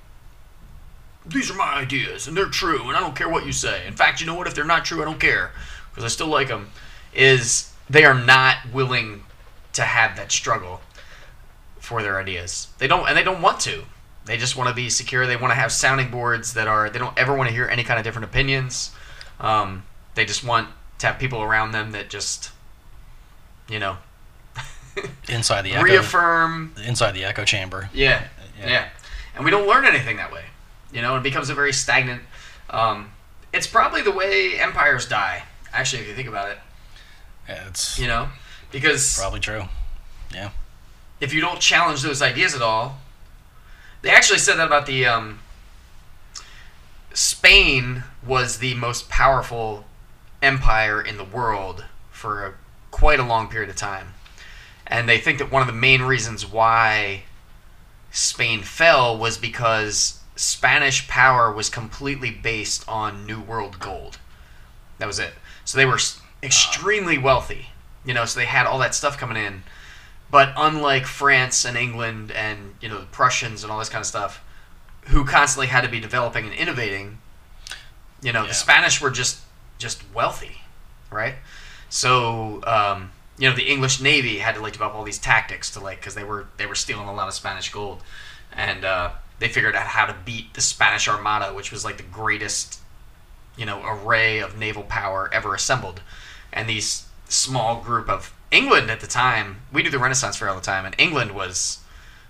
these 1.26 1.52
are 1.52 1.54
my 1.54 1.76
ideas 1.76 2.28
and 2.28 2.36
they're 2.36 2.48
true 2.50 2.88
and 2.88 2.98
I 2.98 3.00
don't 3.00 3.16
care 3.16 3.30
what 3.30 3.46
you 3.46 3.52
say. 3.54 3.86
In 3.86 3.96
fact, 3.96 4.20
you 4.20 4.26
know 4.26 4.34
what 4.34 4.48
if 4.48 4.56
they're 4.56 4.66
not 4.66 4.84
true, 4.84 5.02
I 5.02 5.06
don't 5.06 5.20
care 5.20 5.52
because 5.92 6.04
I 6.04 6.08
still 6.08 6.28
like 6.28 6.48
them 6.48 6.72
is 7.14 7.72
they 7.90 8.04
are 8.04 8.14
not 8.16 8.58
willing 8.74 9.24
to 9.74 9.84
have 9.84 10.18
that 10.18 10.32
struggle 10.32 10.82
for 11.90 12.04
their 12.04 12.20
ideas. 12.20 12.68
They 12.78 12.88
don't 12.88 13.08
and 13.10 13.18
they 13.18 13.24
don't 13.24 13.42
want 13.42 13.60
to. 13.62 13.84
They 14.26 14.38
just 14.38 14.56
want 14.56 14.70
to 14.70 14.76
be 14.76 14.92
secure. 14.92 15.26
They 15.26 15.36
want 15.36 15.50
to 15.52 15.56
have 15.56 15.72
sounding 15.72 16.12
boards 16.12 16.54
that 16.54 16.68
are 16.68 16.88
they 16.88 17.00
don't 17.00 17.18
ever 17.18 17.34
want 17.36 17.50
to 17.50 17.54
hear 17.56 17.68
any 17.68 17.84
kind 17.84 17.98
of 18.00 18.04
different 18.04 18.26
opinions. 18.26 18.92
Um, 19.40 19.84
they 20.14 20.24
just 20.24 20.44
want 20.44 20.68
to 21.00 21.08
have 21.08 21.18
people 21.20 21.42
around 21.42 21.72
them 21.72 21.92
that 21.94 22.10
just 22.12 22.52
you 23.68 23.80
know 23.80 23.98
Inside 25.30 25.64
the 25.64 25.74
echo, 25.74 25.84
reaffirm. 25.84 26.74
inside 26.86 27.14
the 27.14 27.24
echo 27.26 27.44
chamber. 27.44 27.90
Yeah, 27.92 28.28
yeah, 28.62 28.90
And 29.36 29.44
we 29.46 29.50
don't 29.52 29.68
learn 29.68 29.86
anything 29.86 30.18
that 30.18 30.32
way. 30.32 30.44
You 30.92 31.02
know, 31.02 31.18
it 31.18 31.24
becomes 31.24 31.50
a 31.50 31.56
very 31.56 31.74
stagnant. 31.74 32.22
Um, 32.70 33.12
it's 33.52 33.66
probably 33.68 34.02
the 34.04 34.12
way 34.12 34.60
empires 34.60 35.08
die. 35.08 35.44
Actually, 35.74 36.04
if 36.04 36.08
you 36.10 36.14
think 36.16 36.28
about 36.28 36.50
it, 36.52 36.58
Yeah, 37.48 37.68
it's 37.68 37.98
you 37.98 38.06
know, 38.08 38.30
because 38.72 39.18
probably 39.18 39.40
true. 39.40 39.64
If 41.20 41.34
you 41.34 41.42
don't 41.42 41.60
challenge 41.60 42.02
those 42.02 42.22
ideas 42.22 42.56
at 42.56 42.62
all, 42.62 43.00
they 44.02 44.10
actually 44.10 44.40
said 44.40 44.56
that 44.58 44.68
about 44.68 44.86
the 44.86 45.06
um, 45.06 45.40
Spain 47.14 48.04
was 48.26 48.60
the 48.60 48.76
most 48.76 49.10
powerful 49.10 49.86
empire 50.42 51.02
in 51.02 51.18
the 51.18 51.24
world 51.24 51.86
for 52.12 52.46
a, 52.46 52.54
quite 52.92 53.20
a 53.20 53.26
long 53.26 53.50
period 53.50 53.70
of 53.70 53.76
time, 53.76 54.14
and 54.88 55.08
they 55.08 55.18
think 55.18 55.40
that 55.40 55.52
one 55.52 55.62
of 55.62 55.68
the 55.68 55.74
main 55.74 56.02
reasons 56.02 56.46
why 56.46 57.24
Spain 58.12 58.62
fell 58.62 59.18
was 59.18 59.38
because 59.38 60.20
Spanish 60.36 61.08
power 61.08 61.52
was 61.52 61.70
completely 61.70 62.32
based 62.32 62.88
on 62.88 63.26
New 63.26 63.42
World 63.42 63.80
gold. 63.80 64.18
That 64.98 65.08
was 65.08 65.20
it. 65.20 65.34
So 65.66 65.78
they 65.78 65.86
were 65.86 66.00
extremely 66.42 67.18
wealthy, 67.18 67.68
you 68.06 68.14
know. 68.14 68.26
So 68.26 68.40
they 68.40 68.46
had 68.46 68.66
all 68.66 68.80
that 68.80 68.96
stuff 68.96 69.18
coming 69.18 69.38
in. 69.38 69.64
But 70.32 70.54
unlike 70.56 71.06
France 71.06 71.66
and 71.66 71.76
England 71.78 72.32
and 72.32 72.76
you 72.82 72.90
know 72.90 73.00
the 73.00 73.08
Prussians 73.08 73.64
and 73.64 73.72
all 73.72 73.80
this 73.80 73.90
kind 73.90 74.02
of 74.02 74.06
stuff, 74.08 74.44
who 75.08 75.26
constantly 75.26 75.68
had 75.68 75.82
to 75.82 75.90
be 75.90 76.00
developing 76.00 76.46
and 76.46 76.54
innovating, 76.54 77.20
you 78.22 78.32
know 78.32 78.44
Yeah. 78.44 78.50
the 78.50 78.54
Spanish 78.54 79.02
were 79.02 79.10
just 79.12 79.40
just 79.78 80.04
wealthy, 80.14 80.62
right? 81.12 81.36
So 81.90 82.62
um, 82.66 83.12
you 83.38 83.50
know 83.50 83.56
the 83.56 83.70
English 83.70 84.00
Navy 84.02 84.38
had 84.40 84.56
to 84.56 84.62
like 84.62 84.74
develop 84.74 84.94
all 84.96 85.04
these 85.04 85.18
tactics 85.18 85.72
to 85.72 85.80
like 85.80 86.00
because 86.00 86.16
they 86.16 86.24
were 86.24 86.48
they 86.58 86.66
were 86.68 86.76
stealing 86.76 87.08
a 87.08 87.14
lot 87.14 87.28
of 87.28 87.34
Spanish 87.34 87.72
gold, 87.72 88.04
and 88.54 88.86
uh, 88.86 89.12
they 89.40 89.48
figured 89.48 89.76
out 89.76 89.88
how 89.88 90.06
to 90.06 90.16
beat 90.26 90.54
the 90.54 90.62
Spanish 90.62 91.08
Armada, 91.08 91.54
which 91.54 91.72
was 91.72 91.84
like 91.84 91.98
the 91.98 92.04
greatest 92.04 92.80
you 93.58 93.66
know 93.66 93.82
array 93.84 94.40
of 94.40 94.58
naval 94.60 94.84
power 94.84 95.28
ever 95.34 95.56
assembled, 95.56 96.02
and 96.54 96.70
these 96.70 97.08
small 97.28 97.82
group 97.82 98.08
of 98.10 98.32
England 98.52 98.90
at 98.90 99.00
the 99.00 99.08
time. 99.08 99.62
We 99.72 99.84
do 99.84 99.90
the 99.90 100.00
Renaissance 100.00 100.38
fair 100.38 100.50
all 100.50 100.56
the 100.56 100.62
time, 100.62 100.86
and 100.86 100.96
England 100.98 101.32
was 101.34 101.80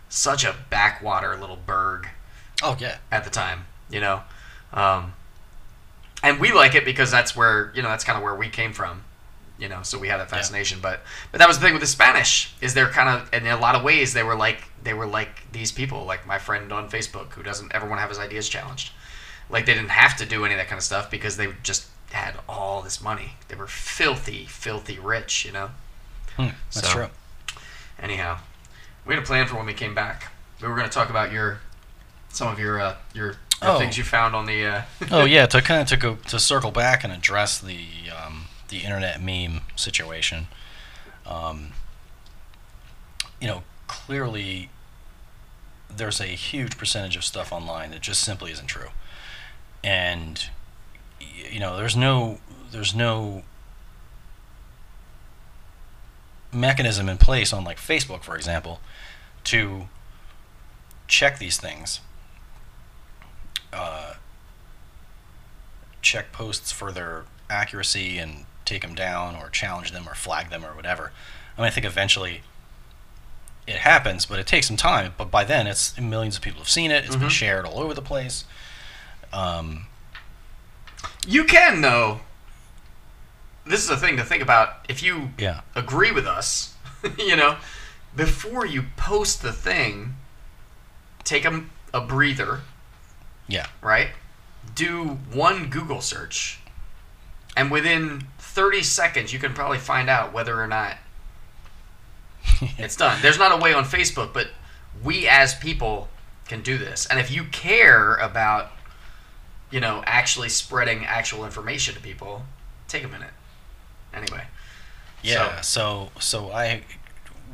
such 0.09 0.43
a 0.43 0.55
backwater 0.70 1.36
little 1.38 1.57
burg 1.57 2.09
Oh 2.63 2.76
yeah. 2.80 2.97
at 3.11 3.24
the 3.24 3.30
time, 3.30 3.65
you 3.89 3.99
know. 4.01 4.22
Um, 4.74 5.13
and 6.22 6.39
we 6.39 6.51
like 6.51 6.76
it 6.76 6.84
because 6.86 7.11
that's 7.11 7.36
where 7.36 7.72
you 7.76 7.82
know 7.82 7.89
that's 7.89 8.03
kind 8.03 8.17
of 8.17 8.24
where 8.24 8.36
we 8.36 8.49
came 8.49 8.74
from, 8.74 9.03
you 9.57 9.70
know. 9.70 9.82
So 9.84 9.97
we 9.97 10.09
have 10.09 10.20
that 10.20 10.30
fascination. 10.30 10.80
But 10.82 11.01
but 11.32 11.38
that 11.39 11.47
was 11.47 11.57
the 11.59 11.63
thing 11.65 11.74
with 11.74 11.82
the 11.82 11.88
Spanish 11.88 12.53
is 12.61 12.74
they're 12.74 12.89
kind 12.89 13.09
of 13.09 13.34
in 13.34 13.47
a 13.47 13.57
lot 13.57 13.76
of 13.76 13.84
ways 13.84 14.13
they 14.13 14.24
were 14.24 14.36
like 14.36 14.63
they 14.84 14.93
were 14.93 15.07
like 15.07 15.51
these 15.51 15.72
people, 15.72 16.05
like 16.05 16.28
my 16.28 16.38
friend 16.38 16.72
on 16.74 16.89
Facebook 16.89 17.32
who 17.34 17.43
doesn't 17.43 17.74
ever 17.74 17.86
want 17.88 17.97
to 17.97 18.01
have 18.01 18.09
his 18.09 18.20
ideas 18.20 18.49
challenged. 18.49 18.91
Like 19.49 19.65
they 19.65 19.74
didn't 19.74 19.89
have 19.89 20.17
to 20.17 20.26
do 20.26 20.43
any 20.45 20.53
of 20.53 20.59
that 20.59 20.67
kind 20.67 20.78
of 20.78 20.84
stuff 20.84 21.09
because 21.09 21.38
they 21.38 21.47
just 21.63 21.88
had 22.11 22.36
all 22.47 22.82
this 22.82 23.01
money. 23.01 23.34
They 23.47 23.55
were 23.55 23.67
filthy, 23.67 24.45
filthy 24.45 24.99
rich, 24.99 25.45
you 25.45 25.51
know. 25.51 25.70
Hmm, 26.38 26.47
that's 26.73 26.88
So- 26.88 26.93
true. 26.93 27.09
Anyhow, 27.99 28.39
we 29.05 29.13
had 29.13 29.23
a 29.23 29.25
plan 29.25 29.47
for 29.47 29.55
when 29.55 29.65
we 29.65 29.73
came 29.73 29.93
back. 29.93 30.32
We 30.61 30.67
were 30.67 30.75
going 30.75 30.88
to 30.88 30.93
talk 30.93 31.09
about 31.09 31.32
your 31.32 31.59
some 32.30 32.47
of 32.47 32.59
your 32.59 32.80
uh, 32.80 32.95
your, 33.13 33.25
your 33.27 33.38
Oh. 33.61 33.77
things 33.80 33.97
you 33.97 34.03
found 34.05 34.36
on 34.36 34.45
the. 34.45 34.65
Uh, 34.65 34.82
oh 35.11 35.25
yeah, 35.25 35.45
to 35.47 35.61
kind 35.61 35.82
of 35.82 35.88
to 35.89 35.97
go 35.97 36.15
to 36.27 36.39
circle 36.39 36.71
back 36.71 37.03
and 37.03 37.11
address 37.11 37.57
the 37.59 37.86
um, 38.15 38.45
the 38.69 38.80
internet 38.80 39.21
meme 39.21 39.61
situation. 39.75 40.47
Um, 41.25 41.71
you 43.41 43.47
know, 43.47 43.63
clearly 43.88 44.69
there's 45.89 46.21
a 46.21 46.25
huge 46.27 46.77
percentage 46.77 47.15
of 47.17 47.25
stuff 47.25 47.51
online 47.51 47.91
that 47.91 48.01
just 48.01 48.21
simply 48.21 48.51
isn't 48.51 48.67
true, 48.67 48.89
and 49.84 50.49
you 51.19 51.59
know, 51.59 51.75
there's 51.75 51.97
no 51.97 52.39
there's 52.71 52.93
no 52.95 53.43
mechanism 56.52 57.08
in 57.10 57.18
place 57.18 57.54
on 57.54 57.64
like 57.64 57.78
Facebook, 57.78 58.24
for 58.24 58.36
example, 58.36 58.80
to 59.45 59.88
check 61.08 61.38
these 61.39 61.58
things. 61.58 62.00
Uh, 63.72 64.14
check 66.02 66.32
posts 66.32 66.72
for 66.72 66.91
their 66.91 67.26
accuracy 67.50 68.18
and 68.18 68.45
take 68.66 68.82
them 68.82 68.95
down 68.95 69.36
or 69.36 69.50
challenge 69.50 69.91
them 69.91 70.08
or 70.08 70.16
flag 70.16 70.50
them 70.50 70.64
or 70.66 70.74
whatever. 70.76 71.12
I 71.58 71.62
mean, 71.62 71.68
I 71.68 71.72
think 71.72 71.86
eventually 71.86 72.41
it 73.68 73.78
happens, 73.78 74.26
but 74.26 74.39
it 74.39 74.47
takes 74.47 74.68
some 74.68 74.78
time. 74.78 75.14
But 75.18 75.30
by 75.30 75.43
then, 75.43 75.68
it's 75.68 76.00
millions 76.00 76.36
of 76.36 76.41
people 76.41 76.60
have 76.62 76.70
seen 76.70 76.89
it. 76.91 77.06
It's 77.06 77.16
been 77.16 77.28
Mhm. 77.28 77.32
shared 77.32 77.66
all 77.66 77.80
over 77.80 77.93
the 77.93 78.02
place. 78.02 78.45
Um, 79.34 79.88
You 81.26 81.43
can 81.43 81.82
though. 81.82 82.22
This 83.70 83.84
is 83.84 83.91
a 83.91 83.97
thing 83.97 84.17
to 84.17 84.24
think 84.24 84.41
about. 84.41 84.84
If 84.89 85.03
you 85.03 85.30
yeah, 85.38 85.61
agree 85.76 86.11
with 86.11 86.26
us, 86.26 86.74
you 87.20 87.36
know, 87.36 87.57
before 88.15 88.65
you 88.65 88.86
post 88.97 89.43
the 89.43 89.53
thing, 89.53 90.15
take 91.24 91.45
a, 91.45 91.63
a 91.93 92.01
breather, 92.01 92.61
yeah, 93.47 93.67
right? 93.80 94.07
Do 94.74 95.20
one 95.32 95.70
Google 95.70 96.01
search, 96.01 96.59
and 97.55 97.70
within 97.70 98.24
30 98.39 98.82
seconds, 98.82 99.34
you 99.34 99.38
can 99.38 99.53
probably 99.53 99.78
find 99.78 100.09
out 100.09 100.34
whether 100.34 100.59
or 100.59 100.67
not 100.67 100.97
it's 102.80 102.95
done. 102.95 103.20
There's 103.22 103.38
not 103.38 103.51
a 103.51 103.61
way 103.61 103.72
on 103.72 103.84
Facebook, 103.84 104.34
but 104.34 104.47
we 105.03 105.28
as 105.28 105.53
people 105.53 106.09
can 106.47 106.63
do 106.63 106.80
this. 106.80 107.05
And 107.05 107.20
if 107.20 107.30
you 107.30 107.43
care 107.43 108.15
about, 108.15 108.72
you 109.70 109.80
know, 109.80 110.01
actually 110.07 110.49
spreading 110.49 111.05
actual 111.05 111.45
information 111.45 111.93
to 111.93 112.01
people, 112.01 112.41
take 112.88 113.03
a 113.03 113.07
minute. 113.07 113.30
Anyway. 114.22 114.43
yeah. 115.24 115.61
So, 115.61 116.11
so 116.20 116.51
I 116.51 116.84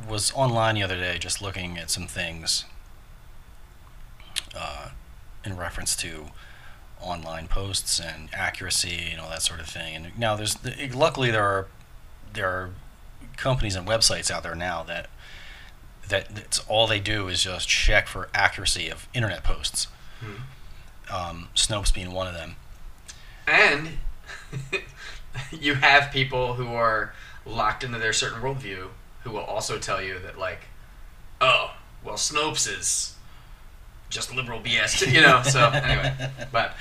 was 0.08 0.32
online 0.32 0.74
the 0.74 0.82
other 0.82 0.96
day 0.96 1.18
just 1.18 1.40
looking 1.40 1.78
at 1.78 1.90
some 1.90 2.06
things 2.06 2.64
uh, 4.54 4.90
in 5.44 5.56
reference 5.56 5.96
to 5.96 6.26
online 7.00 7.48
posts 7.48 8.00
and 8.00 8.28
accuracy 8.32 9.08
and 9.10 9.20
all 9.20 9.30
that 9.30 9.42
sort 9.42 9.60
of 9.60 9.66
thing. 9.66 9.94
And 9.94 10.18
now 10.18 10.36
there's 10.36 10.58
luckily 10.94 11.30
there 11.30 11.44
are 11.44 11.66
there 12.32 12.48
are 12.48 12.70
companies 13.36 13.76
and 13.76 13.86
websites 13.86 14.30
out 14.30 14.42
there 14.42 14.54
now 14.54 14.82
that 14.84 15.08
that 16.08 16.34
that's 16.34 16.58
all 16.68 16.86
they 16.86 17.00
do 17.00 17.28
is 17.28 17.42
just 17.42 17.68
check 17.68 18.06
for 18.06 18.28
accuracy 18.34 18.88
of 18.88 19.08
internet 19.14 19.42
posts. 19.44 19.88
Hmm. 20.20 21.14
Um, 21.14 21.48
Snopes 21.54 21.94
being 21.94 22.12
one 22.12 22.26
of 22.26 22.34
them. 22.34 22.56
And 23.46 23.98
you 25.60 25.74
have 25.74 26.10
people 26.12 26.54
who 26.54 26.68
are 26.68 27.12
locked 27.44 27.84
into 27.84 27.98
their 27.98 28.12
certain 28.12 28.40
worldview 28.40 28.88
who 29.22 29.30
will 29.30 29.40
also 29.40 29.78
tell 29.78 30.02
you 30.02 30.18
that, 30.20 30.38
like, 30.38 30.60
oh, 31.40 31.74
well, 32.04 32.14
Snopes 32.16 32.68
is 32.68 33.16
just 34.08 34.34
liberal 34.34 34.60
BS, 34.60 35.06
you 35.12 35.20
know. 35.20 35.42
So 35.42 35.68
anyway, 35.70 36.14
but 36.52 36.74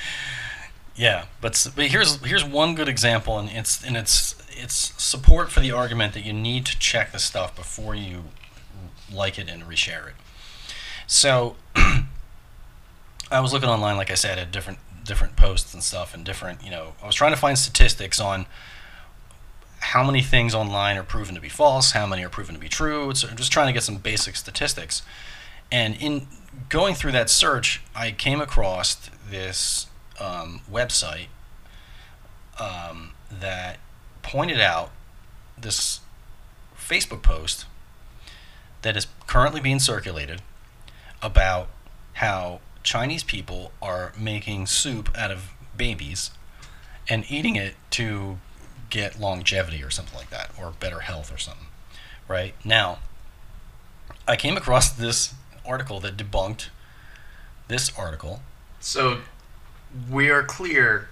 Yeah, 0.95 1.26
but 1.41 1.68
but 1.76 1.88
here's 1.88 2.24
here's 2.24 2.45
one 2.45 2.76
good 2.76 2.88
example, 2.88 3.38
and 3.39 3.49
it's 3.49 3.84
and 3.84 3.97
it's 3.97 4.36
it's 4.51 4.93
support 5.01 5.51
for 5.51 5.60
the 5.60 5.72
argument 5.72 6.14
that 6.14 6.26
you 6.26 6.34
need 6.34 6.66
to 6.68 6.80
check 6.80 7.12
the 7.12 7.20
stuff 7.20 7.56
before 7.56 7.95
you 7.95 8.26
like 9.12 9.38
it 9.38 9.49
and 9.49 9.64
reshare 9.64 10.08
it. 10.08 10.16
So 11.08 11.56
I 11.76 13.39
was 13.39 13.51
looking 13.51 13.70
online, 13.70 13.97
like 13.97 14.12
I 14.12 14.16
said, 14.16 14.39
at 14.39 14.51
different 14.51 14.80
different 15.06 15.36
posts 15.36 15.74
and 15.74 15.84
stuff, 15.84 16.14
and 16.14 16.26
different 16.26 16.64
you 16.64 16.72
know 16.72 16.93
I 17.01 17.06
was 17.06 17.16
trying 17.16 17.32
to 17.32 17.38
find 17.38 17.58
statistics 17.58 18.20
on 18.20 18.45
how 19.80 20.03
many 20.03 20.22
things 20.22 20.56
online 20.56 20.97
are 20.97 21.03
proven 21.03 21.36
to 21.36 21.41
be 21.41 21.49
false, 21.49 21.91
how 21.91 22.08
many 22.08 22.24
are 22.24 22.30
proven 22.30 22.56
to 22.56 22.60
be 22.60 22.68
true. 22.68 23.14
So 23.14 23.28
I'm 23.28 23.38
just 23.38 23.51
trying 23.51 23.68
to 23.68 23.74
get 23.74 23.84
some 23.84 23.97
basic 23.97 24.36
statistics. 24.36 25.03
And 25.72 25.95
in 26.01 26.28
going 26.70 26.95
through 26.95 27.12
that 27.14 27.30
search, 27.30 27.82
I 27.95 28.12
came 28.12 28.41
across 28.41 29.10
this 29.30 29.88
um, 30.20 30.62
website 30.72 31.28
um, 32.60 33.12
that 33.30 33.78
pointed 34.24 34.60
out 34.60 34.91
this 35.58 35.99
Facebook 36.78 37.22
post 37.22 37.66
that 38.82 38.97
is 38.97 39.08
currently 39.28 39.62
being 39.62 39.80
circulated 39.80 40.41
about 41.22 41.68
how 42.14 42.60
Chinese 42.86 43.23
people 43.23 43.71
are 43.81 44.13
making 44.17 44.67
soup 44.67 45.09
out 45.17 45.31
of 45.31 45.49
babies 45.75 46.31
and 47.09 47.25
eating 47.29 47.55
it 47.55 47.73
to 47.89 48.38
get 48.89 49.19
longevity 49.19 49.83
or 49.83 49.89
something 49.89 50.15
like 50.17 50.29
that, 50.29 50.51
or 50.57 50.71
better 50.79 50.99
health 51.01 51.33
or 51.33 51.38
something. 51.38 51.65
Right? 52.27 52.53
Now, 52.63 52.99
I 54.27 54.36
came 54.36 54.55
across 54.55 54.91
this 54.91 55.33
article 55.65 55.99
that 56.01 56.15
debunked 56.15 56.69
this 57.67 57.91
article. 57.97 58.41
so 58.79 59.21
we 60.09 60.29
are 60.29 60.43
clear. 60.43 61.09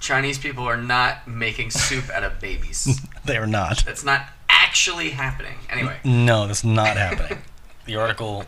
Chinese 0.00 0.38
people 0.38 0.64
are 0.64 0.76
not 0.76 1.26
making 1.28 1.70
soup 1.70 2.10
out 2.10 2.22
of 2.24 2.40
babies. 2.40 3.00
they 3.24 3.36
are 3.36 3.46
not. 3.46 3.84
That's 3.84 4.04
not 4.04 4.26
actually 4.48 5.10
happening. 5.10 5.54
Anyway, 5.70 5.98
No, 6.04 6.46
that's 6.46 6.64
not 6.64 6.96
happening. 6.96 7.38
the 7.86 7.96
article 7.96 8.44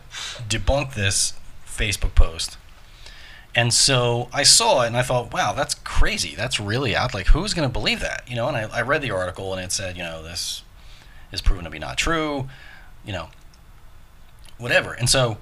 debunked 0.49 0.93
this 0.95 1.33
Facebook 1.75 2.15
post. 2.15 2.57
And 3.55 3.73
so 3.73 4.27
I 4.33 4.43
saw 4.43 4.81
it 4.81 4.87
and 4.87 4.97
I 4.97 5.01
thought, 5.01 5.33
wow, 5.33 5.53
that's 5.53 5.75
crazy. 5.75 6.35
That's 6.35 6.59
really 6.59 6.95
out. 6.95 7.13
Like, 7.13 7.27
who's 7.27 7.53
going 7.53 7.67
to 7.67 7.71
believe 7.71 8.01
that? 8.01 8.23
You 8.27 8.35
know, 8.35 8.49
and 8.49 8.57
I, 8.57 8.63
I 8.63 8.81
read 8.81 9.01
the 9.01 9.11
article 9.11 9.53
and 9.53 9.63
it 9.63 9.71
said, 9.71 9.95
you 9.95 10.03
know, 10.03 10.21
this 10.21 10.63
is 11.31 11.41
proven 11.41 11.63
to 11.63 11.69
be 11.69 11.79
not 11.79 11.97
true, 11.97 12.49
you 13.05 13.13
know, 13.13 13.29
whatever. 14.57 14.91
And 14.91 15.09
so 15.09 15.37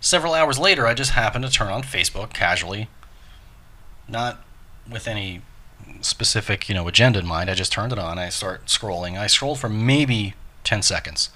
several 0.00 0.34
hours 0.34 0.58
later, 0.58 0.86
I 0.86 0.92
just 0.92 1.12
happened 1.12 1.44
to 1.44 1.50
turn 1.50 1.72
on 1.72 1.82
Facebook 1.82 2.34
casually, 2.34 2.88
not 4.06 4.44
with 4.90 5.08
any 5.08 5.40
specific, 6.02 6.68
you 6.68 6.74
know, 6.74 6.86
agenda 6.86 7.18
in 7.18 7.26
mind. 7.26 7.48
I 7.48 7.54
just 7.54 7.72
turned 7.72 7.92
it 7.92 7.98
on. 7.98 8.18
I 8.18 8.28
start 8.28 8.66
scrolling. 8.66 9.18
I 9.18 9.26
scrolled 9.26 9.58
for 9.58 9.70
maybe 9.70 10.34
10 10.64 10.82
seconds. 10.82 11.30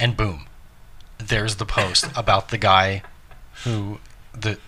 And 0.00 0.16
boom, 0.16 0.46
there's 1.18 1.56
the 1.56 1.66
post 1.66 2.08
about 2.16 2.48
the 2.48 2.58
guy 2.58 3.02
who 3.62 4.00
the 4.32 4.58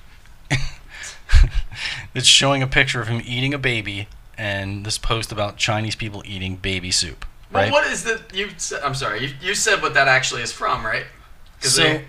it's 2.15 2.27
showing 2.27 2.63
a 2.63 2.67
picture 2.67 3.01
of 3.01 3.09
him 3.09 3.21
eating 3.25 3.53
a 3.53 3.59
baby 3.59 4.09
and 4.39 4.85
this 4.87 4.99
post 4.99 5.33
about 5.33 5.57
Chinese 5.57 5.97
people 5.97 6.23
eating 6.27 6.57
baby 6.57 6.91
soup. 6.91 7.25
well, 7.51 7.71
what 7.71 7.87
is 7.87 8.05
the 8.05 8.23
you? 8.33 8.51
Said, 8.57 8.83
I'm 8.83 8.95
sorry. 8.95 9.25
You, 9.27 9.35
you 9.41 9.55
said 9.55 9.83
what 9.83 9.95
that 9.95 10.09
actually 10.09 10.43
is 10.43 10.53
from, 10.53 10.85
right? 10.85 11.05
so 11.61 11.83
they- 11.83 12.05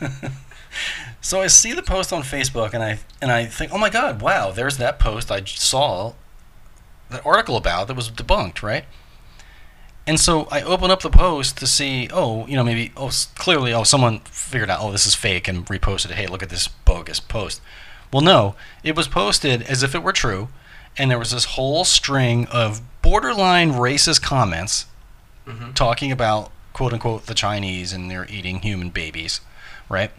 so 1.20 1.40
I 1.40 1.46
see 1.46 1.72
the 1.72 1.82
post 1.82 2.12
on 2.12 2.22
Facebook 2.22 2.74
and 2.74 2.82
I 2.82 2.98
and 3.22 3.30
I 3.30 3.46
think, 3.46 3.72
oh 3.72 3.78
my 3.78 3.90
god, 3.90 4.20
wow, 4.20 4.50
there's 4.50 4.76
that 4.78 4.98
post 4.98 5.30
I 5.30 5.42
saw 5.44 6.14
that 7.10 7.24
article 7.24 7.56
about 7.56 7.86
that 7.88 7.94
was 7.94 8.10
debunked, 8.10 8.62
right? 8.62 8.84
And 10.06 10.20
so 10.20 10.46
I 10.52 10.62
open 10.62 10.90
up 10.90 11.02
the 11.02 11.10
post 11.10 11.58
to 11.58 11.66
see, 11.66 12.08
oh, 12.12 12.46
you 12.46 12.54
know, 12.54 12.62
maybe, 12.62 12.92
oh, 12.96 13.10
clearly, 13.34 13.72
oh, 13.72 13.82
someone 13.82 14.20
figured 14.20 14.70
out, 14.70 14.80
oh, 14.80 14.92
this 14.92 15.04
is 15.06 15.14
fake 15.16 15.48
and 15.48 15.66
reposted 15.66 16.10
it. 16.10 16.16
Hey, 16.16 16.26
look 16.28 16.44
at 16.44 16.48
this 16.48 16.68
bogus 16.68 17.18
post. 17.18 17.60
Well, 18.12 18.22
no, 18.22 18.54
it 18.84 18.94
was 18.94 19.08
posted 19.08 19.62
as 19.62 19.82
if 19.82 19.94
it 19.96 20.02
were 20.04 20.12
true, 20.12 20.48
and 20.96 21.10
there 21.10 21.18
was 21.18 21.32
this 21.32 21.44
whole 21.44 21.84
string 21.84 22.46
of 22.52 22.80
borderline 23.02 23.72
racist 23.72 24.22
comments 24.22 24.86
Mhm. 25.46 25.74
talking 25.74 26.10
about 26.12 26.50
quote 26.72 26.92
unquote 26.92 27.26
the 27.26 27.34
Chinese 27.34 27.92
and 27.92 28.10
they're 28.10 28.26
eating 28.28 28.60
human 28.60 28.90
babies, 28.90 29.40
right? 29.88 30.10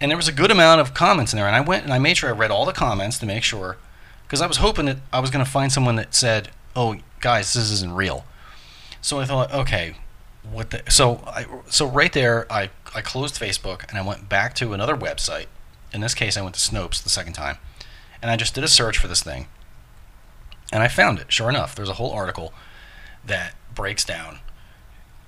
And 0.00 0.10
there 0.10 0.16
was 0.16 0.28
a 0.28 0.32
good 0.32 0.50
amount 0.50 0.80
of 0.80 0.92
comments 0.94 1.32
in 1.32 1.36
there, 1.36 1.46
and 1.46 1.54
I 1.56 1.60
went 1.60 1.84
and 1.84 1.92
I 1.94 1.98
made 1.98 2.16
sure 2.16 2.30
I 2.30 2.32
read 2.32 2.50
all 2.50 2.64
the 2.64 2.72
comments 2.72 3.18
to 3.18 3.26
make 3.26 3.44
sure, 3.44 3.76
because 4.26 4.40
I 4.40 4.46
was 4.46 4.56
hoping 4.58 4.86
that 4.86 4.98
I 5.12 5.20
was 5.20 5.30
going 5.30 5.44
to 5.44 5.50
find 5.50 5.72
someone 5.72 5.96
that 5.96 6.14
said, 6.14 6.50
"Oh, 6.74 6.96
guys, 7.20 7.52
this 7.52 7.70
isn't 7.70 7.92
real." 7.94 8.24
So 9.04 9.20
I 9.20 9.26
thought, 9.26 9.52
okay, 9.52 9.96
what 10.50 10.70
the? 10.70 10.82
So 10.88 11.20
I 11.26 11.44
so 11.68 11.86
right 11.86 12.10
there, 12.10 12.50
I 12.50 12.70
I 12.94 13.02
closed 13.02 13.38
Facebook 13.38 13.86
and 13.90 13.98
I 13.98 14.02
went 14.02 14.30
back 14.30 14.54
to 14.54 14.72
another 14.72 14.96
website. 14.96 15.44
In 15.92 16.00
this 16.00 16.14
case, 16.14 16.38
I 16.38 16.40
went 16.40 16.54
to 16.54 16.60
Snopes 16.60 17.02
the 17.02 17.10
second 17.10 17.34
time, 17.34 17.58
and 18.22 18.30
I 18.30 18.36
just 18.36 18.54
did 18.54 18.64
a 18.64 18.68
search 18.68 18.96
for 18.96 19.06
this 19.06 19.22
thing, 19.22 19.48
and 20.72 20.82
I 20.82 20.88
found 20.88 21.18
it. 21.18 21.30
Sure 21.30 21.50
enough, 21.50 21.74
there's 21.74 21.90
a 21.90 21.94
whole 22.00 22.12
article 22.12 22.54
that 23.26 23.54
breaks 23.74 24.06
down 24.06 24.38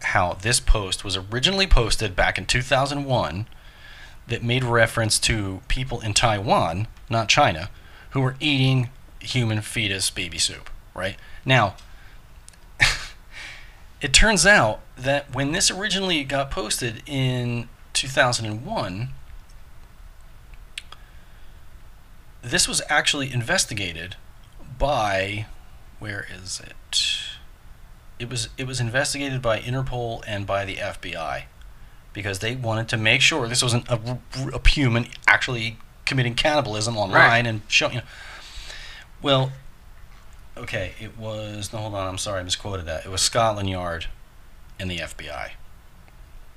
how 0.01 0.33
this 0.33 0.59
post 0.59 1.05
was 1.05 1.15
originally 1.15 1.67
posted 1.67 2.17
back 2.17 2.39
in 2.39 2.47
2001 2.47 3.47
that 4.27 4.43
made 4.43 4.65
reference 4.65 5.19
to 5.19 5.61
people 5.69 6.01
in 6.01 6.15
Taiwan, 6.15 6.89
not 7.11 7.29
China, 7.29 7.69
who 8.13 8.23
were 8.23 8.37
eating 8.41 8.89
human 9.21 9.61
fetus 9.61 10.09
baby 10.09 10.39
soup, 10.39 10.71
right? 10.95 11.19
Now, 11.45 11.75
it 14.07 14.13
turns 14.13 14.47
out 14.47 14.79
that 14.97 15.35
when 15.35 15.51
this 15.51 15.69
originally 15.69 16.23
got 16.23 16.49
posted 16.49 17.03
in 17.07 17.69
2001, 17.93 19.09
this 22.41 22.69
was 22.69 22.81
actually 22.89 23.33
investigated 23.33 24.15
by 24.79 25.47
where 25.99 26.25
is 26.33 26.61
it? 26.65 27.01
It 28.21 28.31
was 28.31 28.49
it 28.57 28.67
was 28.69 28.81
investigated 28.81 29.43
by 29.43 29.59
Interpol 29.59 30.23
and 30.25 30.47
by 30.47 30.65
the 30.65 30.77
FBI 30.77 31.45
because 32.13 32.39
they 32.39 32.55
wanted 32.55 32.89
to 32.91 32.97
make 32.97 33.21
sure 33.23 33.49
this 33.49 33.63
wasn't 33.63 33.89
a, 33.89 34.19
a 34.55 34.69
human 34.69 35.09
actually 35.27 35.79
committing 36.05 36.35
cannibalism 36.37 36.97
online 36.97 37.15
Right. 37.15 37.47
and 37.47 37.63
showing. 37.67 37.95
You 37.95 38.01
know. 38.03 38.07
Well, 39.21 39.53
okay, 40.57 40.93
it 41.01 41.19
was. 41.19 41.73
No, 41.73 41.81
hold 41.81 41.95
on. 41.95 42.07
I'm 42.07 42.19
sorry, 42.19 42.41
I 42.41 42.43
misquoted 42.43 42.87
that. 42.87 43.05
It 43.05 43.11
was 43.11 43.21
Scotland 43.21 43.69
Yard 43.69 44.07
and 44.79 44.91
the 44.91 44.99
FBI. 44.99 45.51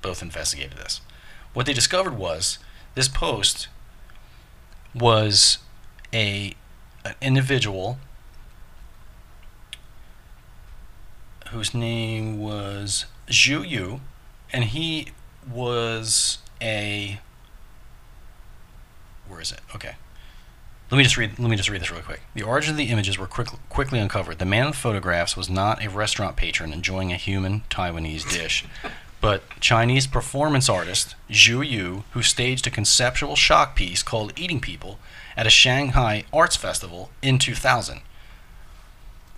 Both 0.02 0.22
investigated 0.22 0.78
this. 0.78 1.00
What 1.52 1.66
they 1.66 1.72
discovered 1.72 2.16
was 2.16 2.58
this 2.94 3.08
post 3.08 3.68
was 4.94 5.58
a 6.12 6.54
an 7.04 7.14
individual 7.20 7.98
whose 11.50 11.74
name 11.74 12.38
was 12.38 13.06
Zhu 13.28 13.66
Yu, 13.68 14.00
and 14.52 14.64
he 14.64 15.08
was 15.50 16.38
a 16.60 17.20
where 19.28 19.40
is 19.40 19.52
it? 19.52 19.60
Okay. 19.74 19.94
Let 20.90 20.98
me 20.98 21.04
just 21.04 21.16
read. 21.16 21.38
Let 21.38 21.48
me 21.48 21.56
just 21.56 21.68
read 21.68 21.80
this 21.80 21.90
really 21.90 22.02
quick. 22.02 22.20
The 22.34 22.42
origin 22.42 22.72
of 22.72 22.76
the 22.76 22.88
images 22.88 23.16
were 23.16 23.28
quick, 23.28 23.48
quickly 23.68 24.00
uncovered. 24.00 24.40
The 24.40 24.44
man 24.44 24.66
in 24.66 24.70
the 24.72 24.76
photographs 24.76 25.36
was 25.36 25.48
not 25.48 25.84
a 25.84 25.88
restaurant 25.88 26.36
patron 26.36 26.72
enjoying 26.72 27.12
a 27.12 27.16
human 27.16 27.62
Taiwanese 27.70 28.28
dish, 28.28 28.64
but 29.20 29.42
Chinese 29.60 30.08
performance 30.08 30.68
artist 30.68 31.14
Zhu 31.30 31.64
Yu, 31.64 32.02
who 32.10 32.22
staged 32.22 32.66
a 32.66 32.70
conceptual 32.70 33.36
shock 33.36 33.76
piece 33.76 34.02
called 34.02 34.32
"Eating 34.36 34.60
People" 34.60 34.98
at 35.36 35.46
a 35.46 35.50
Shanghai 35.50 36.24
arts 36.32 36.56
festival 36.56 37.10
in 37.22 37.38
2000. 37.38 38.00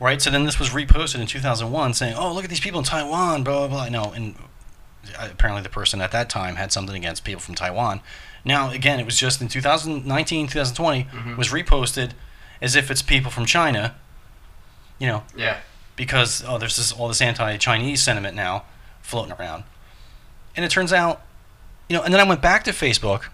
Right. 0.01 0.23
So 0.23 0.31
then 0.31 0.47
this 0.47 0.59
was 0.59 0.71
reposted 0.71 1.21
in 1.21 1.27
2001, 1.27 1.93
saying, 1.95 2.17
"Oh, 2.17 2.33
look 2.33 2.45
at 2.45 2.51
these 2.51 2.61
people 2.61 2.79
in 2.79 2.87
Taiwan." 2.87 3.45
Blah 3.45 3.69
blah 3.69 3.89
blah. 3.89 3.89
No, 3.91 4.13
and 4.13 4.37
apparently 5.19 5.63
the 5.63 5.69
person 5.69 6.01
at 6.01 6.13
that 6.13 6.31
time 6.31 6.57
had 6.57 6.73
something 6.73 6.97
against 6.97 7.25
people 7.25 7.41
from 7.41 7.55
Taiwan. 7.55 8.01
Now, 8.45 8.71
again, 8.71 8.99
it 8.99 9.07
was 9.07 9.17
just 9.17 9.41
in 9.41 9.49
2019, 9.49 10.49
2020, 10.49 11.05
Mhm. 11.05 11.37
was 11.37 11.49
reposted 11.51 12.11
as 12.61 12.75
if 12.77 12.91
it's 12.91 13.03
people 13.03 13.31
from 13.31 13.47
China, 13.47 13.95
you 14.99 15.07
know, 15.07 15.25
Yeah. 15.37 15.59
because 15.97 16.43
oh, 16.47 16.59
there's 16.59 16.77
this 16.77 16.93
all 16.93 17.09
this 17.09 17.21
anti-Chinese 17.21 18.03
sentiment 18.03 18.35
now 18.37 18.65
floating 19.03 19.33
around, 19.33 19.65
and 20.57 20.65
it 20.65 20.71
turns 20.71 20.93
out, 20.93 21.23
you 21.89 21.97
know, 21.97 22.03
and 22.03 22.13
then 22.13 22.21
I 22.21 22.25
went 22.25 22.41
back 22.41 22.65
to 22.65 22.73
Facebook 22.73 23.27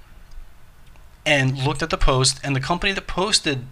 and 1.25 1.59
looked 1.59 1.83
at 1.83 1.91
the 1.91 1.99
post, 1.99 2.41
and 2.43 2.57
the 2.57 2.61
company 2.61 2.93
that 2.93 3.07
posted 3.07 3.67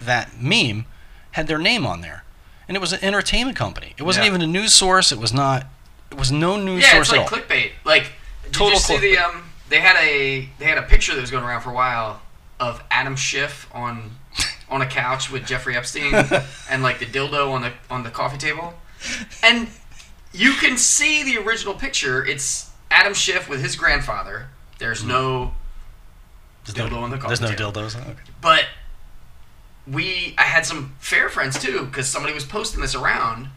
that 0.00 0.40
meme 0.40 0.86
had 1.32 1.46
their 1.46 1.58
name 1.58 1.86
on 1.86 2.00
there, 2.00 2.24
and 2.68 2.76
it 2.76 2.80
was 2.80 2.92
an 2.92 3.02
entertainment 3.02 3.56
company. 3.56 3.94
It 3.96 4.02
wasn't 4.02 4.24
Yeah. 4.24 4.30
even 4.30 4.42
a 4.42 4.46
news 4.46 4.74
source. 4.74 5.12
It 5.12 5.18
was 5.18 5.32
not. 5.32 5.66
It 6.10 6.16
was 6.18 6.30
no 6.32 6.56
news 6.56 6.82
Yeah, 6.84 6.92
source 6.92 7.08
it's 7.08 7.16
like 7.16 7.26
at 7.26 7.32
all. 7.32 7.38
clickbait. 7.38 7.72
Like, 7.84 8.12
did 8.44 8.52
Total 8.52 8.74
you 8.74 8.78
see 8.80 8.98
the 8.98 9.18
um? 9.18 9.51
They 9.72 9.80
had 9.80 9.96
a 9.96 10.46
they 10.58 10.66
had 10.66 10.76
a 10.76 10.82
picture 10.82 11.14
that 11.14 11.20
was 11.22 11.30
going 11.30 11.44
around 11.44 11.62
for 11.62 11.70
a 11.70 11.72
while 11.72 12.20
of 12.60 12.84
Adam 12.90 13.16
Schiff 13.16 13.66
on 13.72 14.10
on 14.68 14.82
a 14.82 14.86
couch 14.86 15.30
with 15.30 15.46
Jeffrey 15.46 15.74
Epstein 15.74 16.12
and 16.70 16.82
like 16.82 16.98
the 16.98 17.06
dildo 17.06 17.50
on 17.50 17.62
the 17.62 17.72
on 17.88 18.02
the 18.02 18.10
coffee 18.10 18.36
table, 18.36 18.74
and 19.42 19.68
you 20.34 20.52
can 20.56 20.76
see 20.76 21.22
the 21.22 21.38
original 21.38 21.72
picture. 21.72 22.22
It's 22.22 22.70
Adam 22.90 23.14
Schiff 23.14 23.48
with 23.48 23.62
his 23.62 23.74
grandfather. 23.74 24.48
There's 24.78 24.98
mm-hmm. 24.98 25.08
no 25.08 25.52
There's 26.66 26.76
dildo 26.76 26.90
no, 26.90 26.98
on 27.04 27.10
the 27.10 27.16
coffee 27.16 27.36
table. 27.36 27.72
There's 27.72 27.94
no 27.94 28.02
dildos. 28.02 28.10
Okay. 28.10 28.20
But 28.42 28.66
we, 29.90 30.34
I 30.36 30.42
had 30.42 30.66
some 30.66 30.94
fair 31.00 31.30
friends 31.30 31.58
too, 31.58 31.86
because 31.86 32.06
somebody 32.08 32.34
was 32.34 32.44
posting 32.44 32.82
this 32.82 32.94
around, 32.94 33.48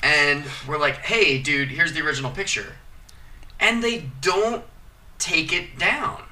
and 0.00 0.44
we're 0.68 0.78
like, 0.78 0.98
"Hey, 0.98 1.42
dude, 1.42 1.70
here's 1.70 1.92
the 1.92 2.02
original 2.02 2.30
picture," 2.30 2.76
and 3.58 3.82
they 3.82 4.10
don't 4.20 4.62
take 5.20 5.52
it 5.52 5.78
down, 5.78 6.22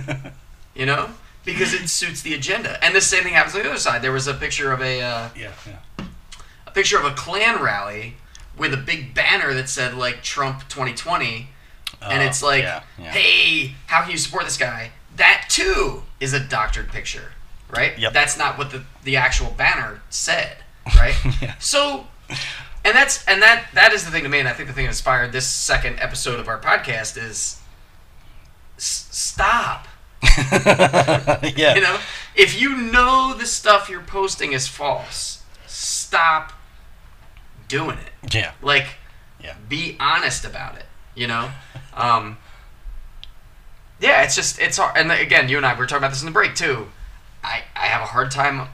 you 0.74 0.86
know, 0.86 1.10
because 1.44 1.74
it 1.74 1.88
suits 1.88 2.22
the 2.22 2.34
agenda. 2.34 2.82
And 2.84 2.94
the 2.94 3.00
same 3.00 3.22
thing 3.24 3.32
happens 3.32 3.56
on 3.56 3.62
the 3.62 3.68
other 3.70 3.78
side. 3.78 4.02
There 4.02 4.12
was 4.12 4.26
a 4.28 4.34
picture 4.34 4.72
of 4.72 4.80
a 4.80 5.00
uh, 5.02 5.28
yeah, 5.36 5.52
yeah. 5.66 6.06
a 6.66 6.70
picture 6.70 6.98
of 6.98 7.04
a 7.04 7.14
Klan 7.14 7.62
rally 7.62 8.14
with 8.56 8.72
a 8.74 8.76
big 8.76 9.14
banner 9.14 9.54
that 9.54 9.68
said 9.68 9.94
like 9.94 10.22
Trump 10.22 10.68
2020 10.68 11.48
and 12.00 12.22
Oh, 12.22 12.26
it's 12.26 12.42
like, 12.42 12.62
yeah, 12.62 12.82
yeah. 12.98 13.10
hey, 13.10 13.74
how 13.86 14.02
can 14.02 14.10
you 14.12 14.18
support 14.18 14.44
this 14.44 14.56
guy? 14.56 14.92
That 15.16 15.46
too 15.48 16.02
is 16.20 16.32
a 16.32 16.38
doctored 16.40 16.90
picture, 16.90 17.32
right? 17.74 17.98
Yep. 17.98 18.12
That's 18.12 18.38
not 18.38 18.56
what 18.56 18.70
the 18.70 18.84
the 19.02 19.16
actual 19.16 19.50
banner 19.56 20.00
said, 20.10 20.58
right? 20.96 21.16
Yeah. 21.42 21.54
So, 21.58 22.06
and 22.84 22.94
that's 22.94 23.26
and 23.26 23.42
that 23.42 23.66
that 23.74 23.92
is 23.92 24.04
the 24.04 24.12
thing 24.12 24.22
to 24.22 24.28
me, 24.28 24.38
and 24.38 24.46
I 24.48 24.52
think 24.52 24.68
the 24.68 24.74
thing 24.74 24.84
that 24.84 24.90
inspired 24.90 25.32
this 25.32 25.46
second 25.48 25.98
episode 25.98 26.38
of 26.38 26.46
our 26.46 26.60
podcast 26.60 27.16
is 27.20 27.60
stop. 28.78 29.86
yeah. 30.22 31.74
You 31.74 31.80
know, 31.80 31.98
if 32.34 32.60
you 32.60 32.76
know 32.76 33.34
the 33.38 33.46
stuff 33.46 33.88
you're 33.88 34.00
posting 34.02 34.52
is 34.52 34.66
false, 34.66 35.42
stop 35.66 36.52
doing 37.68 37.98
it. 37.98 38.34
yeah. 38.34 38.52
Like, 38.62 38.86
Yeah. 39.42 39.54
be 39.68 39.96
honest 40.00 40.44
about 40.44 40.76
it. 40.76 40.86
You 41.14 41.26
know, 41.26 41.50
um, 41.94 42.38
yeah, 44.00 44.22
it's 44.22 44.36
just 44.36 44.60
it's 44.60 44.76
hard. 44.78 44.96
And 44.96 45.10
again, 45.10 45.48
you 45.48 45.56
and 45.56 45.66
I 45.66 45.74
we 45.74 45.80
were 45.80 45.86
talking 45.86 45.98
about 46.04 46.10
this 46.12 46.22
in 46.22 46.26
the 46.26 46.32
break 46.32 46.54
too. 46.54 46.86
I 47.42 47.62
I 47.74 47.86
have 47.86 48.00
a 48.02 48.06
hard 48.06 48.30
time 48.30 48.68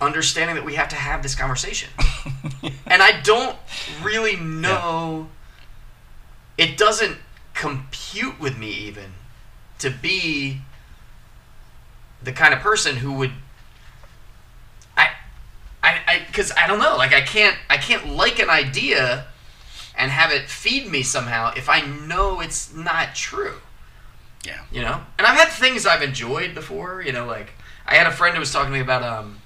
understanding 0.00 0.56
that 0.56 0.64
we 0.64 0.74
have 0.74 0.88
to 0.88 0.96
have 0.96 1.22
this 1.22 1.34
conversation, 1.34 1.90
and 2.86 3.02
I 3.02 3.20
don't 3.22 3.56
really 4.02 4.36
know. 4.36 5.28
It 6.56 6.78
doesn't 6.78 7.18
compute 7.56 8.38
with 8.38 8.56
me 8.58 8.70
even 8.70 9.12
to 9.78 9.90
be 9.90 10.60
the 12.22 12.30
kind 12.32 12.52
of 12.52 12.60
person 12.60 12.96
who 12.96 13.12
would 13.14 13.32
I 14.96 15.08
I 15.82 16.00
I 16.06 16.18
cuz 16.32 16.52
I 16.56 16.66
don't 16.66 16.78
know 16.78 16.96
like 16.96 17.14
I 17.14 17.22
can't 17.22 17.56
I 17.70 17.78
can't 17.78 18.08
like 18.08 18.38
an 18.38 18.50
idea 18.50 19.26
and 19.96 20.10
have 20.10 20.30
it 20.32 20.50
feed 20.50 20.90
me 20.90 21.02
somehow 21.02 21.52
if 21.56 21.68
I 21.70 21.80
know 21.80 22.40
it's 22.40 22.74
not 22.74 23.14
true 23.14 23.60
Yeah. 24.44 24.60
you 24.70 24.82
know 24.82 25.00
and 25.18 25.26
I've 25.26 25.38
had 25.38 25.48
things 25.48 25.86
I've 25.86 26.02
enjoyed 26.02 26.54
before 26.54 27.00
you 27.02 27.12
know 27.12 27.24
like 27.24 27.52
I 27.86 27.94
had 27.94 28.06
a 28.06 28.12
friend 28.12 28.34
who 28.34 28.40
was 28.40 28.52
talking 28.52 28.70
to 28.70 28.74
me 28.76 28.80
about 28.80 29.02
um 29.02 29.40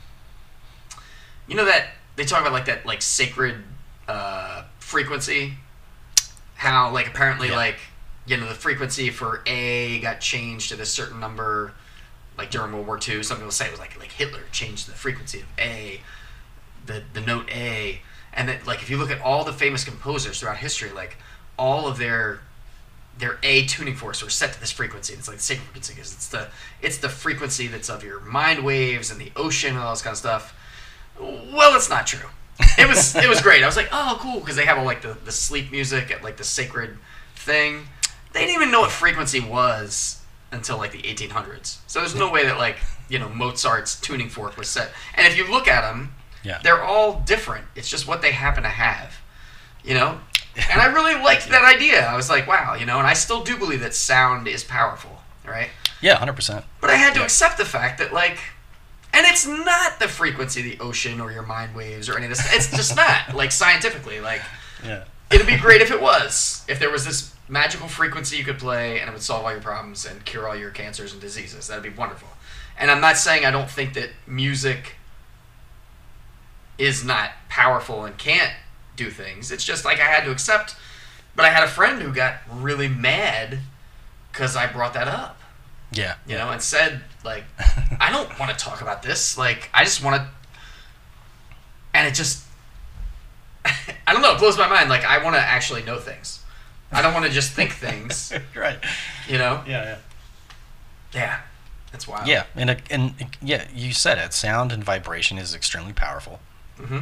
you 1.46 1.54
know 1.54 1.64
that 1.64 1.90
they 2.16 2.24
talk 2.24 2.40
about 2.40 2.52
like 2.52 2.64
that 2.66 2.84
like 2.84 3.02
sacred 3.02 3.62
uh 4.08 4.64
frequency 4.80 5.54
how 6.56 6.90
like 6.90 7.06
apparently 7.06 7.48
Yeah. 7.50 7.56
like 7.56 7.78
you 8.30 8.36
know 8.36 8.48
the 8.48 8.54
frequency 8.54 9.10
for 9.10 9.42
A 9.46 9.98
got 10.00 10.20
changed 10.20 10.70
to 10.70 10.80
a 10.80 10.86
certain 10.86 11.18
number 11.18 11.72
like 12.38 12.50
during 12.50 12.72
World 12.72 12.86
War 12.86 12.96
II 12.96 13.22
some 13.22 13.38
people 13.38 13.50
say 13.50 13.66
it 13.66 13.72
was 13.72 13.80
like 13.80 13.98
like 13.98 14.12
Hitler 14.12 14.42
changed 14.52 14.88
the 14.88 14.92
frequency 14.92 15.40
of 15.40 15.46
A 15.58 16.00
the 16.86 17.02
the 17.12 17.20
note 17.20 17.50
A 17.50 18.00
and 18.32 18.48
that 18.48 18.66
like 18.66 18.82
if 18.82 18.88
you 18.88 18.98
look 18.98 19.10
at 19.10 19.20
all 19.20 19.44
the 19.44 19.52
famous 19.52 19.84
composers 19.84 20.40
throughout 20.40 20.58
history 20.58 20.90
like 20.92 21.16
all 21.58 21.88
of 21.88 21.98
their 21.98 22.40
their 23.18 23.38
A 23.42 23.66
tuning 23.66 23.96
forks 23.96 24.22
were 24.22 24.30
set 24.30 24.52
to 24.54 24.60
this 24.60 24.70
frequency. 24.70 25.12
It's 25.12 25.28
like 25.28 25.36
the 25.36 25.42
sacred 25.42 25.64
frequency 25.64 25.94
because 25.94 26.14
it's 26.14 26.28
the 26.28 26.48
it's 26.80 26.98
the 26.98 27.08
frequency 27.08 27.66
that's 27.66 27.90
of 27.90 28.02
your 28.02 28.20
mind 28.20 28.64
waves 28.64 29.10
and 29.10 29.20
the 29.20 29.30
ocean 29.36 29.70
and 29.70 29.78
all 29.78 29.92
this 29.92 30.00
kind 30.00 30.12
of 30.12 30.18
stuff. 30.18 30.54
Well, 31.18 31.76
it's 31.76 31.90
not 31.90 32.06
true. 32.06 32.28
It 32.78 32.88
was 32.88 33.14
it 33.16 33.28
was 33.28 33.42
great. 33.42 33.62
I 33.62 33.66
was 33.66 33.76
like, 33.76 33.88
oh, 33.92 34.18
cool, 34.20 34.40
because 34.40 34.56
they 34.56 34.64
have 34.64 34.78
all 34.78 34.84
like 34.84 35.02
the, 35.02 35.16
the 35.24 35.32
sleep 35.32 35.70
music 35.70 36.10
at 36.10 36.22
like 36.22 36.36
the 36.38 36.44
sacred 36.44 36.96
thing. 37.34 37.88
They 38.32 38.40
didn't 38.40 38.54
even 38.54 38.70
know 38.70 38.80
what 38.80 38.90
frequency 38.90 39.40
was 39.40 40.22
until 40.52 40.78
like 40.78 40.92
the 40.92 41.02
1800s. 41.02 41.78
So 41.86 42.00
there's 42.00 42.14
no 42.14 42.30
way 42.30 42.44
that 42.44 42.58
like 42.58 42.78
you 43.08 43.18
know 43.18 43.28
Mozart's 43.28 44.00
tuning 44.00 44.28
fork 44.28 44.56
was 44.56 44.68
set. 44.68 44.90
And 45.14 45.26
if 45.26 45.36
you 45.36 45.50
look 45.50 45.66
at 45.68 45.82
them, 45.82 46.14
Yeah. 46.44 46.60
they're 46.62 46.82
all 46.82 47.20
different. 47.20 47.66
It's 47.76 47.88
just 47.90 48.06
what 48.06 48.22
they 48.22 48.32
happen 48.32 48.62
to 48.62 48.68
have, 48.68 49.18
you 49.84 49.94
know. 49.94 50.20
And 50.72 50.80
I 50.80 50.86
really 50.86 51.14
liked 51.14 51.48
that 51.50 51.64
idea. 51.64 52.04
I 52.04 52.16
was 52.16 52.28
like, 52.28 52.46
wow, 52.48 52.74
you 52.74 52.84
know. 52.84 52.98
And 52.98 53.06
I 53.06 53.12
still 53.14 53.42
do 53.44 53.56
believe 53.56 53.80
that 53.80 53.94
sound 53.94 54.48
is 54.48 54.64
powerful, 54.64 55.22
right? 55.46 55.68
Yeah. 56.00 56.16
Hundred 56.16 56.34
percent. 56.34 56.64
But 56.80 56.90
I 56.90 56.96
had 56.96 57.12
to 57.14 57.20
Yeah. 57.20 57.24
accept 57.26 57.56
the 57.56 57.64
fact 57.64 57.98
that 57.98 58.12
like, 58.12 58.38
and 59.12 59.24
it's 59.26 59.46
not 59.46 59.98
the 60.00 60.08
frequency 60.08 60.60
of 60.60 60.66
the 60.78 60.84
ocean 60.84 61.20
or 61.20 61.30
your 61.32 61.44
mind 61.44 61.74
waves 61.76 62.08
or 62.08 62.16
any 62.16 62.26
of 62.26 62.30
this. 62.30 62.52
It's 62.52 62.70
just 62.76 62.96
not 62.96 63.34
like 63.34 63.52
scientifically. 63.52 64.20
Like, 64.20 64.42
Yeah. 64.84 65.04
it'd 65.30 65.46
be 65.46 65.56
great 65.56 65.82
if 65.82 65.90
it 65.92 66.00
was. 66.02 66.64
If 66.68 66.78
there 66.80 66.90
was 66.90 67.04
this 67.04 67.32
magical 67.50 67.88
frequency 67.88 68.36
you 68.36 68.44
could 68.44 68.58
play 68.58 69.00
and 69.00 69.10
it 69.10 69.12
would 69.12 69.22
solve 69.22 69.44
all 69.44 69.50
your 69.52 69.60
problems 69.60 70.06
and 70.06 70.24
cure 70.24 70.48
all 70.48 70.56
your 70.56 70.70
cancers 70.70 71.12
and 71.12 71.20
diseases. 71.20 71.66
That'd 71.66 71.82
be 71.82 71.90
wonderful. 71.90 72.28
And 72.78 72.90
I'm 72.90 73.00
not 73.00 73.18
saying 73.18 73.44
I 73.44 73.50
don't 73.50 73.68
think 73.70 73.92
that 73.94 74.10
music 74.26 74.94
is 76.78 77.04
not 77.04 77.30
powerful 77.48 78.04
and 78.04 78.16
can't 78.16 78.52
do 78.96 79.10
things. 79.10 79.50
It's 79.52 79.64
just 79.64 79.84
like 79.84 79.98
I 80.00 80.04
had 80.04 80.24
to 80.24 80.30
accept. 80.30 80.76
But 81.36 81.44
I 81.44 81.50
had 81.50 81.62
a 81.64 81.68
friend 81.68 82.00
who 82.00 82.12
got 82.12 82.36
really 82.52 82.88
mad 82.88 83.58
because 84.32 84.56
I 84.56 84.66
brought 84.66 84.94
that 84.94 85.08
up, 85.08 85.40
Yeah. 85.92 86.14
you 86.26 86.36
know, 86.36 86.50
and 86.50 86.62
said 86.62 87.02
like, 87.24 87.44
I 88.00 88.10
don't 88.10 88.38
want 88.38 88.56
to 88.56 88.64
talk 88.64 88.80
about 88.80 89.02
this. 89.02 89.36
Like, 89.36 89.68
I 89.74 89.84
just 89.84 90.02
want 90.02 90.22
to. 90.22 90.28
And 91.94 92.06
it 92.06 92.14
just. 92.14 92.44
I 93.64 94.12
don't 94.12 94.22
know. 94.22 94.32
It 94.34 94.38
blows 94.38 94.56
my 94.56 94.68
mind. 94.68 94.88
Like, 94.88 95.04
I 95.04 95.22
want 95.22 95.36
to 95.36 95.40
actually 95.42 95.82
know 95.82 95.98
things. 95.98 96.39
I 96.92 97.02
don't 97.02 97.12
want 97.14 97.26
to 97.26 97.30
just 97.32 97.52
think 97.52 97.72
things, 97.72 98.32
right. 98.56 98.78
you 99.28 99.38
know? 99.38 99.62
Yeah. 99.66 99.84
Yeah. 99.84 99.96
Yeah. 101.14 101.40
That's 101.92 102.06
wild. 102.06 102.26
Yeah, 102.28 102.44
and 102.54 102.70
it- 102.70 102.82
and 102.90 103.14
yeah, 103.42 103.64
you 103.74 103.92
said 103.92 104.18
it. 104.18 104.32
Sound 104.32 104.70
and 104.72 104.82
vibration 104.84 105.38
is 105.38 105.54
extremely 105.54 105.92
powerful. 105.92 106.38
hmm 106.76 106.98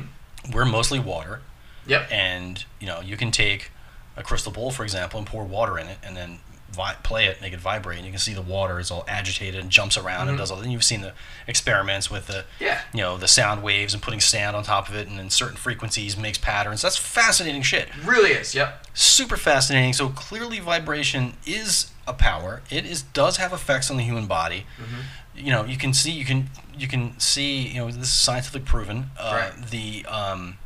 We're 0.53 0.64
mostly 0.64 0.99
water, 0.99 1.41
Yep. 1.86 2.09
and 2.11 2.64
you 2.80 2.86
know 2.86 3.01
you 3.01 3.16
can 3.18 3.30
take 3.30 3.70
a 4.16 4.22
crystal 4.22 4.51
bowl, 4.51 4.70
for 4.70 4.84
example, 4.84 5.18
and 5.18 5.26
pour 5.26 5.45
water 5.45 5.78
in 5.78 5.89
it, 5.89 5.99
and 6.03 6.16
then 6.16 6.39
vi- 6.70 6.96
play 7.02 7.26
it, 7.26 7.40
make 7.40 7.52
it 7.52 7.60
vibrate, 7.60 7.96
and 7.98 8.06
you 8.06 8.12
can 8.12 8.20
see 8.20 8.34
the 8.34 8.42
water 8.42 8.78
is 8.78 8.90
all 8.90 9.04
agitated 9.08 9.60
and 9.60 9.70
jumps 9.70 9.96
around 9.96 10.28
and 10.28 10.36
Mhm. 10.36 10.40
does 10.40 10.50
all. 10.50 10.60
And 10.60 10.70
you've 10.72 10.84
seen 10.84 11.00
the 11.00 11.12
experiments 11.46 12.10
with 12.10 12.26
the 12.26 12.44
Yeah. 12.60 12.80
you 12.92 13.00
know 13.00 13.16
the 13.16 13.28
sound 13.28 13.62
waves 13.62 13.94
and 13.94 14.02
putting 14.02 14.20
sand 14.20 14.54
on 14.54 14.62
top 14.64 14.88
of 14.88 14.94
it, 14.94 15.08
and 15.08 15.18
then 15.18 15.30
certain 15.30 15.56
frequencies 15.56 16.16
makes 16.16 16.38
patterns. 16.38 16.82
That's 16.82 16.96
fascinating 16.96 17.62
shit. 17.62 17.88
Really 18.04 18.32
is. 18.32 18.54
Yep. 18.54 18.84
super 18.94 19.36
fascinating. 19.36 19.92
So 19.92 20.08
clearly, 20.08 20.58
vibration 20.58 21.36
is 21.46 21.92
a 22.06 22.12
power. 22.12 22.62
It 22.68 22.84
is 22.84 23.02
does 23.02 23.36
have 23.36 23.52
effects 23.52 23.90
on 23.92 23.96
the 23.96 24.02
human 24.02 24.26
body. 24.26 24.66
Mhm. 24.80 25.04
You 25.36 25.52
know, 25.52 25.64
you 25.64 25.76
can 25.78 25.94
see 25.94 26.10
you 26.10 26.24
can 26.24 26.50
you 26.76 26.88
can 26.88 27.18
see 27.20 27.68
you 27.68 27.74
know 27.80 27.86
this 27.86 27.96
is 28.08 28.10
scientifically 28.12 28.60
proven. 28.62 29.10
Uh, 29.16 29.30
Right. 29.54 29.70
The 29.70 30.04
um, 30.06 30.58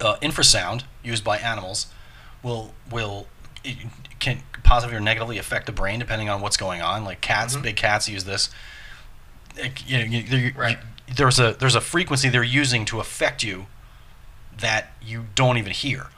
uh, 0.00 0.16
infrasound 0.16 0.82
used 1.02 1.22
by 1.24 1.38
animals 1.38 1.86
will 2.42 2.74
will 2.90 3.28
can 4.18 4.42
positively 4.62 4.96
or 4.96 5.00
negatively 5.00 5.38
affect 5.38 5.66
the 5.66 5.72
brain 5.72 5.98
depending 5.98 6.28
on 6.28 6.40
what's 6.40 6.56
going 6.56 6.82
on. 6.82 7.04
Like 7.04 7.20
cats, 7.20 7.56
Mhm. 7.56 7.62
big 7.62 7.76
cats 7.76 8.08
use 8.08 8.24
this. 8.24 8.50
You 9.86 9.98
know, 9.98 10.04
you, 10.04 10.52
Right. 10.56 10.78
you- 11.08 11.14
there's 11.14 11.38
a 11.38 11.52
there's 11.54 11.74
a 11.74 11.80
frequency 11.80 12.28
they're 12.28 12.42
using 12.42 12.84
to 12.86 13.00
affect 13.00 13.42
you 13.42 13.66
that 14.58 14.92
you 15.00 15.26
don't 15.34 15.56
even 15.56 15.72
hear. 15.72 16.08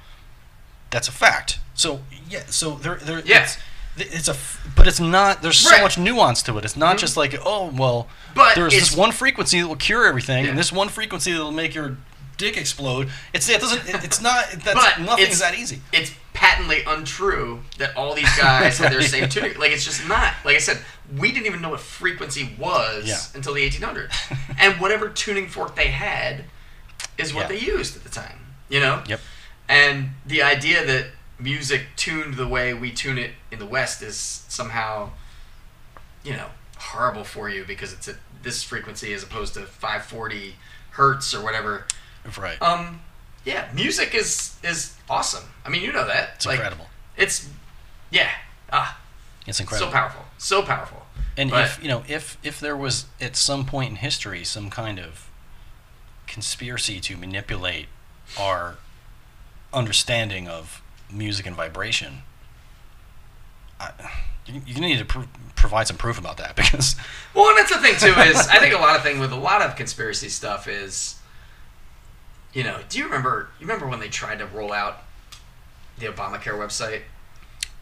That's 0.91 1.09
a 1.09 1.13
fact. 1.13 1.59
So 1.75 2.03
yeah, 2.29 2.43
so 2.49 2.75
there 2.77 2.97
there 2.97 3.21
Yeah. 3.25 3.43
it's, 3.43 3.59
it's 3.99 4.29
a 4.29 4.37
but 4.75 4.87
it's 4.89 4.99
not 4.99 5.43
there's 5.43 5.59
so 5.59 5.71
Right. 5.71 5.83
much 5.83 5.99
nuance 5.99 6.43
to 6.45 6.57
it. 6.59 6.65
It's 6.65 6.77
not 6.77 6.97
Mhm. 6.97 7.01
just 7.01 7.17
like 7.17 7.39
oh 7.45 7.67
well 7.67 8.09
But 8.35 8.55
there's 8.55 8.73
this 8.73 8.93
one 8.93 9.13
frequency 9.13 9.61
that 9.61 9.69
will 9.69 9.77
cure 9.77 10.07
everything 10.07 10.45
Yeah. 10.45 10.51
and 10.51 10.59
this 10.59 10.73
one 10.73 10.89
frequency 10.89 11.33
that 11.33 11.39
will 11.39 11.53
make 11.53 11.75
your 11.75 11.97
dick 12.39 12.57
explode. 12.57 13.11
It's 13.33 13.49
it 13.49 13.61
doesn't 13.61 13.87
it's 14.05 14.21
not 14.21 14.51
that's 14.65 14.75
But 14.75 15.01
nothing 15.01 15.25
it's- 15.25 15.41
that 15.41 15.55
easy. 15.55 15.83
It's 15.93 16.13
patently 16.39 16.83
untrue 16.87 17.61
that 17.79 17.97
all 17.97 18.15
these 18.15 18.33
guys 18.39 18.79
had 18.79 18.93
their 18.93 19.03
same 19.03 19.29
tuning. 19.29 19.59
Like 19.59 19.73
it's 19.73 19.85
just 19.85 20.07
not. 20.09 20.35
Like 20.45 20.55
I 20.55 20.61
said, 20.61 20.79
we 21.19 21.33
didn't 21.33 21.47
even 21.47 21.61
know 21.61 21.71
what 21.71 21.81
frequency 21.81 22.55
was 22.59 23.07
Yeah. 23.09 23.19
until 23.35 23.55
the 23.55 23.69
1800s, 23.69 24.13
and 24.59 24.81
whatever 24.81 25.09
tuning 25.09 25.49
fork 25.49 25.75
they 25.75 25.89
had 25.89 26.45
is 27.19 27.35
what 27.35 27.43
Yeah. 27.51 27.59
they 27.59 27.59
used 27.67 27.97
at 27.97 28.05
the 28.05 28.09
time. 28.11 28.39
You 28.69 28.79
know. 28.81 29.03
Yep. 29.09 29.21
And 29.69 30.11
the 30.25 30.43
idea 30.43 30.87
that 30.87 31.07
music 31.41 31.83
tuned 31.97 32.35
the 32.35 32.47
way 32.47 32.73
we 32.73 32.93
tune 32.93 33.19
it 33.19 33.33
in 33.51 33.59
the 33.59 33.67
West 33.67 34.01
is 34.03 34.45
somehow, 34.49 35.11
you 36.23 36.33
know, 36.35 36.51
horrible 36.77 37.25
for 37.25 37.49
you 37.51 37.65
because 37.65 37.93
it's 37.93 38.07
at 38.07 38.17
this 38.45 38.63
frequency 38.63 39.13
as 39.13 39.23
opposed 39.25 39.55
to 39.55 39.61
540 39.63 40.55
hertz 40.91 41.35
or 41.35 41.43
whatever. 41.43 41.87
Right. 42.37 42.61
Um, 42.63 43.01
yeah, 43.45 43.69
music 43.75 44.15
is 44.15 44.55
is 44.63 44.95
awesome. 45.11 45.45
I 45.65 45.69
mean, 45.69 45.83
you 45.83 45.93
know 45.93 46.07
that. 46.07 46.31
it's 46.37 46.47
like, 46.47 46.57
incredible. 46.57 46.87
It's 47.17 47.49
yeah, 48.11 48.31
ah, 48.73 48.99
It's 49.47 49.61
incredible. 49.61 49.91
so 49.91 49.93
powerful, 49.93 50.25
so 50.39 50.63
powerful. 50.63 51.07
And 51.37 51.51
But- 51.51 51.65
if 51.67 51.83
you 51.83 51.89
know, 51.89 52.05
if 52.09 52.37
if 52.43 52.59
there 52.61 52.77
was 52.77 53.07
at 53.21 53.37
some 53.37 53.65
point 53.67 53.91
in 53.91 53.97
history 53.97 54.45
some 54.45 54.71
kind 54.71 54.99
of 54.99 55.29
conspiracy 56.27 57.01
to 57.01 57.17
manipulate 57.17 57.87
our 58.39 58.77
understanding 59.73 60.49
of 60.49 60.83
music 61.11 61.47
and 61.47 61.57
vibration, 61.57 62.23
I, 63.81 63.93
you, 64.47 64.61
you 64.67 64.81
need 64.81 64.99
to 64.99 65.05
pro- 65.05 65.29
provide 65.55 65.87
some 65.87 65.97
proof 65.97 66.19
about 66.19 66.37
that 66.39 66.57
because 66.57 66.97
Well, 67.35 67.49
and 67.51 67.59
that's 67.59 67.71
the 67.73 67.79
thing 67.79 67.97
too 67.97 68.19
is 68.21 68.37
I 68.49 68.59
think 68.59 68.75
a 68.75 68.79
lot 68.79 68.97
of 68.97 69.03
thing 69.03 69.19
with 69.19 69.33
a 69.33 69.37
lot 69.37 69.63
of 69.63 69.77
conspiracy 69.77 70.29
stuff 70.29 70.67
is, 70.69 71.18
you 72.53 72.65
know, 72.65 72.79
do 72.89 72.99
you 72.99 73.05
remember? 73.05 73.49
You 73.59 73.67
remember 73.67 73.87
when 73.87 74.01
they 74.01 74.09
tried 74.09 74.39
to 74.39 74.47
roll 74.47 74.73
out 74.73 75.03
the 75.99 76.07
Obamacare 76.07 76.59
website? 76.59 77.03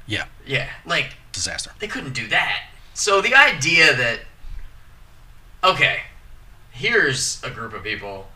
Yeah. 0.06 0.26
Yeah, 0.46 0.68
like 0.84 1.14
disaster. 1.32 1.72
they 1.78 1.88
couldn't 1.88 2.14
do 2.14 2.28
that. 2.28 2.68
So 2.94 3.20
the 3.20 3.34
idea 3.34 3.94
that 3.94 4.20
okay, 5.62 6.00
here's 6.70 7.42
a 7.42 7.50
group 7.50 7.74
of 7.74 7.82
people 7.82 8.28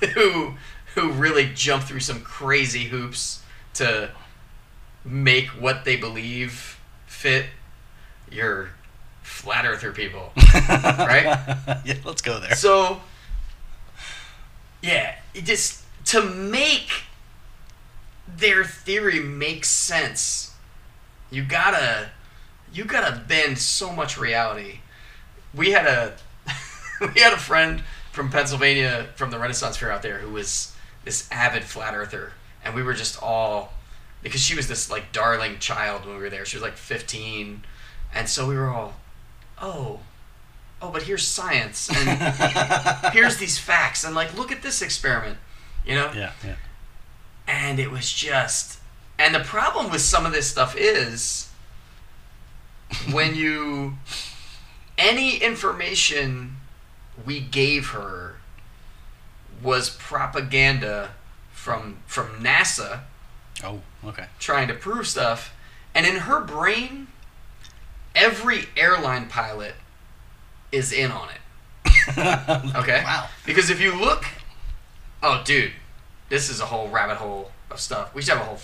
who 0.14 0.54
who 0.94 1.12
really 1.12 1.50
jump 1.54 1.84
through 1.84 2.00
some 2.00 2.20
crazy 2.20 2.84
hoops 2.84 3.42
to 3.74 4.10
make 5.04 5.46
what 5.48 5.84
they 5.84 5.96
believe 5.96 6.78
fit 7.06 7.46
your 8.30 8.70
flat 9.22 9.64
earther 9.64 9.92
people. 9.92 10.32
Right? 10.68 11.24
yeah, 11.84 11.94
let's 12.04 12.22
go 12.22 12.40
there. 12.40 12.54
So 12.54 13.00
yeah, 14.82 15.16
it 15.34 15.44
just 15.44 15.84
to 16.06 16.22
make 16.22 16.90
their 18.26 18.64
theory 18.64 19.20
make 19.20 19.64
sense, 19.64 20.54
you 21.30 21.44
gotta 21.44 22.10
you 22.72 22.84
gotta 22.84 23.20
bend 23.26 23.58
so 23.58 23.92
much 23.92 24.18
reality. 24.18 24.80
We 25.54 25.72
had 25.72 25.86
a 25.86 26.16
we 27.14 27.20
had 27.20 27.32
a 27.32 27.38
friend 27.38 27.82
from 28.12 28.30
Pennsylvania 28.30 29.08
from 29.16 29.30
the 29.30 29.38
Renaissance 29.38 29.76
Fair 29.76 29.90
out 29.90 30.02
there 30.02 30.18
who 30.18 30.32
was 30.32 30.74
this 31.04 31.28
avid 31.30 31.64
flat 31.64 31.94
earther, 31.94 32.32
and 32.64 32.74
we 32.74 32.82
were 32.82 32.94
just 32.94 33.22
all 33.22 33.72
because 34.22 34.40
she 34.40 34.54
was 34.54 34.68
this 34.68 34.90
like 34.90 35.12
darling 35.12 35.58
child 35.58 36.04
when 36.04 36.16
we 36.16 36.22
were 36.22 36.30
there. 36.30 36.44
She 36.44 36.56
was 36.56 36.62
like 36.62 36.76
15, 36.76 37.64
and 38.14 38.28
so 38.28 38.46
we 38.46 38.54
were 38.54 38.68
all, 38.68 38.94
oh, 39.60 40.00
oh, 40.82 40.90
but 40.90 41.02
here's 41.02 41.26
science, 41.26 41.90
and 41.94 43.12
here's 43.12 43.36
these 43.38 43.58
facts, 43.58 44.04
and 44.04 44.14
like 44.14 44.36
look 44.36 44.50
at 44.52 44.62
this 44.62 44.82
experiment, 44.82 45.38
you 45.86 45.94
know 45.94 46.10
yeah, 46.14 46.32
yeah. 46.44 46.56
and 47.46 47.78
it 47.78 47.90
was 47.90 48.12
just 48.12 48.78
and 49.18 49.34
the 49.34 49.40
problem 49.40 49.90
with 49.90 50.00
some 50.00 50.24
of 50.26 50.32
this 50.32 50.46
stuff 50.50 50.74
is 50.76 51.50
when 53.12 53.34
you 53.34 53.94
any 54.98 55.36
information 55.36 56.56
we 57.24 57.40
gave 57.40 57.88
her 57.90 58.36
was 59.62 59.90
propaganda 59.90 61.10
from 61.52 61.98
from 62.06 62.26
NASA 62.42 63.00
Oh, 63.62 63.80
okay. 64.04 64.24
trying 64.38 64.68
to 64.68 64.74
prove 64.74 65.06
stuff 65.06 65.54
and 65.94 66.06
in 66.06 66.16
her 66.16 66.40
brain 66.40 67.08
every 68.14 68.64
airline 68.76 69.28
pilot 69.28 69.74
is 70.72 70.92
in 70.92 71.10
on 71.10 71.28
it 71.30 71.36
Okay. 72.76 73.02
Wow. 73.04 73.28
because 73.46 73.70
if 73.70 73.80
you 73.80 73.94
look 73.98 74.24
oh 75.22 75.42
dude 75.44 75.72
this 76.28 76.48
is 76.50 76.60
a 76.60 76.66
whole 76.66 76.88
rabbit 76.88 77.16
hole 77.16 77.50
of 77.70 77.80
stuff 77.80 78.14
we 78.14 78.22
should 78.22 78.34
have 78.34 78.42
a 78.42 78.44
whole 78.44 78.56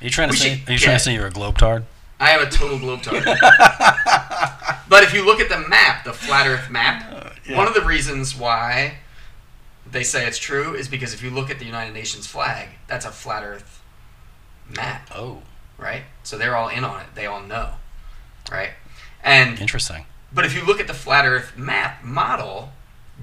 Are 0.00 0.04
you 0.04 0.10
trying 0.10 0.28
to 0.28 0.32
We 0.32 0.36
say? 0.38 0.56
should 0.56 0.68
Are 0.68 0.72
you 0.72 0.78
trying 0.78 0.92
get- 0.94 0.98
to 0.98 1.04
say 1.04 1.14
you're 1.14 1.26
a 1.26 1.30
globetard? 1.32 1.84
I 2.18 2.30
am 2.30 2.46
a 2.46 2.50
total 2.50 2.78
globetrotter. 2.78 3.24
but 4.88 5.02
if 5.02 5.12
you 5.12 5.22
look 5.22 5.38
at 5.38 5.50
the 5.50 5.58
map, 5.68 6.02
the 6.04 6.14
flat 6.14 6.46
Earth 6.46 6.70
map, 6.70 7.04
Uh, 7.12 7.30
yeah. 7.46 7.56
one 7.58 7.66
of 7.68 7.74
the 7.74 7.82
reasons 7.82 8.34
why 8.34 8.98
they 9.90 10.02
say 10.02 10.26
it's 10.26 10.38
true 10.38 10.74
is 10.74 10.88
because 10.88 11.12
if 11.12 11.22
you 11.22 11.28
look 11.30 11.50
at 11.50 11.58
the 11.58 11.66
United 11.66 11.92
Nations 11.92 12.26
flag, 12.26 12.68
that's 12.86 13.04
a 13.04 13.10
flat 13.10 13.42
Earth 13.44 13.82
map, 14.74 15.10
Oh, 15.14 15.42
right? 15.76 16.04
So 16.22 16.38
they're 16.38 16.56
all 16.56 16.68
in 16.70 16.84
on 16.84 17.00
it. 17.02 17.06
They 17.14 17.26
all 17.26 17.42
know, 17.42 17.72
right? 18.50 18.70
And 19.22 19.58
interesting. 19.60 20.06
But 20.36 20.44
if 20.44 20.54
you 20.54 20.64
look 20.64 20.78
at 20.78 20.86
the 20.86 20.94
flat 20.94 21.24
Earth 21.26 21.56
map 21.56 22.04
model, 22.04 22.70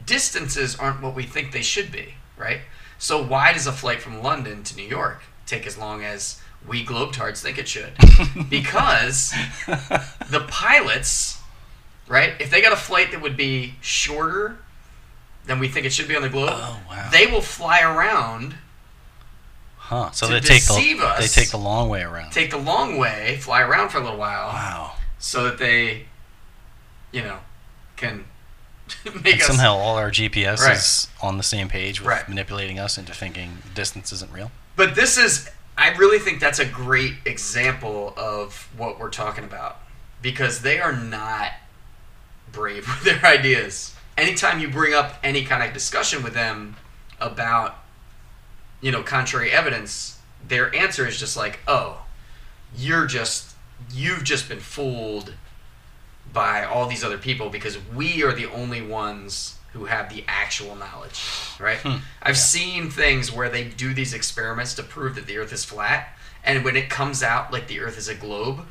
distances 0.05 0.75
aren't 0.75 1.01
what 1.01 1.15
we 1.15 1.23
think 1.23 1.51
they 1.53 1.61
should 1.61 1.91
be, 1.91 2.15
right? 2.37 2.59
So 2.97 3.23
why 3.23 3.53
does 3.53 3.67
a 3.67 3.71
flight 3.71 4.01
from 4.01 4.21
London 4.21 4.63
to 4.63 4.75
New 4.75 4.83
York 4.87 5.21
take 5.45 5.65
as 5.65 5.77
long 5.77 6.03
as 6.03 6.41
we 6.67 6.83
globetards 6.85 7.41
think 7.41 7.57
it 7.57 7.67
should? 7.67 7.93
because 8.49 9.31
the 10.29 10.43
pilots, 10.49 11.39
right? 12.07 12.33
If 12.39 12.49
they 12.49 12.61
got 12.61 12.73
a 12.73 12.77
flight 12.77 13.11
that 13.11 13.21
would 13.21 13.37
be 13.37 13.75
shorter 13.81 14.57
than 15.45 15.59
we 15.59 15.67
think 15.67 15.85
it 15.85 15.93
should 15.93 16.07
be 16.07 16.15
on 16.15 16.21
the 16.23 16.29
globe, 16.29 16.51
Oh, 16.53 16.79
wow. 16.89 17.09
they 17.11 17.27
will 17.27 17.41
fly 17.41 17.81
around, 17.81 18.55
Huh. 19.77 20.11
So 20.11 20.27
to 20.27 20.33
they 20.35 20.39
take 20.39 20.63
the 20.65 20.73
us- 21.05 21.19
they 21.35 21.41
take 21.41 21.51
the 21.51 21.57
long 21.57 21.89
way 21.89 22.01
around. 22.03 22.31
take 22.31 22.51
the 22.51 22.57
long 22.57 22.97
way, 22.97 23.37
fly 23.41 23.61
around 23.61 23.89
for 23.89 23.97
a 23.97 24.01
little 24.01 24.17
while, 24.17 24.47
wow. 24.47 24.93
so 25.19 25.43
that 25.43 25.57
they, 25.57 26.05
you 27.13 27.21
know, 27.21 27.39
can 27.95 28.25
make 29.23 29.33
And 29.33 29.41
us 29.41 29.47
somehow 29.47 29.75
all 29.75 29.95
our 29.97 30.11
GPS 30.11 30.59
Right. 30.59 30.75
is 30.75 31.07
on 31.21 31.37
the 31.37 31.43
same 31.43 31.69
page 31.69 32.01
with 32.01 32.09
Right. 32.09 32.27
manipulating 32.27 32.79
us 32.79 32.97
into 32.97 33.13
thinking 33.13 33.59
distance 33.73 34.11
isn't 34.11 34.31
real. 34.33 34.51
But 34.75 34.95
this 34.95 35.17
is, 35.17 35.49
I 35.77 35.89
really 35.95 36.19
think 36.19 36.39
that's 36.41 36.59
a 36.59 36.65
great 36.65 37.13
example 37.25 38.13
of 38.17 38.67
what 38.75 38.99
we're 38.99 39.09
talking 39.09 39.43
about 39.45 39.77
because 40.21 40.61
they 40.61 40.79
are 40.81 40.91
not 40.93 41.51
brave 42.51 42.87
with 43.03 43.03
their 43.03 43.23
ideas. 43.31 43.95
Anytime 44.17 44.59
you 44.59 44.67
bring 44.69 44.93
up 44.93 45.15
any 45.23 45.45
kind 45.45 45.63
of 45.63 45.73
discussion 45.73 46.21
with 46.23 46.33
them 46.33 46.75
about, 47.19 47.77
you 48.81 48.91
know, 48.91 49.01
contrary 49.03 49.51
evidence, 49.51 50.19
their 50.47 50.75
answer 50.75 51.07
is 51.07 51.17
just 51.19 51.37
like, 51.37 51.59
oh, 51.67 52.03
you're 52.75 53.05
just, 53.05 53.55
you've 53.91 54.23
just 54.23 54.49
been 54.49 54.59
fooled 54.59 55.33
by 56.33 56.63
all 56.65 56.87
these 56.87 57.03
other 57.03 57.17
people 57.17 57.49
because 57.49 57.77
we 57.95 58.23
are 58.23 58.33
the 58.33 58.49
only 58.51 58.81
ones 58.81 59.55
who 59.73 59.85
have 59.85 60.13
the 60.13 60.23
actual 60.27 60.75
knowledge, 60.75 61.23
right? 61.59 61.77
Hmm. 61.79 61.97
I've 62.21 62.37
seen 62.37 62.89
things 62.89 63.31
where 63.31 63.49
they 63.49 63.63
do 63.65 63.93
these 63.93 64.13
experiments 64.13 64.73
to 64.75 64.83
prove 64.83 65.15
that 65.15 65.25
the 65.27 65.37
Earth 65.37 65.53
is 65.53 65.63
flat, 65.65 66.09
and 66.43 66.63
when 66.63 66.75
it 66.75 66.89
comes 66.89 67.23
out 67.23 67.51
like 67.53 67.67
the 67.67 67.79
Earth 67.79 67.97
is 67.97 68.07
a 68.07 68.15
globe, 68.15 68.65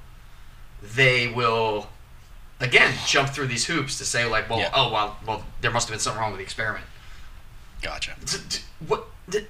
they 0.83 1.29
will 1.29 1.89
again 2.61 2.95
jump 3.07 3.29
through 3.31 3.47
these 3.49 3.67
hoops 3.67 3.99
to 3.99 4.05
say 4.05 4.25
like, 4.27 4.49
well, 4.49 4.59
Yeah. 4.61 4.71
oh 4.75 4.93
well, 4.93 5.17
well, 5.27 5.45
there 5.61 5.71
must 5.71 5.89
have 5.89 5.93
been 5.93 6.01
something 6.01 6.21
wrong 6.21 6.31
with 6.33 6.39
the 6.39 6.45
experiment. 6.45 6.85
Gotcha. 7.81 8.15
D- 8.25 8.39
d- 8.49 8.59
What? 8.87 9.07
d- 9.29 9.47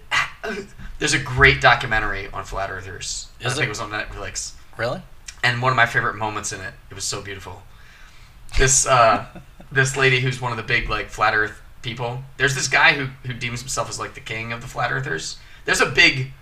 There's 0.99 1.13
a 1.15 1.19
great 1.19 1.61
documentary 1.61 2.29
on 2.33 2.45
flat 2.45 2.71
earthers. 2.71 3.29
I 3.41 3.47
Is 3.49 3.53
think 3.53 3.57
there? 3.57 3.65
it 3.67 3.69
was 3.69 3.81
on 3.81 3.91
Netflix 3.91 4.53
Really? 4.79 5.03
and 5.45 5.61
one 5.61 5.71
of 5.71 5.77
my 5.77 5.85
favorite 5.87 6.15
moments 6.15 6.51
in 6.53 6.61
it. 6.63 6.73
It 6.91 6.95
was 6.95 7.05
so 7.05 7.21
beautiful. 7.21 7.63
This 8.59 8.87
uh, 8.87 9.27
this 9.71 9.97
lady 9.97 10.21
who's 10.21 10.41
one 10.41 10.51
of 10.53 10.57
the 10.57 10.63
big 10.65 10.89
like 10.89 11.09
flat 11.09 11.35
Earth 11.35 11.61
people. 11.83 12.23
There's 12.37 12.55
this 12.55 12.69
guy 12.69 12.93
who 12.95 13.07
who 13.27 13.33
deems 13.33 13.61
himself 13.61 13.89
as 13.89 13.99
like 13.99 14.15
the 14.15 14.21
king 14.21 14.53
of 14.53 14.61
the 14.61 14.67
flat 14.69 14.93
earthers. 14.93 15.39
There's 15.65 15.81
a 15.81 15.87
big 15.87 16.33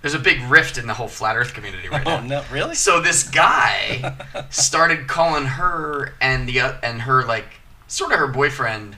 there's 0.00 0.14
a 0.14 0.18
big 0.18 0.40
rift 0.42 0.78
in 0.78 0.86
the 0.86 0.94
whole 0.94 1.08
flat 1.08 1.36
Earth 1.36 1.54
community 1.54 1.88
right 1.88 2.06
Oh 2.06 2.20
now. 2.20 2.40
no, 2.40 2.44
really? 2.52 2.74
So 2.74 3.00
this 3.00 3.22
guy 3.28 4.16
started 4.50 5.06
calling 5.08 5.44
her 5.44 6.14
and 6.20 6.48
the 6.48 6.60
uh, 6.60 6.74
and 6.82 7.02
her 7.02 7.24
like 7.24 7.46
sort 7.88 8.12
of 8.12 8.18
her 8.18 8.28
boyfriend 8.28 8.96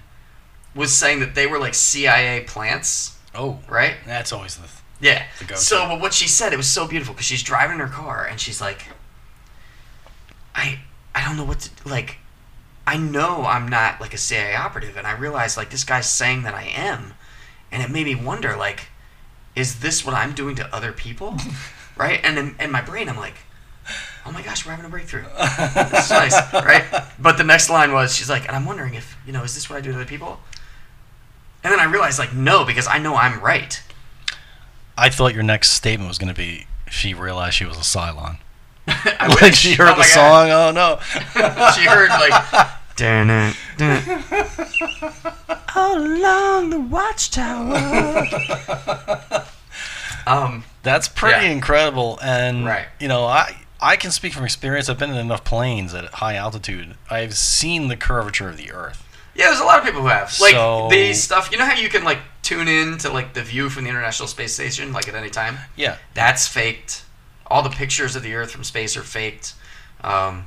was 0.74 0.94
saying 0.94 1.20
that 1.20 1.34
they 1.34 1.46
were 1.46 1.58
like 1.58 1.74
CIA 1.74 2.44
plants, 2.46 3.18
Oh, 3.34 3.58
right? 3.68 3.94
that's 4.06 4.32
always 4.32 4.56
the. 4.56 4.68
Yeah. 5.00 5.24
The. 5.48 5.56
So, 5.56 5.88
but 5.88 6.00
what 6.00 6.12
she 6.14 6.28
said, 6.28 6.52
it 6.52 6.56
was 6.56 6.68
so 6.70 6.86
beautiful 6.86 7.14
because 7.14 7.26
she's 7.26 7.42
driving 7.42 7.78
her 7.78 7.88
car 7.88 8.26
and 8.30 8.38
she's 8.38 8.60
like, 8.60 8.82
I, 10.54 10.78
I 11.14 11.24
don't 11.24 11.36
know 11.36 11.44
what 11.44 11.60
to 11.60 11.88
like. 11.88 12.18
I 12.86 12.96
know 12.96 13.44
I'm 13.44 13.68
not 13.68 14.00
like 14.00 14.14
a 14.14 14.18
CIA 14.18 14.54
operative, 14.54 14.96
and 14.96 15.06
I 15.06 15.12
realize 15.12 15.56
like 15.56 15.70
this 15.70 15.84
guy's 15.84 16.08
saying 16.08 16.42
that 16.42 16.54
I 16.54 16.64
am, 16.64 17.14
and 17.70 17.82
it 17.82 17.90
made 17.90 18.06
me 18.06 18.14
wonder 18.14 18.56
like, 18.56 18.88
is 19.54 19.80
this 19.80 20.04
what 20.04 20.14
I'm 20.14 20.32
doing 20.32 20.56
to 20.56 20.74
other 20.74 20.92
people, 20.92 21.36
right? 21.96 22.20
And 22.22 22.38
in, 22.38 22.56
in 22.58 22.70
my 22.70 22.80
brain, 22.80 23.08
I'm 23.08 23.16
like, 23.16 23.34
oh 24.26 24.32
my 24.32 24.42
gosh, 24.42 24.64
we're 24.64 24.72
having 24.72 24.86
a 24.86 24.88
breakthrough. 24.88 25.24
This 25.90 26.04
is 26.04 26.10
nice, 26.10 26.52
right? 26.52 26.84
But 27.18 27.36
the 27.36 27.44
next 27.44 27.70
line 27.70 27.92
was, 27.92 28.14
she's 28.14 28.30
like, 28.30 28.46
and 28.46 28.56
I'm 28.56 28.64
wondering 28.64 28.94
if 28.94 29.16
you 29.26 29.32
know, 29.32 29.42
is 29.44 29.54
this 29.54 29.68
what 29.68 29.76
I 29.76 29.80
do 29.80 29.90
to 29.90 29.96
other 29.96 30.06
people? 30.06 30.40
And 31.62 31.72
then 31.72 31.80
I 31.80 31.84
realized 31.84 32.18
like, 32.18 32.32
no, 32.32 32.64
because 32.64 32.86
I 32.86 32.98
know 32.98 33.16
I'm 33.16 33.40
right. 33.40 33.82
I 34.96 35.10
thought 35.10 35.34
your 35.34 35.42
next 35.42 35.70
statement 35.70 36.08
was 36.08 36.18
going 36.18 36.32
to 36.32 36.34
be 36.34 36.66
she 36.90 37.14
realized 37.14 37.54
she 37.54 37.64
was 37.64 37.76
a 37.76 37.80
Cylon. 37.80 38.38
I 38.88 39.26
like 39.28 39.40
wish. 39.40 39.58
she 39.58 39.74
heard 39.74 39.88
Oh 39.88 39.92
the 39.92 39.98
my 39.98 40.04
song. 40.06 40.50
Oh 40.50 40.70
no. 40.72 40.98
She 41.74 41.84
heard 41.86 42.08
like. 42.10 42.68
Dun 42.96 43.30
it, 43.30 43.56
dun 43.78 44.02
All 45.74 45.96
along 45.96 46.70
the 46.70 46.80
watchtower. 46.80 47.76
um. 50.26 50.64
That's 50.82 51.08
pretty 51.08 51.44
Yeah. 51.46 51.52
incredible, 51.52 52.18
and 52.22 52.64
Right. 52.66 52.86
you 52.98 53.06
know, 53.08 53.26
I 53.26 53.56
I 53.82 53.96
can 53.96 54.10
speak 54.10 54.32
from 54.34 54.44
experience. 54.44 54.88
I've 54.88 54.98
been 54.98 55.10
in 55.10 55.16
enough 55.16 55.44
planes 55.44 55.94
at 55.94 56.06
high 56.14 56.34
altitude. 56.36 56.96
I've 57.10 57.34
seen 57.36 57.88
the 57.88 57.96
curvature 57.96 58.48
of 58.48 58.56
the 58.56 58.72
Earth. 58.72 59.02
Yeah, 59.34 59.46
there's 59.46 59.60
a 59.60 59.64
lot 59.64 59.78
of 59.78 59.84
people 59.84 60.00
who 60.02 60.08
have 60.08 60.34
like 60.40 60.52
So- 60.54 60.88
the 60.90 61.12
stuff. 61.14 61.50
You 61.52 61.58
know 61.58 61.64
how 61.66 61.74
you 61.74 61.88
can 61.88 62.04
like 62.04 62.18
tune 62.42 62.66
in 62.68 62.98
to 62.98 63.10
like 63.10 63.32
the 63.34 63.42
view 63.42 63.68
from 63.70 63.84
the 63.84 63.90
International 63.90 64.26
Space 64.28 64.52
Station 64.54 64.92
like 64.92 65.06
at 65.08 65.14
any 65.14 65.30
time. 65.30 65.58
Yeah, 65.76 65.96
That's 66.14 66.46
faked. 66.48 67.04
All 67.50 67.62
the 67.62 67.70
pictures 67.70 68.14
of 68.16 68.22
the 68.22 68.34
Earth 68.34 68.50
from 68.52 68.62
space 68.64 68.96
are 68.96 69.02
faked. 69.02 69.54
Um, 70.02 70.46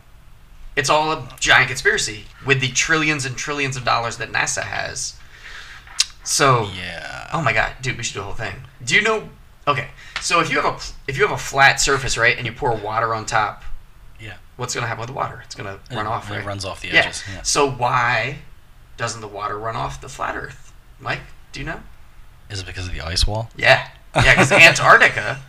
it's 0.76 0.90
all 0.90 1.12
a 1.12 1.30
giant 1.40 1.68
conspiracy 1.68 2.26
with 2.46 2.62
the 2.62 2.70
trillions 2.70 3.26
and 3.26 3.36
trillions 3.38 3.76
of 3.76 3.84
dollars 3.86 4.18
that 4.18 4.32
NASA 4.32 4.64
has. 4.64 5.16
So 6.24 6.70
yeah. 6.76 7.30
Oh 7.34 7.42
my 7.42 7.54
god, 7.54 7.74
dude, 7.82 7.98
we 7.98 8.04
should 8.04 8.14
do 8.16 8.22
a 8.22 8.24
whole 8.24 8.34
thing. 8.34 8.56
Do 8.84 8.96
you 8.96 9.02
know? 9.02 9.30
Okay, 9.68 9.88
so 10.22 10.40
if 10.40 10.50
you 10.50 10.60
have 10.62 10.66
a 10.74 10.78
if 11.10 11.18
you 11.18 11.26
have 11.28 11.34
a 11.36 11.42
flat 11.42 11.80
surface, 11.80 12.18
right, 12.18 12.38
and 12.38 12.46
you 12.46 12.54
pour 12.54 12.76
water 12.76 13.14
on 13.14 13.26
top, 13.26 13.64
Yeah. 14.20 14.36
what's 14.56 14.74
gonna 14.74 14.88
happen 14.88 15.02
with 15.02 15.08
the 15.08 15.14
water? 15.14 15.42
It's 15.46 15.56
gonna 15.56 15.80
And 15.90 15.98
run 15.98 16.06
it- 16.06 16.10
off, 16.10 16.30
right? 16.30 16.40
It 16.40 16.46
runs 16.46 16.66
off 16.66 16.82
the 16.82 16.88
yeah. 16.90 17.02
edges. 17.02 17.24
Yeah. 17.32 17.42
So 17.44 17.70
why 17.70 18.40
doesn't 18.98 19.22
the 19.22 19.28
water 19.28 19.58
run 19.58 19.76
off 19.76 20.00
the 20.02 20.10
flat 20.10 20.36
Earth? 20.36 20.72
Mike, 21.00 21.22
do 21.52 21.60
you 21.60 21.66
know? 21.66 21.82
Is 22.50 22.60
it 22.62 22.66
because 22.66 22.88
of 22.88 22.94
the 22.94 23.02
ice 23.02 23.26
wall? 23.28 23.50
Yeah, 23.58 23.88
yeah, 24.16 24.34
because 24.34 24.52
Antarctica 24.52 25.40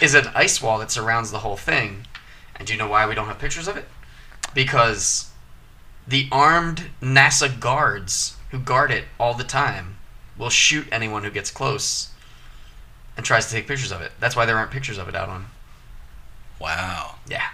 is 0.00 0.14
an 0.14 0.26
ice 0.34 0.60
wall 0.62 0.78
that 0.78 0.90
surrounds 0.90 1.30
the 1.30 1.38
whole 1.40 1.56
thing. 1.56 2.06
And 2.56 2.66
do 2.66 2.72
you 2.72 2.78
know 2.78 2.88
why 2.88 3.06
we 3.06 3.14
don't 3.14 3.26
have 3.26 3.38
pictures 3.38 3.68
of 3.68 3.76
it? 3.76 3.86
Because 4.54 5.30
the 6.06 6.28
armed 6.32 6.90
NASA 7.00 7.58
guards 7.60 8.36
who 8.50 8.58
guard 8.58 8.90
it 8.90 9.04
all 9.20 9.34
the 9.34 9.44
time 9.44 9.96
will 10.36 10.50
shoot 10.50 10.86
anyone 10.90 11.22
who 11.24 11.30
gets 11.30 11.50
close 11.50 12.08
and 13.16 13.24
tries 13.26 13.46
to 13.46 13.52
take 13.52 13.66
pictures 13.66 13.92
of 13.92 14.00
it. 14.00 14.12
That's 14.20 14.34
why 14.36 14.46
there 14.46 14.56
aren't 14.56 14.70
pictures 14.70 14.98
of 14.98 15.08
it 15.08 15.14
out 15.14 15.28
on. 15.28 15.46
Wow. 16.60 17.16
Yeah, 17.28 17.48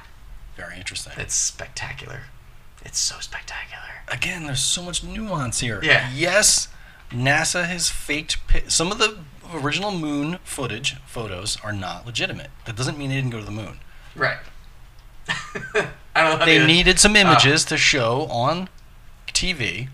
Very 0.56 0.76
interesting. 0.76 1.12
it's 1.18 1.34
spectacular. 1.34 2.22
It's 2.84 2.98
so 2.98 3.16
spectacular. 3.20 3.82
Again, 4.08 4.44
there's 4.46 4.60
so 4.60 4.82
much 4.82 5.02
nuance 5.02 5.60
here. 5.60 5.80
Yeah. 5.82 6.10
Yes, 6.14 6.68
NASA 7.10 7.64
has 7.66 7.88
faked 7.90 8.46
pi- 8.46 8.64
some 8.68 8.92
of 8.92 8.98
the 8.98 9.18
original 9.52 9.90
moon 9.92 10.38
footage 10.44 10.96
photos 11.06 11.58
are 11.62 11.72
not 11.72 12.06
legitimate. 12.06 12.50
That 12.66 12.76
doesn't 12.76 12.98
mean 12.98 13.10
they 13.10 13.16
didn't 13.16 13.30
go 13.30 13.38
to 13.40 13.44
the 13.44 13.50
moon. 13.50 13.78
Right. 14.14 14.38
I 15.28 16.28
don't 16.28 16.38
know. 16.38 16.46
they 16.46 16.58
to- 16.58 16.66
needed 16.66 16.98
some 16.98 17.16
uh. 17.16 17.20
images 17.20 17.64
to 17.66 17.76
show 17.76 18.22
on 18.30 18.68
TV. 19.28 19.88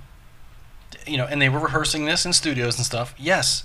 You 1.06 1.16
know, 1.16 1.26
and 1.26 1.40
they 1.40 1.48
were 1.48 1.60
rehearsing 1.60 2.04
this 2.04 2.26
in 2.26 2.32
studios 2.32 2.76
and 2.76 2.84
stuff. 2.84 3.14
Yes, 3.18 3.64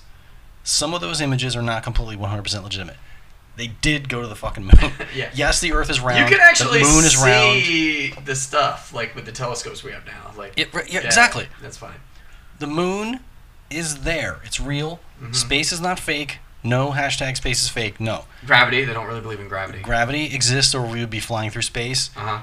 some 0.64 0.94
of 0.94 1.02
those 1.02 1.22
images 1.22 1.56
are 1.56 1.62
not 1.62 1.84
completely 1.84 2.16
100% 2.18 2.64
legitimate. 2.64 2.98
They 3.58 3.68
did 3.68 4.10
go 4.10 4.22
to 4.22 4.28
the 4.28 4.36
fucking 4.36 4.64
moon. 4.64 4.92
Yeah. 5.16 5.30
Yes, 5.34 5.62
the 5.62 5.72
Earth 5.72 5.90
is 5.90 6.00
round. 6.02 6.20
You 6.20 6.26
can 6.38 6.46
actually 6.46 6.80
the 6.80 6.86
moon 6.86 7.06
is 7.06 7.16
round. 7.16 7.62
see 7.64 8.12
the 8.26 8.36
stuff 8.36 8.94
like 8.94 9.16
with 9.16 9.26
the 9.26 9.32
telescopes 9.32 9.84
we 9.84 9.92
have 9.92 10.06
now. 10.06 10.34
Like 10.38 10.54
It, 10.58 10.70
yeah, 10.90 11.00
exactly. 11.02 11.48
That's 11.62 11.78
fine. 11.78 11.96
The 12.60 12.68
moon 12.68 13.22
is 13.76 14.04
there. 14.04 14.40
It's 14.44 14.60
real. 14.60 15.00
Mm-hmm. 15.22 15.34
Space 15.34 15.72
is 15.72 15.82
not 15.82 16.00
fake. 16.00 16.40
No 16.64 16.92
hashtag 16.92 17.38
space 17.38 17.62
is 17.62 17.70
fake. 17.70 18.00
No. 18.00 18.26
Gravity. 18.46 18.84
They 18.86 18.94
don't 18.94 19.08
really 19.08 19.22
believe 19.22 19.40
in 19.40 19.48
gravity. 19.48 19.82
Gravity 19.82 20.34
exists 20.34 20.74
or 20.74 20.82
we 20.82 21.00
would 21.00 21.12
be 21.12 21.20
flying 21.20 21.52
through 21.52 21.62
space. 21.62 22.10
Uh 22.16 22.20
huh. 22.20 22.40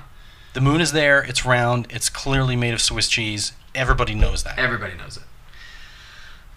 The 0.55 0.61
moon 0.61 0.81
is 0.81 0.93
there. 0.93 1.23
It's 1.23 1.45
round. 1.45 1.87
It's 1.91 2.09
clearly 2.09 2.55
made 2.55 2.75
of 2.75 2.81
Swiss 2.81 3.09
cheese. 3.09 3.53
Everybody 3.75 4.15
knows 4.15 4.45
that. 4.45 4.59
Everybody 4.59 4.97
knows 4.97 5.17
it. 5.17 5.23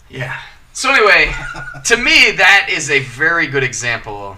Yeah. 0.10 0.40
So 0.74 0.92
anyway, 0.92 1.34
to 1.86 1.98
me, 1.98 2.32
that 2.32 2.68
is 2.70 2.90
a 2.90 3.00
very 3.00 3.48
good 3.48 3.64
example 3.64 4.38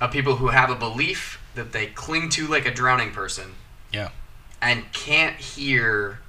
of 0.00 0.10
people 0.10 0.36
who 0.36 0.48
have 0.48 0.70
a 0.70 0.74
belief 0.74 1.40
that 1.54 1.72
they 1.72 1.86
cling 1.86 2.30
to 2.30 2.46
like 2.46 2.66
a 2.66 2.72
drowning 2.72 3.12
person. 3.12 3.54
Yeah. 3.92 4.10
And 4.60 4.90
can't 4.92 5.36
hear 5.36 6.20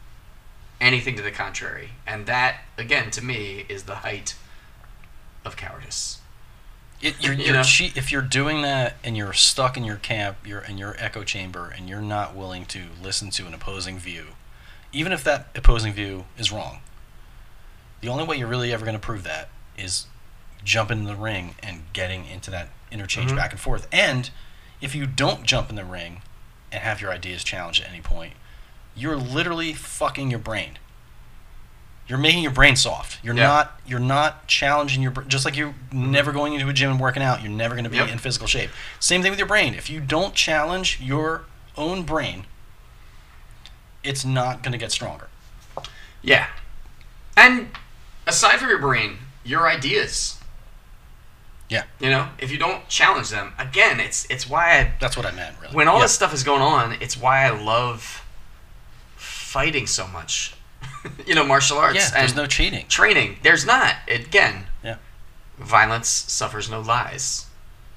anything 0.82 1.16
to 1.16 1.22
the 1.22 1.32
contrary. 1.32 1.90
And 2.08 2.26
that, 2.26 2.62
again, 2.78 3.12
to 3.12 3.24
me, 3.24 3.66
is 3.70 3.84
the 3.84 3.96
height 3.96 4.36
of 5.46 5.56
cowardice. 5.58 6.20
It, 7.02 7.16
you're, 7.24 7.34
You 7.36 7.46
you're 7.46 7.54
know? 7.54 7.64
che- 7.64 7.94
if 7.96 8.12
you're 8.12 8.22
doing 8.22 8.62
that 8.62 8.96
and 9.04 9.16
you're 9.18 9.34
stuck 9.34 9.78
in 9.78 9.84
your 9.84 9.98
camp, 9.98 10.38
you're 10.46 10.62
in 10.62 10.78
your 10.78 10.96
echo 11.00 11.24
chamber, 11.24 11.70
and 11.76 11.88
you're 11.90 12.02
not 12.02 12.36
willing 12.36 12.66
to 12.68 12.84
listen 13.02 13.30
to 13.32 13.46
an 13.48 13.54
opposing 13.54 13.98
view, 14.00 14.28
even 14.92 15.12
if 15.12 15.24
that 15.24 15.48
opposing 15.56 15.94
view 15.94 16.26
is 16.38 16.52
wrong, 16.52 16.80
the 18.02 18.08
only 18.10 18.24
way 18.24 18.38
you're 18.38 18.48
really 18.48 18.72
ever 18.74 18.86
going 18.86 18.96
to 18.98 19.00
prove 19.00 19.24
that 19.24 19.50
is 19.78 20.08
jumping 20.64 21.00
in 21.00 21.04
the 21.06 21.16
ring 21.16 21.56
and 21.62 21.84
getting 21.94 22.26
into 22.26 22.52
that 22.52 22.70
interchange 22.92 23.32
Mhm. 23.32 23.36
back 23.36 23.52
and 23.52 23.60
forth. 23.60 23.88
And 23.92 24.30
if 24.82 24.96
you 24.96 25.06
don't 25.06 25.44
jump 25.46 25.70
in 25.70 25.76
the 25.76 25.86
ring 25.86 26.22
and 26.72 26.82
have 26.84 27.02
your 27.02 27.12
ideas 27.12 27.44
challenged 27.44 27.82
at 27.84 27.90
any 27.90 28.02
point, 28.02 28.34
you're 28.96 29.16
literally 29.16 29.74
fucking 29.74 30.30
your 30.30 30.40
brain. 30.40 30.78
You're 32.08 32.18
making 32.18 32.42
your 32.42 32.52
brain 32.52 32.76
soft. 32.76 33.24
You're 33.24 33.36
Yeah. 33.36 33.48
not. 33.48 33.82
You're 33.86 34.00
not 34.00 34.48
challenging 34.48 35.04
your. 35.04 35.12
Just 35.12 35.46
like 35.46 35.56
you're 35.56 35.70
mm-hmm. 35.70 36.12
never 36.12 36.32
going 36.32 36.54
into 36.54 36.68
a 36.68 36.74
gym 36.74 36.90
and 36.92 37.00
working 37.00 37.22
out. 37.22 37.44
You're 37.44 37.52
never 37.52 37.76
going 37.76 37.84
to 37.84 37.90
be 37.90 37.98
Yep. 37.98 38.10
in 38.10 38.18
physical 38.18 38.48
shape. 38.48 38.72
Same 39.00 39.22
thing 39.22 39.30
with 39.30 39.38
your 39.40 39.48
brain. 39.48 39.76
If 39.76 39.90
you 39.92 40.00
don't 40.00 40.34
challenge 40.34 41.00
your 41.00 41.44
own 41.78 42.04
brain, 42.04 42.46
it's 44.04 44.26
not 44.26 44.64
going 44.64 44.72
to 44.72 44.78
get 44.80 44.92
stronger. 44.92 45.28
Yeah. 46.24 46.48
And 47.38 47.70
aside 48.26 48.58
from 48.58 48.70
your 48.70 48.80
brain, 48.80 49.20
your 49.44 49.68
ideas. 49.68 50.38
Yeah. 51.70 51.84
You 52.00 52.10
know, 52.10 52.30
if 52.40 52.52
you 52.52 52.58
don't 52.58 52.88
challenge 52.90 53.30
them, 53.30 53.54
again, 53.60 54.00
it's 54.00 54.26
it's 54.32 54.50
why 54.50 54.80
I 54.80 54.94
That's 55.00 55.16
what 55.16 55.28
I 55.28 55.32
meant. 55.32 55.56
Really. 55.62 55.76
when 55.76 55.88
all 55.88 56.00
this 56.00 56.12
stuff 56.12 56.34
is 56.34 56.44
going 56.44 56.64
on, 56.64 56.98
it's 57.00 57.16
why 57.16 57.46
I 57.46 57.52
love 57.52 58.26
fighting 59.50 59.88
so 59.88 60.08
much. 60.08 60.54
you 61.26 61.34
know, 61.36 61.44
martial 61.46 61.78
arts 61.78 61.96
Yeah. 61.96 62.10
There's 62.20 62.36
no 62.36 62.46
cheating. 62.46 62.86
training. 62.88 63.38
There's 63.44 63.66
not. 63.66 63.96
Again, 64.08 64.66
Yeah. 64.84 64.98
violence 65.58 66.08
suffers 66.08 66.70
no 66.70 66.80
lies. 66.82 67.46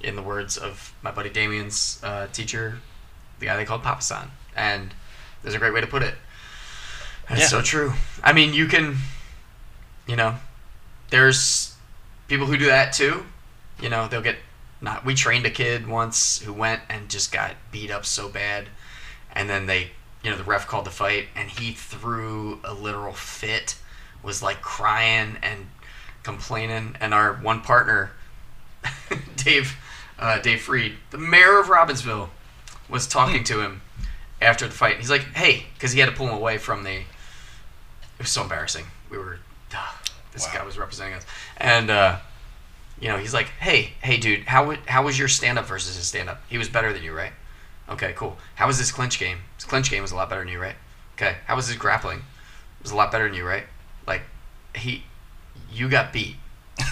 In 0.01 0.15
the 0.15 0.21
words 0.21 0.57
of 0.57 0.93
my 1.01 1.11
buddy 1.11 1.29
Damien's 1.29 1.99
uh, 2.03 2.27
teacher, 2.33 2.79
the 3.39 3.45
guy 3.45 3.55
they 3.55 3.65
called 3.65 3.83
Papa 3.83 4.01
San. 4.01 4.31
and 4.55 4.93
there's 5.41 5.55
a 5.55 5.59
great 5.59 5.73
way 5.73 5.81
to 5.81 5.87
put 5.87 6.03
it. 6.03 6.15
Yeah. 7.29 7.47
so 7.47 7.61
true. 7.61 7.93
I 8.23 8.33
mean, 8.33 8.53
you 8.53 8.65
can, 8.67 8.97
you 10.07 10.15
know, 10.17 10.35
there's 11.09 11.73
people 12.27 12.45
who 12.47 12.57
do 12.57 12.65
that 12.65 12.91
too. 12.93 13.25
You 13.81 13.89
know, 13.89 14.07
they'll 14.07 14.21
get 14.21 14.37
not. 14.81 15.05
We 15.05 15.13
trained 15.15 15.45
a 15.45 15.49
kid 15.49 15.87
once 15.87 16.39
who 16.41 16.51
went 16.53 16.81
and 16.89 17.09
just 17.09 17.31
got 17.31 17.55
beat 17.71 17.91
up 17.91 18.05
so 18.05 18.27
bad, 18.29 18.67
and 19.33 19.49
then 19.49 19.65
they, 19.67 19.91
you 20.23 20.31
know, 20.31 20.37
the 20.37 20.43
ref 20.43 20.67
called 20.67 20.85
the 20.85 20.91
fight, 20.91 21.27
and 21.35 21.49
he 21.49 21.71
threw 21.73 22.59
a 22.63 22.73
literal 22.73 23.13
fit, 23.13 23.75
was 24.23 24.41
like 24.41 24.61
crying 24.61 25.37
and 25.43 25.67
complaining, 26.23 26.95
and 27.01 27.13
our 27.13 27.33
one 27.33 27.61
partner, 27.61 28.11
Dave, 29.35 29.75
uh, 30.19 30.39
Dave 30.39 30.61
Fried, 30.61 30.93
the 31.11 31.17
mayor 31.17 31.59
of 31.59 31.67
Robbinsville, 31.67 32.29
was 32.89 33.07
talking 33.07 33.43
to 33.45 33.61
him 33.61 33.81
after 34.41 34.65
the 34.67 34.73
fight. 34.73 34.97
He's 34.97 35.09
like, 35.09 35.23
"Hey," 35.35 35.65
because 35.73 35.91
he 35.91 35.99
had 35.99 36.09
to 36.09 36.15
pull 36.15 36.27
him 36.27 36.33
away 36.35 36.57
from 36.57 36.83
the. 36.83 36.99
It 36.99 37.05
was 38.19 38.29
so 38.29 38.43
embarrassing. 38.43 38.85
We 39.09 39.17
were, 39.17 39.39
this 40.31 40.45
Wow. 40.47 40.53
guy 40.59 40.63
was 40.65 40.77
representing 40.77 41.15
us, 41.15 41.25
and 41.57 41.89
uh, 41.89 42.17
you 42.99 43.07
know, 43.09 43.17
he's 43.17 43.33
like, 43.33 43.47
"Hey, 43.59 43.93
hey, 44.01 44.17
dude, 44.17 44.45
how 44.45 44.67
wa- 44.67 44.77
how 44.87 45.03
was 45.03 45.17
your 45.19 45.27
stand 45.27 45.59
up 45.59 45.65
versus 45.65 45.95
his 45.97 46.07
stand 46.07 46.29
up? 46.29 46.41
He 46.47 46.57
was 46.57 46.69
better 46.69 46.93
than 46.93 47.03
you, 47.03 47.13
right? 47.13 47.33
Okay, 47.89 48.13
cool. 48.15 48.37
How 48.55 48.67
was 48.67 48.77
this 48.77 48.91
clinch 48.91 49.19
game? 49.19 49.39
His 49.63 49.69
clinch 49.69 49.89
game 49.89 50.01
was 50.01 50.11
a 50.11 50.15
lot 50.17 50.29
better 50.29 50.41
than 50.41 50.49
you, 50.51 50.59
right? 50.59 50.75
Okay. 51.15 51.37
How 51.45 51.55
was 51.55 51.67
his 51.67 51.77
grappling? 51.77 52.17
It 52.19 52.83
was 52.83 52.91
a 52.91 52.97
lot 52.97 53.13
better 53.13 53.23
than 53.29 53.33
you, 53.33 53.45
right? 53.47 53.63
Like, 54.05 54.23
he, 54.75 55.03
you 55.71 55.87
got 55.87 56.11
beat. 56.11 56.35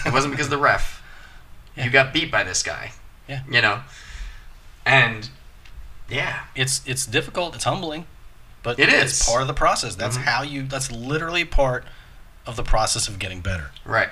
It 0.06 0.12
wasn't 0.12 0.32
because 0.32 0.46
of 0.46 0.50
the 0.50 0.58
ref. 0.58 1.00
Yeah. 1.76 1.84
You 1.86 1.90
got 1.90 2.12
beat 2.12 2.30
by 2.30 2.44
this 2.44 2.62
guy. 2.62 2.92
Yeah. 3.26 3.40
You 3.50 3.62
know, 3.62 3.80
and 4.84 5.30
yeah, 6.10 6.40
It's 6.54 6.82
it's 6.86 7.06
difficult. 7.06 7.54
It's 7.54 7.64
humbling, 7.64 8.04
but 8.62 8.78
It 8.78 8.90
It's 8.90 9.26
part 9.26 9.40
of 9.40 9.48
the 9.48 9.54
process. 9.54 9.94
That's 9.94 10.18
Mhm. 10.18 10.24
how 10.24 10.42
you. 10.42 10.64
That's 10.66 10.90
literally 10.92 11.46
part 11.46 11.86
of 12.44 12.56
the 12.56 12.62
process 12.62 13.08
of 13.08 13.18
getting 13.18 13.40
better. 13.40 13.70
Right. 13.86 14.10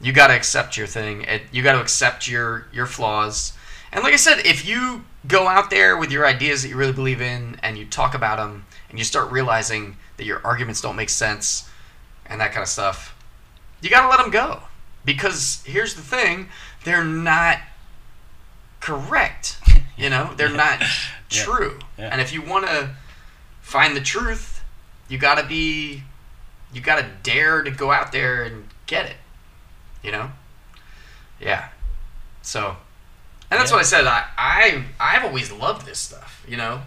You 0.00 0.12
got 0.12 0.28
to 0.28 0.34
accept 0.36 0.76
your 0.76 0.86
thing. 0.86 1.22
It, 1.22 1.42
you 1.50 1.64
got 1.64 1.72
to 1.72 1.80
accept 1.80 2.28
your 2.28 2.66
your 2.72 2.86
flaws. 2.86 3.54
And 3.94 4.02
like 4.02 4.12
I 4.12 4.16
said, 4.16 4.44
if 4.44 4.66
you 4.66 5.04
go 5.26 5.46
out 5.48 5.70
there 5.70 5.96
with 5.96 6.10
your 6.10 6.26
ideas 6.26 6.62
that 6.62 6.68
you 6.68 6.76
really 6.76 6.92
believe 6.92 7.20
in 7.22 7.58
and 7.62 7.78
you 7.78 7.86
talk 7.86 8.14
about 8.14 8.36
them 8.38 8.66
and 8.90 8.98
you 8.98 9.04
start 9.04 9.30
realizing 9.30 9.96
that 10.16 10.24
your 10.24 10.40
arguments 10.44 10.80
don't 10.80 10.96
make 10.96 11.08
sense 11.08 11.68
and 12.26 12.40
that 12.40 12.50
kind 12.52 12.62
of 12.62 12.68
stuff, 12.68 13.14
you 13.80 13.88
got 13.90 14.02
to 14.02 14.08
let 14.08 14.18
them 14.18 14.30
go. 14.30 14.62
Because 15.04 15.62
here's 15.64 15.94
the 15.94 16.02
thing, 16.02 16.48
they're 16.84 17.04
not 17.04 17.58
correct. 18.80 19.58
You 19.96 20.10
know, 20.10 20.34
they're 20.36 20.50
Yeah. 20.50 20.56
not 20.56 20.80
Yeah. 21.30 21.44
true. 21.44 21.78
Yeah. 21.96 22.08
And 22.10 22.20
if 22.20 22.32
you 22.32 22.42
want 22.42 22.66
to 22.66 22.96
find 23.62 23.96
the 23.96 24.00
truth, 24.00 24.60
you 25.08 25.18
got 25.18 25.36
to 25.38 25.44
be 25.44 26.02
you 26.72 26.80
got 26.80 26.96
to 26.96 27.06
dare 27.22 27.62
to 27.62 27.70
go 27.70 27.92
out 27.92 28.10
there 28.10 28.42
and 28.42 28.68
get 28.86 29.06
it. 29.06 29.16
You 30.02 30.10
know? 30.10 30.32
Yeah. 31.38 31.68
So, 32.42 32.76
and 33.50 33.60
that's 33.60 33.70
Yeah. 33.70 33.76
what 33.76 33.80
I 33.80 33.88
said. 33.88 34.06
I, 34.06 34.24
I 34.36 34.84
I've 35.00 35.24
always 35.24 35.50
loved 35.52 35.86
this 35.86 35.98
stuff. 35.98 36.44
You 36.48 36.56
know, 36.56 36.82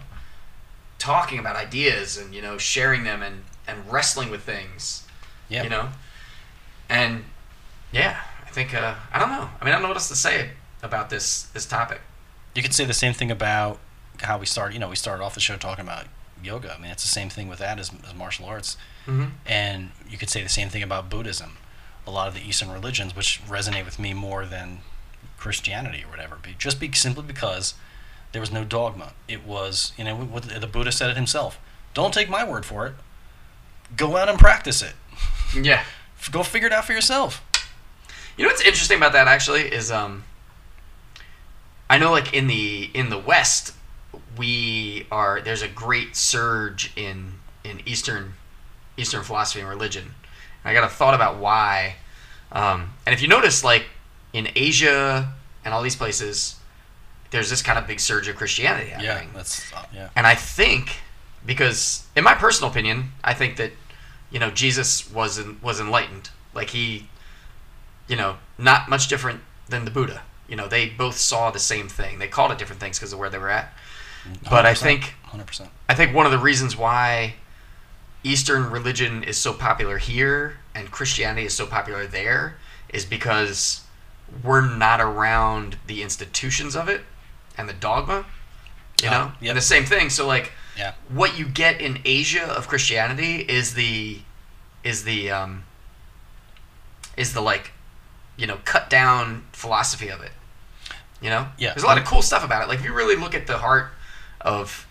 talking 0.98 1.38
about 1.38 1.56
ideas 1.56 2.16
and 2.16 2.34
you 2.34 2.42
know 2.42 2.58
sharing 2.58 3.04
them 3.04 3.22
and 3.22 3.44
and 3.66 3.90
wrestling 3.90 4.30
with 4.30 4.42
things. 4.42 5.04
Yeah. 5.48 5.62
You 5.64 5.70
know, 5.70 5.88
and 6.88 7.24
yeah, 7.92 8.20
I 8.46 8.50
think 8.50 8.74
uh, 8.74 8.94
I 9.12 9.18
don't 9.18 9.30
know. 9.30 9.48
I 9.60 9.64
mean, 9.64 9.72
I 9.72 9.76
don't 9.76 9.82
know 9.82 9.88
what 9.88 9.96
else 9.96 10.08
to 10.08 10.16
say 10.16 10.50
about 10.82 11.10
this 11.10 11.42
this 11.54 11.66
topic. 11.66 12.00
You 12.54 12.62
could 12.62 12.74
say 12.74 12.84
the 12.84 12.94
same 12.94 13.12
thing 13.14 13.30
about 13.30 13.78
how 14.20 14.38
we 14.38 14.46
started. 14.46 14.74
You 14.74 14.80
know, 14.80 14.88
we 14.88 14.96
started 14.96 15.22
off 15.22 15.34
the 15.34 15.40
show 15.40 15.56
talking 15.56 15.84
about 15.84 16.06
yoga. 16.42 16.74
I 16.74 16.80
mean, 16.80 16.90
it's 16.90 17.02
the 17.02 17.08
same 17.08 17.28
thing 17.30 17.48
with 17.48 17.58
that 17.60 17.78
as, 17.78 17.90
as 18.06 18.14
martial 18.14 18.46
arts. 18.46 18.76
Mm-hmm. 19.06 19.30
And 19.46 19.90
you 20.08 20.18
could 20.18 20.28
say 20.30 20.42
the 20.42 20.48
same 20.48 20.68
thing 20.68 20.82
about 20.82 21.08
Buddhism. 21.10 21.56
A 22.06 22.10
lot 22.10 22.28
of 22.28 22.34
the 22.34 22.40
Eastern 22.40 22.70
religions, 22.70 23.14
which 23.14 23.40
resonate 23.46 23.84
with 23.84 23.98
me 23.98 24.14
more 24.14 24.44
than 24.46 24.78
Christianity 25.38 26.04
or 26.04 26.10
whatever, 26.10 26.36
be, 26.36 26.54
just 26.58 26.80
be, 26.80 26.92
simply 26.92 27.22
because 27.22 27.74
there 28.32 28.40
was 28.40 28.52
no 28.52 28.64
dogma. 28.64 29.12
It 29.26 29.44
was, 29.44 29.92
you 29.96 30.04
know, 30.04 30.16
what 30.16 30.42
the 30.44 30.66
Buddha 30.66 30.92
said 30.92 31.10
it 31.10 31.16
himself. 31.16 31.58
Don't 31.94 32.12
take 32.12 32.28
my 32.28 32.48
word 32.48 32.66
for 32.66 32.86
it. 32.86 32.94
Go 33.96 34.16
out 34.16 34.28
and 34.28 34.38
practice 34.38 34.82
it. 34.82 34.92
Yeah. 35.54 35.82
Go 36.30 36.42
figure 36.42 36.66
it 36.66 36.72
out 36.72 36.84
for 36.84 36.92
yourself. 36.92 37.42
You 38.36 38.44
know 38.44 38.50
what's 38.50 38.62
interesting 38.62 38.98
about 38.98 39.12
that 39.14 39.26
actually 39.26 39.62
is 39.62 39.90
um 39.90 40.24
I 41.90 41.98
know 41.98 42.12
like 42.12 42.34
in 42.34 42.46
the 42.46 42.90
in 42.94 43.08
the 43.08 43.18
West 43.18 43.74
we 44.36 45.06
are 45.10 45.40
there's 45.40 45.62
a 45.62 45.68
great 45.68 46.14
surge 46.14 46.92
in 46.96 47.34
in 47.64 47.80
Eastern 47.86 48.34
Eastern 48.96 49.22
philosophy 49.24 49.60
and 49.60 49.68
religion. 49.68 50.14
I 50.64 50.72
got 50.72 50.84
a 50.84 50.88
thought 50.88 51.14
about 51.14 51.38
why. 51.38 51.96
Um, 52.52 52.94
and 53.06 53.14
if 53.14 53.22
you 53.22 53.28
notice 53.28 53.64
like 53.64 53.86
in 54.32 54.48
Asia 54.54 55.32
and 55.64 55.74
all 55.74 55.82
these 55.82 55.96
places 55.96 56.58
there's 57.30 57.50
this 57.50 57.62
kind 57.62 57.78
of 57.78 57.86
big 57.86 58.00
surge 58.00 58.28
of 58.28 58.36
Christianity 58.36 58.90
Yeah, 58.98 59.22
that's 59.34 59.70
yeah. 59.92 60.08
And 60.16 60.26
I 60.26 60.34
think 60.34 60.96
because, 61.44 62.06
in 62.16 62.24
my 62.24 62.34
personal 62.34 62.70
opinion, 62.70 63.12
I 63.22 63.34
think 63.34 63.56
that 63.56 63.72
you 64.30 64.38
know 64.38 64.50
Jesus 64.50 65.10
was 65.10 65.38
en- 65.38 65.58
was 65.62 65.80
enlightened. 65.80 66.30
Like 66.54 66.70
he, 66.70 67.08
you 68.08 68.16
know, 68.16 68.36
not 68.56 68.88
much 68.88 69.08
different 69.08 69.40
than 69.68 69.84
the 69.84 69.90
Buddha. 69.90 70.22
You 70.48 70.56
know, 70.56 70.66
they 70.66 70.88
both 70.88 71.16
saw 71.16 71.50
the 71.50 71.58
same 71.58 71.88
thing. 71.88 72.18
They 72.18 72.28
called 72.28 72.50
it 72.52 72.58
different 72.58 72.80
things 72.80 72.98
because 72.98 73.12
of 73.12 73.18
where 73.18 73.30
they 73.30 73.38
were 73.38 73.50
at. 73.50 73.72
Mm, 74.26 74.50
but 74.50 74.64
I 74.64 74.74
think 74.74 75.14
hundred 75.24 75.46
percent. 75.46 75.70
I 75.88 75.94
think 75.94 76.14
one 76.14 76.26
of 76.26 76.32
the 76.32 76.38
reasons 76.38 76.76
why 76.76 77.34
Eastern 78.24 78.70
religion 78.70 79.22
is 79.22 79.36
so 79.36 79.52
popular 79.52 79.98
here 79.98 80.56
and 80.74 80.90
Christianity 80.90 81.46
is 81.46 81.54
so 81.54 81.66
popular 81.66 82.06
there 82.06 82.56
is 82.88 83.04
because 83.04 83.82
we're 84.42 84.66
not 84.66 85.00
around 85.00 85.78
the 85.86 86.02
institutions 86.02 86.76
of 86.76 86.88
it 86.88 87.02
and 87.56 87.68
the 87.68 87.72
dogma. 87.72 88.26
You 89.02 89.10
know? 89.10 89.32
yep. 89.40 89.50
And 89.50 89.56
the 89.56 89.62
same 89.62 89.84
thing. 89.84 90.10
So 90.10 90.26
like 90.26 90.52
Yeah. 90.76 90.94
what 91.08 91.38
you 91.38 91.46
get 91.46 91.80
in 91.80 92.00
Asia 92.04 92.42
of 92.44 92.66
Christianity 92.68 93.36
is 93.48 93.74
the 93.74 94.20
is 94.84 95.04
the 95.04 95.30
um 95.30 95.64
is 97.16 97.32
the 97.34 97.40
like 97.40 97.72
you 98.36 98.46
know 98.46 98.58
cut 98.64 98.88
down 98.90 99.44
philosophy 99.52 100.08
of 100.08 100.20
it. 100.22 100.32
You 101.20 101.30
know? 101.30 101.48
Yeah. 101.58 101.70
There's 101.74 101.82
a 101.82 101.86
lot 101.86 101.98
of 101.98 102.04
cool 102.04 102.22
stuff 102.22 102.44
about 102.44 102.62
it. 102.62 102.68
Like 102.68 102.78
if 102.80 102.84
you 102.84 102.92
really 102.94 103.16
look 103.16 103.34
at 103.34 103.46
the 103.46 103.58
heart 103.58 103.90
of 104.40 104.86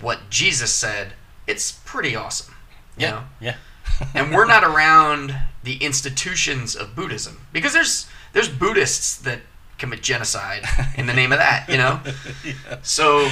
what 0.00 0.30
Jesus 0.30 0.72
said, 0.72 1.12
it's 1.46 1.72
pretty 1.72 2.14
awesome. 2.16 2.54
You 2.96 3.06
Yeah. 3.06 3.10
know? 3.10 3.24
Yeah. 3.40 3.56
and 4.14 4.34
we're 4.34 4.46
not 4.46 4.62
around 4.64 5.36
the 5.64 5.76
institutions 5.82 6.74
of 6.76 6.94
Buddhism 6.94 7.40
because 7.52 7.72
there's 7.72 8.06
there's 8.38 8.48
Buddhists 8.48 9.16
that 9.22 9.40
commit 9.78 10.00
genocide 10.00 10.64
in 10.96 11.06
the 11.06 11.12
name 11.12 11.32
of 11.32 11.38
that, 11.38 11.68
you 11.68 11.76
know. 11.76 12.00
yeah. 12.44 12.78
So, 12.82 13.28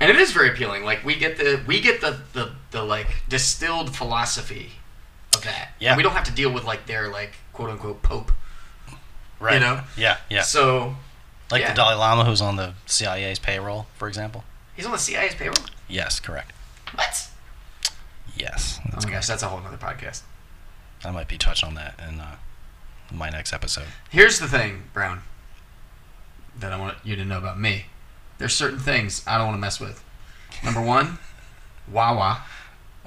and 0.00 0.10
it 0.10 0.16
is 0.16 0.32
very 0.32 0.48
appealing. 0.48 0.82
Like 0.84 1.04
we 1.04 1.14
get 1.14 1.36
the 1.36 1.60
we 1.66 1.80
get 1.82 2.00
the 2.00 2.20
the, 2.32 2.52
the 2.70 2.82
like 2.82 3.22
distilled 3.28 3.94
philosophy 3.94 4.72
of 5.34 5.44
that. 5.44 5.72
Yeah. 5.78 5.90
And 5.90 5.98
we 5.98 6.02
don't 6.02 6.12
have 6.12 6.24
to 6.24 6.32
deal 6.32 6.50
with 6.50 6.64
like 6.64 6.86
their 6.86 7.08
like 7.08 7.32
quote 7.52 7.68
unquote 7.68 8.02
pope. 8.02 8.32
Right. 9.38 9.54
You 9.54 9.60
know? 9.60 9.80
Yeah. 9.94 10.16
Yeah. 10.30 10.40
So 10.40 10.96
Like 11.50 11.60
yeah. 11.60 11.72
the 11.72 11.74
Dalai 11.76 11.94
Lama, 11.96 12.24
who's 12.24 12.40
on 12.40 12.56
the 12.56 12.72
CIA's 12.86 13.38
payroll, 13.38 13.86
for 13.96 14.08
example. 14.08 14.42
he's 14.74 14.86
on 14.86 14.92
the 14.92 14.98
CIA's 14.98 15.34
payroll. 15.34 15.66
Yes, 15.86 16.18
correct. 16.18 16.52
What? 16.94 17.28
Yes, 18.34 18.80
Oh 18.84 18.88
that's 18.92 19.04
my 19.06 19.12
gosh, 19.12 19.26
that's 19.26 19.42
a 19.42 19.48
whole 19.48 19.60
other 19.66 19.76
podcast. 19.76 20.22
I 21.04 21.10
might 21.10 21.28
be 21.28 21.36
touched 21.38 21.62
on 21.64 21.74
that 21.74 21.98
in 22.08 22.20
uh, 22.20 22.36
my 23.12 23.30
next 23.30 23.52
episode. 23.52 23.86
Here's 24.10 24.38
the 24.38 24.48
thing, 24.48 24.84
Brown, 24.92 25.22
that 26.58 26.72
I 26.72 26.78
want 26.78 26.98
you 27.04 27.16
to 27.16 27.24
know 27.24 27.38
about 27.38 27.58
me. 27.58 27.86
There's 28.38 28.54
certain 28.54 28.78
things 28.78 29.22
I 29.26 29.38
don't 29.38 29.46
want 29.48 29.56
to 29.56 29.60
mess 29.60 29.80
with. 29.80 30.04
Number 30.64 30.82
one, 30.82 31.18
Wawa. 31.90 32.42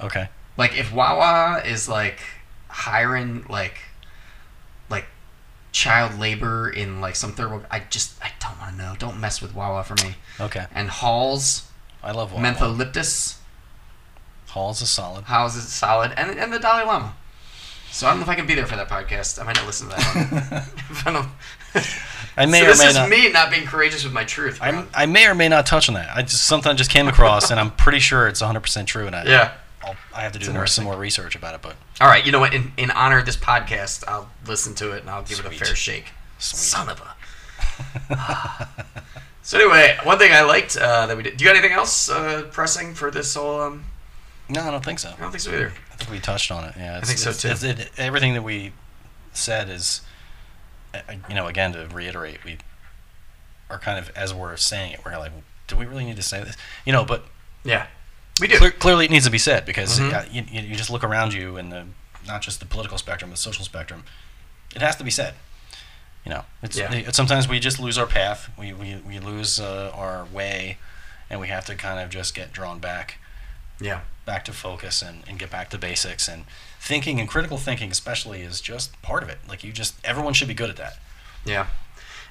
Okay. 0.01 0.29
Like 0.57 0.77
if 0.77 0.91
Wawa 0.91 1.61
is 1.65 1.87
like 1.87 2.19
hiring 2.67 3.45
like 3.49 3.79
like 4.89 5.05
child 5.71 6.19
labor 6.19 6.69
in 6.69 7.01
like 7.01 7.15
some 7.15 7.31
third 7.33 7.49
world, 7.49 7.65
I 7.69 7.81
just 7.89 8.21
I 8.23 8.31
don't 8.39 8.59
want 8.59 8.71
to 8.71 8.77
know. 8.77 8.95
Don't 8.97 9.19
mess 9.19 9.41
with 9.41 9.53
Wawa 9.53 9.83
for 9.83 9.95
me. 10.05 10.15
Okay. 10.39 10.65
And 10.73 10.89
Halls, 10.89 11.69
I 12.03 12.11
love 12.11 12.33
Wawa. 12.33 12.43
Mentholyptus, 12.43 13.37
Hall's 14.47 14.81
is 14.81 14.89
solid. 14.89 15.25
Halls 15.25 15.55
is 15.55 15.67
solid, 15.67 16.11
and 16.17 16.37
and 16.39 16.51
the 16.51 16.59
Dalai 16.59 16.83
Lama. 16.83 17.15
So 17.91 18.07
I 18.07 18.11
don't 18.11 18.19
know 18.19 18.23
if 18.23 18.29
I 18.29 18.35
can 18.35 18.45
be 18.47 18.55
there 18.55 18.65
for 18.65 18.75
that 18.75 18.87
podcast. 18.87 19.41
I 19.41 19.45
might 19.45 19.55
not 19.55 19.65
listen 19.65 19.89
to 19.89 19.95
that 19.95 20.63
one. 21.03 21.03
I 21.05 21.11
don't- 21.19 21.83
I 22.37 22.45
may 22.45 22.59
so 22.61 22.65
or 22.65 22.69
this 22.69 22.79
may 22.79 22.87
is 22.89 22.95
not. 22.95 23.09
me 23.09 23.31
not 23.31 23.51
being 23.51 23.65
courageous 23.65 24.03
with 24.05 24.13
my 24.13 24.23
truth. 24.23 24.59
I'm, 24.61 24.87
I 24.93 25.05
may 25.05 25.27
or 25.27 25.35
may 25.35 25.49
not 25.49 25.65
touch 25.65 25.89
on 25.89 25.95
that. 25.95 26.15
I 26.15 26.21
just 26.21 26.45
something 26.45 26.71
I 26.71 26.75
just 26.75 26.89
came 26.89 27.07
across, 27.09 27.51
and 27.51 27.59
I'm 27.59 27.71
pretty 27.71 27.99
sure 27.99 28.27
it's 28.27 28.39
100 28.41 28.61
percent 28.61 28.87
true. 28.87 29.07
And 29.07 29.15
I, 29.15 29.25
yeah. 29.25 29.53
I'll, 29.83 29.95
I 30.15 30.21
have 30.21 30.31
to 30.33 30.39
do 30.39 30.51
more, 30.53 30.65
some 30.67 30.85
more 30.85 30.95
research 30.97 31.35
about 31.35 31.55
it. 31.55 31.61
But 31.61 31.75
All 31.99 32.07
right. 32.07 32.25
You 32.25 32.31
know 32.31 32.39
what? 32.39 32.53
In, 32.53 32.71
in 32.77 32.91
honor 32.91 33.17
of 33.19 33.25
this 33.25 33.35
podcast, 33.35 34.03
I'll 34.07 34.29
listen 34.47 34.73
to 34.75 34.91
it 34.93 35.01
and 35.01 35.09
I'll 35.09 35.23
give 35.23 35.39
it 35.39 35.45
a 35.45 35.49
fair 35.51 35.75
shake. 35.75 36.05
sweet. 36.37 36.57
Son 36.57 36.87
of 36.89 37.01
a. 37.01 37.15
So 39.41 39.57
anyway, 39.57 39.97
one 40.03 40.19
thing 40.19 40.31
I 40.31 40.41
liked 40.43 40.77
uh, 40.77 41.07
that 41.07 41.17
we 41.17 41.23
did. 41.23 41.37
Do 41.37 41.43
you 41.43 41.49
got 41.49 41.57
anything 41.57 41.75
else 41.75 42.07
uh, 42.07 42.43
pressing 42.51 42.93
for 42.93 43.09
this 43.09 43.33
whole? 43.33 43.59
Um, 43.61 43.85
No, 44.49 44.61
I 44.67 44.71
don't 44.71 44.83
think 44.83 44.99
so. 44.99 45.13
I 45.15 45.21
don't 45.21 45.31
think 45.31 45.41
so 45.41 45.51
either. 45.51 45.71
I 45.91 45.95
think 45.95 46.09
we 46.11 46.19
touched 46.19 46.51
on 46.51 46.63
it. 46.63 46.73
Yeah, 46.77 46.97
it's, 46.97 47.07
think 47.07 47.19
so, 47.19 47.31
too. 47.31 47.49
it's- 47.49 47.63
it- 47.63 47.91
everything 47.99 48.33
that 48.33 48.41
we 48.41 48.73
said 49.33 49.69
is, 49.69 50.01
uh, 50.93 50.99
you 51.29 51.35
know, 51.35 51.47
again 51.47 51.73
to 51.73 51.87
reiterate, 51.93 52.43
we 52.43 52.57
are 53.69 53.77
kind 53.77 53.99
of 53.99 54.09
as 54.17 54.33
we're 54.33 54.57
saying 54.57 54.93
it, 54.93 55.01
we're 55.05 55.17
like, 55.17 55.31
do 55.67 55.75
we 55.75 55.85
really 55.85 56.03
need 56.05 56.15
to 56.15 56.23
say 56.23 56.43
this? 56.43 56.55
You 56.85 56.93
know, 56.93 57.05
but 57.05 57.25
Yeah, 57.63 57.85
we 58.41 58.47
do. 58.47 58.57
clear, 58.57 58.71
clearly 58.71 59.05
it 59.05 59.11
needs 59.11 59.25
to 59.25 59.31
be 59.31 59.37
said 59.37 59.65
because 59.65 59.99
Mhm. 59.99 60.13
uh, 60.13 60.25
you, 60.31 60.43
you 60.49 60.61
you 60.69 60.75
just 60.75 60.89
look 60.89 61.03
around 61.03 61.33
you 61.33 61.57
and 61.57 61.71
the 61.71 61.85
not 62.25 62.41
just 62.41 62.59
the 62.59 62.65
political 62.65 62.97
spectrum, 62.97 63.29
the 63.29 63.37
social 63.37 63.63
spectrum. 63.63 64.03
It 64.75 64.81
has 64.81 64.95
to 64.97 65.03
be 65.03 65.11
said. 65.11 65.35
You 66.25 66.31
know, 66.31 66.45
it's 66.63 66.77
Yeah. 66.77 66.91
it, 66.91 67.15
sometimes 67.15 67.47
we 67.47 67.59
just 67.59 67.79
lose 67.79 67.97
our 67.99 68.07
path. 68.07 68.49
We 68.57 68.73
we, 68.73 68.95
we 68.97 69.19
lose 69.19 69.59
uh, 69.59 69.91
our 69.93 70.25
way, 70.25 70.77
and 71.29 71.39
we 71.39 71.47
have 71.49 71.65
to 71.65 71.75
kind 71.75 71.99
of 71.99 72.09
just 72.09 72.33
get 72.33 72.51
drawn 72.51 72.79
back 72.79 73.19
Yeah, 73.79 74.01
back 74.25 74.45
to 74.45 74.53
focus 74.53 75.01
and, 75.01 75.23
and 75.27 75.39
get 75.39 75.49
back 75.49 75.69
to 75.71 75.77
basics. 75.77 76.27
And 76.27 76.45
thinking 76.79 77.19
and 77.19 77.27
critical 77.27 77.57
thinking 77.57 77.91
especially 77.91 78.41
is 78.41 78.61
just 78.61 78.99
part 79.01 79.23
of 79.23 79.29
it. 79.29 79.39
Like 79.47 79.63
you 79.63 79.71
just 79.71 79.95
everyone 80.05 80.33
should 80.33 80.47
be 80.47 80.53
good 80.53 80.69
at 80.69 80.77
that. 80.77 80.99
Yeah. 81.45 81.67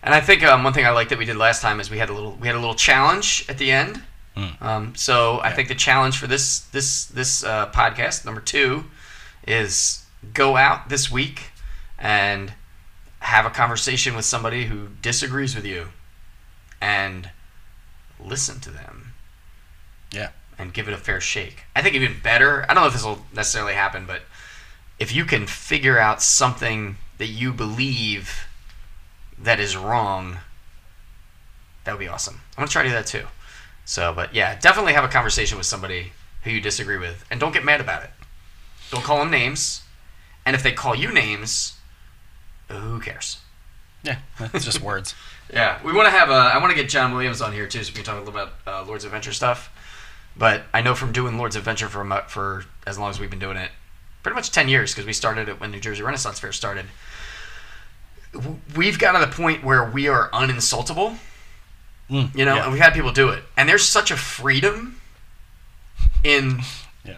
And 0.03 0.15
I 0.15 0.21
think 0.21 0.45
um, 0.45 0.63
one 0.63 0.73
thing 0.73 0.87
I 0.87 0.91
like 0.91 1.09
that 1.09 1.19
we 1.19 1.25
did 1.25 1.37
last 1.37 1.61
time 1.61 1.81
is 1.81 1.91
we 1.91 1.99
had 1.99 2.09
a 2.09 2.13
little 2.13 2.37
we 2.41 2.47
had 2.47 2.57
a 2.57 2.61
little 2.61 2.75
challenge 2.75 3.47
at 3.49 3.59
the 3.59 3.71
end. 3.71 4.03
Mm. 4.37 4.63
Um, 4.63 4.95
so 4.95 5.41
I 5.41 5.53
think 5.53 5.69
the 5.69 5.75
challenge 5.75 6.19
for 6.19 6.27
this 6.27 6.61
this 6.61 7.07
this 7.07 7.43
uh, 7.43 7.71
podcast 7.73 8.25
number 8.25 8.41
two 8.41 8.85
is 9.47 10.05
go 10.35 10.57
out 10.57 10.89
this 10.89 11.11
week 11.11 11.51
and 11.99 12.53
have 13.21 13.45
a 13.45 13.51
conversation 13.51 14.15
with 14.15 14.25
somebody 14.25 14.67
who 14.67 14.89
disagrees 15.03 15.57
with 15.57 15.65
you 15.65 15.89
and 16.81 17.31
listen 18.21 18.61
to 18.61 18.71
them. 18.71 19.15
Yeah 20.13 20.31
and 20.59 20.75
give 20.75 20.89
it 20.89 20.95
a 20.95 20.99
fair 20.99 21.21
shake. 21.21 21.65
I 21.77 21.83
think 21.83 21.95
even 21.95 22.17
better. 22.23 22.65
I 22.69 22.75
don't 22.75 22.83
know 22.83 22.89
if 22.89 22.93
this 22.93 23.05
will 23.05 23.25
necessarily 23.33 23.75
happen, 23.75 24.05
but 24.07 24.23
if 24.99 25.15
you 25.15 25.25
can 25.25 25.47
figure 25.47 25.99
out 25.99 26.21
something 26.23 26.97
that 27.19 27.27
you 27.29 27.53
believe 27.53 28.47
that 29.39 29.61
is 29.61 29.77
wrong, 29.77 30.39
that 31.85 31.93
would 31.93 32.01
be 32.01 32.09
awesome. 32.09 32.41
I'm 32.57 32.63
gonna 32.63 32.69
try 32.69 32.83
to 32.83 32.89
do 32.89 32.95
that 32.95 33.07
too. 33.07 33.27
So, 33.85 34.13
but 34.13 34.35
yeah, 34.35 34.59
definitely 34.59 34.93
have 34.93 35.05
a 35.05 35.09
conversation 35.09 35.57
with 35.57 35.67
somebody 35.67 36.13
who 36.43 36.51
you 36.51 36.61
disagree 36.61 36.99
with, 36.99 37.25
and 37.31 37.41
don't 37.41 37.53
get 37.53 37.65
mad 37.65 37.81
about 37.81 38.03
it. 38.03 38.11
Don't 38.91 39.05
call 39.05 39.19
them 39.19 39.31
names, 39.31 39.83
and 40.45 40.57
if 40.57 40.63
they 40.63 40.73
call 40.73 40.95
you 40.95 41.13
names, 41.13 41.75
who 42.69 43.01
cares? 43.01 43.39
yeah 44.05 44.19
it's 44.55 44.65
just 44.65 44.81
words 44.81 45.13
Yeah, 45.53 45.79
we 45.83 45.95
want 45.95 46.07
to 46.07 46.11
have 46.11 46.29
a. 46.29 46.35
I 46.35 46.59
want 46.59 46.73
to 46.73 46.77
get 46.77 46.91
John 46.91 47.15
Williams 47.15 47.41
on 47.41 47.55
here 47.55 47.67
too, 47.67 47.83
so 47.83 47.91
we 47.91 47.95
can 47.95 48.05
talk 48.05 48.17
a 48.17 48.19
little 48.19 48.39
about 48.39 48.53
uh, 48.67 48.87
Lords 48.87 49.05
of 49.05 49.09
Adventure 49.09 49.33
stuff. 49.33 49.71
But 50.39 50.63
I 50.73 50.81
know 50.83 50.95
from 50.95 51.11
doing 51.13 51.37
Lords 51.37 51.57
of 51.57 51.61
Adventure 51.63 51.89
for 51.89 52.05
for 52.29 52.65
as 52.87 52.97
long 52.99 53.11
as 53.11 53.19
we've 53.19 53.29
been 53.31 53.39
doing 53.41 53.57
it, 53.57 53.71
pretty 54.23 54.37
much 54.37 54.53
ten 54.53 54.69
years 54.69 54.93
because 54.95 55.05
we 55.07 55.13
started 55.13 55.49
it 55.49 55.61
when 55.61 55.73
New 55.73 55.81
Jersey 55.81 56.03
Renaissance 56.03 56.39
Fair 56.39 56.53
started. 56.53 56.87
We've 58.77 58.99
gotten 58.99 59.21
to 59.21 59.27
the 59.27 59.33
point 59.35 59.65
where 59.65 59.85
we 59.85 60.07
are 60.09 60.31
uninsultable, 60.31 61.17
Mm, 62.11 62.35
you 62.35 62.45
know, 62.47 62.55
yeah. 62.57 62.63
and 62.65 62.73
we've 62.73 62.81
had 62.81 62.95
people 62.95 63.13
do 63.13 63.29
it, 63.31 63.43
and 63.57 63.69
there's 63.69 63.85
such 63.85 64.11
a 64.11 64.17
freedom 64.17 64.99
in 66.25 66.61
Yeah. 67.05 67.17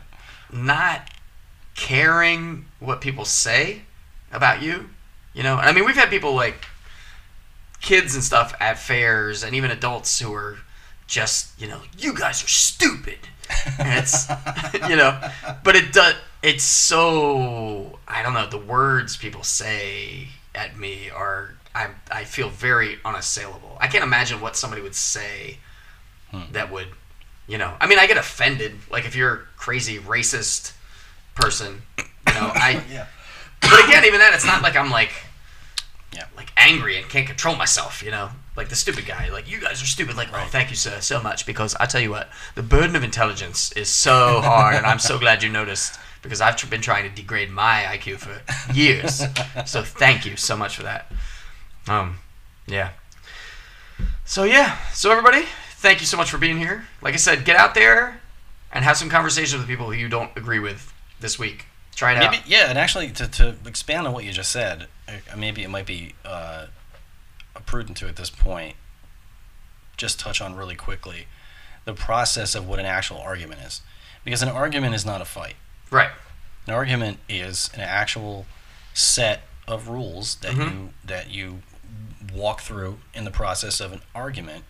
not 0.52 1.08
caring 1.76 2.66
what 2.80 3.00
people 3.00 3.24
say 3.24 3.82
about 4.32 4.62
you. 4.62 4.90
You 5.32 5.44
know, 5.44 5.56
I 5.56 5.70
mean, 5.72 5.84
we've 5.84 5.94
had 5.96 6.10
people 6.10 6.34
like 6.34 6.66
kids 7.80 8.14
and 8.16 8.24
stuff 8.24 8.52
at 8.60 8.78
fairs, 8.80 9.42
and 9.44 9.54
even 9.54 9.70
adults 9.70 10.18
who 10.18 10.34
are 10.34 10.58
just, 11.11 11.61
you 11.61 11.66
know, 11.68 11.80
you 11.98 12.14
guys 12.14 12.42
are 12.44 12.48
stupid. 12.48 13.18
And 13.78 13.98
it's, 13.98 14.28
you 14.88 14.96
know, 14.96 15.20
but 15.64 15.74
it 15.76 15.92
does. 15.92 16.14
It's 16.42 16.62
so 16.64 17.98
I 18.08 18.22
don't 18.22 18.32
know. 18.32 18.48
The 18.48 18.56
words 18.58 19.16
people 19.16 19.42
say 19.42 20.28
at 20.54 20.78
me 20.78 21.11
are 21.11 21.54
I 21.74 21.88
I 22.11 22.24
feel 22.24 22.48
very 22.48 22.98
unassailable. 23.04 23.76
I 23.80 23.88
can't 23.88 24.04
imagine 24.04 24.40
what 24.40 24.56
somebody 24.56 24.80
would 24.82 24.94
say 24.94 25.58
Hmm. 26.30 26.42
that 26.52 26.70
would, 26.70 26.86
you 27.48 27.58
know. 27.58 27.74
I 27.80 27.88
mean, 27.88 27.98
I 27.98 28.06
get 28.06 28.16
offended. 28.16 28.72
Like 28.88 29.04
if 29.04 29.16
you're 29.16 29.34
a 29.34 29.38
crazy 29.56 29.98
racist 29.98 30.72
person, 31.34 31.82
you 31.98 32.34
know, 32.34 32.52
I. 32.54 32.82
yeah 32.90 33.06
But 33.61 33.84
again, 33.84 34.04
even 34.04 34.20
that, 34.20 34.32
it's 34.32 34.46
not 34.46 34.62
like 34.62 34.76
I'm 34.76 34.90
like, 34.90 35.11
Yeah. 36.14 36.26
like 36.36 36.52
angry 36.56 36.96
and 36.98 37.08
can't 37.08 37.26
control 37.26 37.56
myself. 37.56 38.00
You 38.04 38.12
know, 38.12 38.30
like 38.57 38.68
the 38.68 38.76
stupid 38.76 39.07
guy. 39.07 39.30
Like 39.30 39.51
you 39.51 39.61
guys 39.61 39.82
are 39.82 39.86
stupid. 39.86 40.16
Like, 40.16 40.28
oh, 40.32 40.46
thank 40.51 40.70
you, 40.70 40.76
sir, 40.76 41.01
so 41.01 41.22
much. 41.22 41.46
Because 41.46 41.74
I 41.78 41.86
tell 41.86 42.01
you 42.01 42.11
what, 42.11 42.28
the 42.55 42.62
burden 42.62 42.96
of 42.96 43.05
intelligence 43.05 43.72
is 43.72 43.88
so 43.88 44.40
hard, 44.40 44.74
and 44.76 44.86
I'm 44.86 44.98
so 44.98 45.18
glad 45.18 45.42
you 45.42 45.48
noticed. 45.48 45.98
Because 46.22 46.42
I've 46.42 46.68
been 46.68 46.82
trying 46.82 47.09
to 47.09 47.14
degrade 47.14 47.51
my 47.51 47.84
IQ 47.88 48.18
for 48.18 48.72
years. 48.74 49.22
so 49.64 49.82
thank 49.82 50.26
you 50.26 50.36
so 50.36 50.55
much 50.55 50.76
for 50.76 50.82
that. 50.82 51.11
Um, 51.88 52.18
yeah. 52.66 52.90
So 54.26 54.44
yeah. 54.44 54.76
So 54.92 55.11
everybody, 55.11 55.46
thank 55.76 56.01
you 56.01 56.07
so 56.07 56.18
much 56.18 56.30
for 56.30 56.36
being 56.36 56.59
here. 56.59 56.84
Like 57.01 57.14
I 57.14 57.16
said, 57.16 57.46
get 57.46 57.57
out 57.57 57.74
there 57.74 58.20
and 58.72 58.84
have 58.84 58.96
some 58.96 59.09
conversations 59.09 59.59
with 59.59 59.66
people 59.66 59.86
who 59.86 59.92
you 59.92 60.09
don't 60.09 60.30
agree 60.36 60.59
with 60.59 60.92
this 61.20 61.38
week. 61.38 61.64
Try 61.94 62.12
it 62.12 62.22
out. 62.22 62.30
Maybe, 62.30 62.42
yeah, 62.46 62.68
and 62.68 62.78
actually, 62.78 63.11
to, 63.12 63.26
to 63.26 63.57
expand 63.66 64.07
on 64.07 64.12
what 64.12 64.24
you 64.24 64.32
just 64.32 64.51
said, 64.51 64.86
uh, 65.09 65.36
maybe 65.36 65.62
it 65.62 65.68
might 65.68 65.86
be 65.86 66.14
uh, 66.24 66.66
prudent 67.70 67.96
to 67.98 68.08
at 68.08 68.16
this 68.16 68.30
point 68.30 68.74
just 69.96 70.18
touch 70.18 70.40
on 70.40 70.56
really 70.56 70.74
quickly 70.74 71.26
the 71.84 71.94
process 71.94 72.54
of 72.56 72.66
what 72.66 72.80
an 72.80 72.84
actual 72.86 73.18
argument 73.18 73.60
is, 73.64 73.80
because 74.24 74.42
an 74.42 74.48
argument 74.48 74.92
is 74.94 75.06
not 75.06 75.20
a 75.20 75.24
fight. 75.24 75.54
Right. 75.90 76.10
An 76.66 76.74
argument 76.74 77.18
is 77.28 77.70
an 77.74 77.80
actual 77.80 78.44
set 78.92 79.42
of 79.68 79.86
rules 79.88 80.34
that 80.36 80.52
Mhm. 80.54 80.70
you 80.72 80.94
that 81.04 81.30
you 81.30 81.62
walk 82.32 82.61
through 82.61 83.00
in 83.14 83.24
the 83.24 83.30
process 83.30 83.78
of 83.80 83.92
an 83.92 84.03
argument 84.14 84.64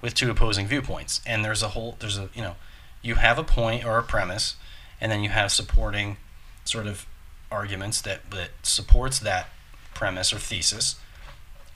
with 0.00 0.14
two 0.14 0.30
opposing 0.30 0.66
viewpoints. 0.68 1.20
And 1.26 1.44
there's 1.44 1.62
a 1.62 1.70
whole 1.70 1.96
there's 1.98 2.16
a 2.18 2.28
you 2.32 2.42
know 2.42 2.54
you 3.02 3.16
have 3.16 3.38
a 3.38 3.44
point 3.44 3.84
or 3.84 3.98
a 3.98 4.02
premise, 4.04 4.54
and 5.00 5.10
then 5.10 5.22
you 5.24 5.30
have 5.30 5.50
supporting 5.50 6.16
sort 6.64 6.86
of 6.86 7.06
arguments 7.50 8.00
that 8.02 8.30
that 8.30 8.50
supports 8.62 9.18
that 9.18 9.48
premise 9.94 10.32
or 10.32 10.38
thesis, 10.38 10.96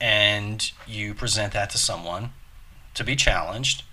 and 0.01 0.71
you 0.87 1.13
present 1.13 1.53
that 1.53 1.69
to 1.71 1.77
someone 1.77 2.31
to 2.93 3.03
be 3.03 3.15
challenged. 3.15 3.83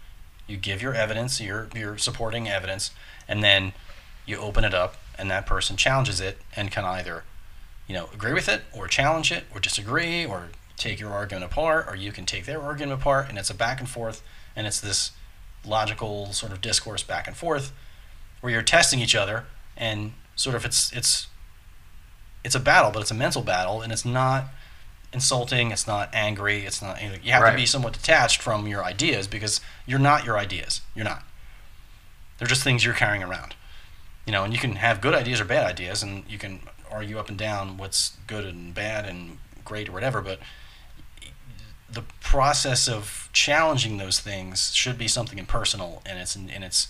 You 0.47 0.57
give 0.57 0.81
your 0.81 0.95
evidence, 0.95 1.41
your 1.41 1.69
your 1.75 1.99
supporting 1.99 2.49
evidence, 2.49 2.91
and 3.29 3.43
then 3.43 3.73
you 4.25 4.39
open 4.39 4.65
it 4.65 4.75
up, 4.75 4.97
and 5.19 5.31
that 5.31 5.47
person 5.47 5.77
challenges 5.77 6.21
it 6.21 6.39
and 6.55 6.71
can 6.71 6.85
either, 6.85 7.25
you 7.87 7.95
know, 7.95 8.09
agree 8.13 8.33
with 8.33 8.49
it 8.49 8.63
or 8.73 8.87
challenge 8.89 9.33
it 9.33 9.45
or 9.53 9.61
disagree 9.61 10.25
or 10.25 10.49
take 10.77 11.01
your 11.01 11.13
argument 11.13 11.45
apart, 11.45 11.87
or 11.89 11.97
you 11.97 12.13
can 12.13 12.27
take 12.27 12.45
their 12.45 12.61
argument 12.61 13.01
apart, 13.01 13.29
and 13.29 13.39
it's 13.39 13.51
a 13.51 13.55
back 13.55 13.81
and 13.81 13.89
forth, 13.89 14.23
and 14.55 14.67
it's 14.67 14.81
this 14.81 15.13
logical 15.65 16.33
sort 16.33 16.53
of 16.53 16.61
discourse 16.61 17.03
back 17.03 17.27
and 17.27 17.37
forth 17.37 17.73
where 18.41 18.53
you're 18.53 18.63
testing 18.63 19.01
each 19.01 19.17
other 19.17 19.45
and 19.77 20.13
sort 20.37 20.55
of 20.55 20.65
it's 20.65 20.93
it's 20.93 21.27
it's 22.45 22.55
a 22.55 22.61
battle, 22.61 22.93
but 22.93 23.03
it's 23.03 23.11
a 23.11 23.15
mental 23.15 23.43
battle, 23.43 23.83
and 23.83 23.93
it's 23.93 24.05
not 24.05 24.45
insulting. 25.17 25.71
It's 25.73 25.87
not 25.87 26.09
angry. 26.13 26.65
It's 26.65 26.81
not. 26.81 27.03
You, 27.03 27.09
know, 27.11 27.17
you 27.23 27.33
have 27.33 27.43
Right. 27.43 27.51
to 27.53 27.57
be 27.57 27.67
somewhat 27.67 27.95
detached 27.95 28.41
from 28.41 28.67
your 28.69 28.85
ideas 28.85 29.27
because 29.27 29.61
you're 29.87 29.99
not 29.99 30.25
your 30.25 30.39
ideas. 30.39 30.83
You're 30.95 31.05
not. 31.05 31.25
They're 32.39 32.47
just 32.49 32.63
things 32.63 32.85
you're 32.85 32.95
carrying 32.95 33.23
around. 33.23 33.55
You 34.27 34.33
know, 34.33 34.45
and 34.45 34.53
you 34.53 34.59
can 34.59 34.77
have 34.77 35.01
good 35.01 35.15
ideas 35.15 35.41
or 35.41 35.45
bad 35.45 35.65
ideas, 35.67 36.03
and 36.03 36.25
you 36.29 36.39
can 36.39 36.61
argue 36.91 37.19
up 37.19 37.29
and 37.29 37.39
down 37.39 37.77
what's 37.79 38.17
good 38.27 38.45
and 38.45 38.75
bad 38.75 39.07
and 39.07 39.39
great 39.65 39.89
or 39.89 39.93
whatever. 39.93 40.21
But 40.21 40.39
the 41.89 42.03
process 42.21 42.89
of 42.89 43.29
challenging 43.33 43.97
those 43.99 44.21
things 44.21 44.75
should 44.75 44.99
be 44.99 45.09
something 45.09 45.39
impersonal, 45.39 46.03
and 46.05 46.19
it's 46.19 46.35
and 46.37 46.51
it's 46.65 46.89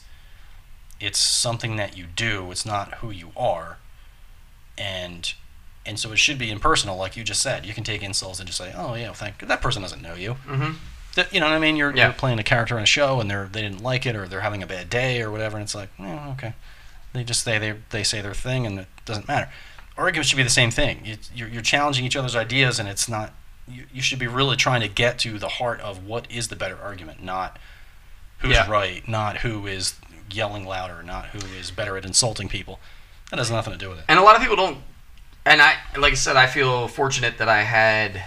it's 0.98 1.18
something 1.18 1.76
that 1.76 1.96
you 1.96 2.06
do. 2.06 2.50
It's 2.50 2.64
not 2.66 2.94
who 2.94 3.10
you 3.10 3.30
are, 3.36 3.78
and 4.78 5.32
and 5.86 5.98
so 5.98 6.12
it 6.12 6.18
should 6.18 6.38
be 6.38 6.50
impersonal, 6.50 6.96
like 6.96 7.16
you 7.16 7.24
just 7.24 7.40
said. 7.42 7.64
You 7.66 7.74
can 7.74 7.84
take 7.84 8.02
insults 8.02 8.38
and 8.40 8.46
just 8.46 8.58
say, 8.58 8.72
"Oh 8.76 8.94
yeah, 8.94 9.12
thank 9.12 9.38
that 9.46 9.60
person 9.60 9.82
doesn't 9.82 10.02
know 10.02 10.14
you." 10.14 10.36
Mm-hmm. 10.46 10.72
That, 11.14 11.32
you 11.32 11.40
know 11.40 11.46
what 11.46 11.54
I 11.54 11.58
mean? 11.58 11.76
You're, 11.76 11.96
Yeah. 11.96 12.04
you're 12.06 12.12
playing 12.12 12.38
a 12.38 12.42
character 12.42 12.76
on 12.76 12.82
a 12.82 12.86
show, 12.86 13.20
and 13.20 13.30
they're 13.30 13.48
they 13.50 13.62
didn't 13.62 13.82
like 13.82 14.04
it, 14.06 14.14
or 14.16 14.28
they're 14.28 14.42
having 14.42 14.62
a 14.62 14.66
bad 14.66 14.90
day, 14.90 15.22
or 15.22 15.30
whatever. 15.30 15.56
And 15.56 15.64
it's 15.64 15.74
like, 15.74 15.88
okay, 16.00 16.52
they 17.12 17.24
just 17.24 17.42
say 17.42 17.58
they 17.58 17.74
they 17.90 18.02
say 18.04 18.20
their 18.20 18.34
thing, 18.34 18.66
and 18.66 18.78
it 18.80 18.88
doesn't 19.04 19.26
matter. 19.28 19.48
Arguments 19.96 20.28
should 20.28 20.36
be 20.36 20.42
the 20.42 20.50
same 20.50 20.70
thing. 20.70 21.00
You, 21.06 21.16
you're, 21.34 21.48
you're 21.48 21.62
challenging 21.62 22.04
each 22.04 22.16
other's 22.16 22.36
ideas, 22.36 22.78
and 22.78 22.86
it's 22.88 23.08
not. 23.08 23.32
You, 23.66 23.84
you 23.92 24.02
should 24.02 24.18
be 24.18 24.26
really 24.26 24.56
trying 24.56 24.82
to 24.82 24.88
get 24.88 25.18
to 25.20 25.38
the 25.38 25.48
heart 25.48 25.80
of 25.80 26.04
what 26.06 26.30
is 26.30 26.48
the 26.48 26.56
better 26.56 26.78
argument, 26.80 27.22
not 27.22 27.58
who's 28.38 28.52
Yeah. 28.52 28.70
right, 28.70 29.06
not 29.08 29.38
who 29.38 29.66
is 29.66 29.94
yelling 30.30 30.66
louder, 30.66 31.02
not 31.02 31.26
who 31.28 31.38
is 31.58 31.70
better 31.70 31.96
at 31.96 32.04
insulting 32.04 32.48
people. 32.48 32.78
That 33.30 33.38
has 33.38 33.50
nothing 33.50 33.72
to 33.72 33.78
do 33.78 33.88
with 33.88 33.98
it. 34.00 34.04
And 34.08 34.18
a 34.18 34.22
lot 34.22 34.36
of 34.36 34.42
people 34.42 34.56
don't. 34.56 34.78
And 35.46 35.62
I, 35.62 35.76
like 35.96 36.12
I 36.12 36.16
said, 36.16 36.36
I 36.36 36.46
feel 36.48 36.88
fortunate 36.88 37.38
that 37.38 37.48
I 37.48 37.62
had 37.62 38.22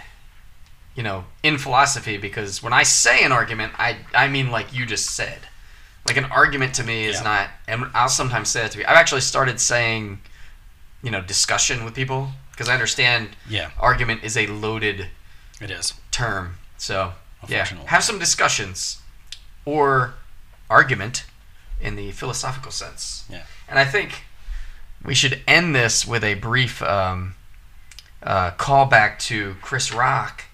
you 0.96 1.04
know, 1.04 1.24
in 1.44 1.58
philosophy 1.58 2.18
because 2.18 2.62
when 2.62 2.74
I 2.74 2.84
say 2.84 3.24
an 3.24 3.32
argument, 3.32 3.72
I 3.78 3.98
I 4.14 4.28
mean 4.28 4.50
like 4.52 4.74
you 4.74 4.86
just 4.86 5.12
said. 5.16 5.40
Like 6.06 6.18
an 6.18 6.26
argument 6.26 6.74
to 6.76 6.84
me 6.84 7.06
is 7.06 7.18
Yeah. 7.18 7.24
not, 7.24 7.50
and 7.68 7.86
I'll 7.94 8.10
sometimes 8.10 8.50
say 8.50 8.66
it 8.66 8.72
to 8.72 8.78
me. 8.80 8.84
I've 8.86 8.98
actually 8.98 9.22
started 9.22 9.62
saying, 9.62 10.20
you 11.04 11.12
know, 11.12 11.22
discussion 11.22 11.86
with 11.86 11.94
people 11.94 12.32
because 12.52 12.68
I 12.68 12.74
understand 12.74 13.30
Yeah, 13.48 13.70
argument 13.80 14.24
is 14.24 14.36
a 14.36 14.48
loaded 14.48 15.08
it 15.62 15.72
is. 15.72 15.94
term. 16.12 16.58
So 16.78 17.14
yeah, 17.48 17.66
have 17.86 18.04
some 18.04 18.20
discussions 18.20 18.98
or 19.66 20.16
argument 20.70 21.26
in 21.80 21.96
the 21.96 22.12
philosophical 22.12 22.72
sense. 22.72 23.24
Yeah. 23.30 23.44
And 23.70 23.78
I 23.80 23.86
think 23.86 24.24
we 25.04 25.16
should 25.16 25.42
end 25.48 25.76
this 25.76 26.06
with 26.06 26.24
a 26.24 26.36
brief 26.36 26.82
um, 26.84 27.36
uh, 28.22 28.52
callback 28.52 29.20
to 29.20 29.56
Chris 29.62 29.94
Rock 29.94 30.46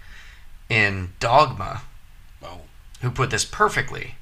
in 0.70 1.14
Dogma, 1.20 1.82
Oh, 2.44 2.62
who 3.02 3.10
put 3.12 3.30
this 3.32 3.46
perfectly. 3.46 4.16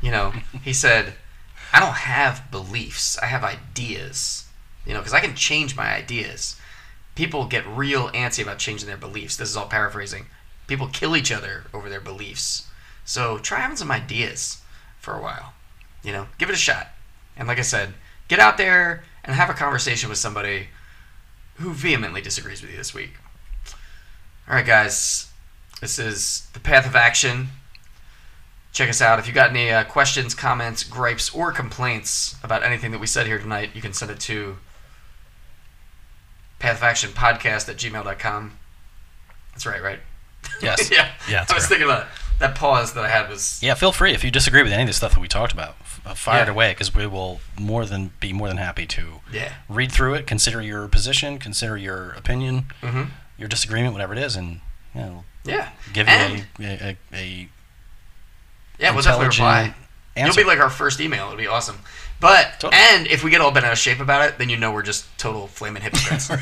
You 0.00 0.10
know, 0.10 0.32
he 0.62 0.72
said, 0.72 1.14
"I 1.72 1.80
don't 1.80 1.94
have 1.94 2.50
beliefs. 2.50 3.18
I 3.18 3.26
have 3.26 3.44
ideas. 3.44 4.46
You 4.86 4.94
know, 4.94 5.00
because 5.00 5.14
I 5.14 5.20
can 5.20 5.34
change 5.34 5.76
my 5.76 5.94
ideas. 5.94 6.56
People 7.14 7.46
get 7.46 7.66
real 7.66 8.08
antsy 8.10 8.42
about 8.42 8.58
changing 8.58 8.88
their 8.88 8.96
beliefs. 8.96 9.36
This 9.36 9.50
is 9.50 9.56
all 9.56 9.66
paraphrasing. 9.66 10.26
People 10.66 10.88
kill 10.88 11.16
each 11.16 11.32
other 11.32 11.64
over 11.74 11.88
their 11.88 12.00
beliefs. 12.00 12.68
So 13.04 13.38
try 13.38 13.60
having 13.60 13.76
some 13.76 13.90
ideas 13.90 14.62
for 14.98 15.14
a 15.14 15.20
while. 15.20 15.52
You 16.02 16.12
know, 16.12 16.28
give 16.38 16.48
it 16.48 16.54
a 16.54 16.58
shot. 16.58 16.88
And 17.36 17.48
like 17.48 17.58
I 17.58 17.62
said, 17.62 17.94
get 18.28 18.38
out 18.38 18.56
there 18.56 19.04
and 19.30 19.36
have 19.36 19.48
a 19.48 19.54
conversation 19.54 20.08
with 20.08 20.18
somebody 20.18 20.66
who 21.58 21.72
vehemently 21.72 22.20
disagrees 22.20 22.62
with 22.62 22.72
you 22.72 22.76
this 22.76 22.92
week. 22.92 23.12
All 24.48 24.56
right, 24.56 24.66
guys. 24.66 25.30
This 25.80 26.00
is 26.00 26.48
the 26.52 26.58
Path 26.58 26.84
of 26.84 26.96
Action. 26.96 27.46
Check 28.72 28.88
us 28.88 29.00
out. 29.00 29.20
If 29.20 29.28
you 29.28 29.32
got 29.32 29.50
any 29.50 29.70
uh, 29.70 29.84
questions, 29.84 30.34
comments, 30.34 30.82
gripes, 30.82 31.32
or 31.32 31.52
complaints 31.52 32.34
about 32.42 32.64
anything 32.64 32.90
that 32.90 32.98
we 32.98 33.06
said 33.06 33.28
here 33.28 33.38
tonight, 33.38 33.70
you 33.72 33.80
can 33.80 33.92
send 33.92 34.10
it 34.10 34.18
to 34.18 34.56
Path 36.58 36.78
of 36.78 36.82
Action 36.82 37.10
Podcast 37.10 37.68
at 37.68 37.76
gmail.com. 37.76 38.58
That's 39.52 39.64
right, 39.64 39.80
right? 39.80 40.00
yes. 40.60 40.90
yeah. 40.92 41.12
Yeah, 41.28 41.46
I 41.48 41.54
was 41.54 41.68
thinking 41.68 41.86
about 41.86 42.06
it. 42.06 42.08
That 42.40 42.54
pause 42.56 42.92
that 42.94 43.04
I 43.04 43.08
had 43.08 43.28
was 43.30 43.60
Yeah, 43.62 43.74
feel 43.74 43.92
free 43.92 44.12
if 44.12 44.24
you 44.24 44.30
disagree 44.30 44.62
with 44.62 44.72
any 44.72 44.82
of 44.82 44.88
the 44.88 44.92
stuff 44.92 45.14
that 45.14 45.20
we 45.20 45.28
talked 45.28 45.52
about. 45.52 45.76
Uh, 46.04 46.14
fire 46.14 46.42
it 46.42 46.46
Yeah. 46.46 46.50
away 46.52 46.70
because 46.72 46.94
we 46.94 47.06
will 47.06 47.40
more 47.58 47.84
than 47.86 48.10
be 48.20 48.32
more 48.32 48.48
than 48.48 48.56
happy 48.56 48.86
to 48.86 49.20
yeah. 49.32 49.52
read 49.68 49.92
through 49.92 50.14
it, 50.14 50.26
consider 50.26 50.60
your 50.62 50.88
position, 50.88 51.38
consider 51.38 51.76
your 51.76 52.10
opinion, 52.12 52.66
Mm-hmm. 52.82 53.02
your 53.38 53.48
disagreement, 53.48 53.92
whatever 53.92 54.12
it 54.14 54.18
is, 54.18 54.34
and 54.36 54.60
you 54.94 55.00
know, 55.02 55.24
Yeah. 55.44 55.68
give 55.92 56.08
And- 56.08 56.46
you 56.58 56.66
a, 56.66 56.96
a, 57.12 57.16
a 57.16 57.48
Yeah, 58.78 58.92
we'll 58.92 59.02
definitely 59.02 59.26
reply. 59.28 59.74
answer. 60.16 60.40
You'll 60.40 60.46
be 60.46 60.48
like 60.50 60.60
our 60.60 60.70
first 60.70 61.00
email. 61.00 61.26
It'll 61.26 61.36
be 61.36 61.46
awesome. 61.46 61.78
But 62.20 62.60
Totally. 62.60 62.80
and 62.80 63.06
if 63.06 63.24
we 63.24 63.30
get 63.30 63.40
all 63.40 63.50
bent 63.50 63.64
out 63.64 63.72
of 63.72 63.78
shape 63.78 63.98
about 63.98 64.28
it, 64.28 64.36
then 64.36 64.50
you 64.50 64.58
know 64.58 64.72
we're 64.72 64.82
just 64.82 65.06
total 65.18 65.46
flaming 65.46 65.82
hypocrites. 65.82 66.30
all 66.30 66.36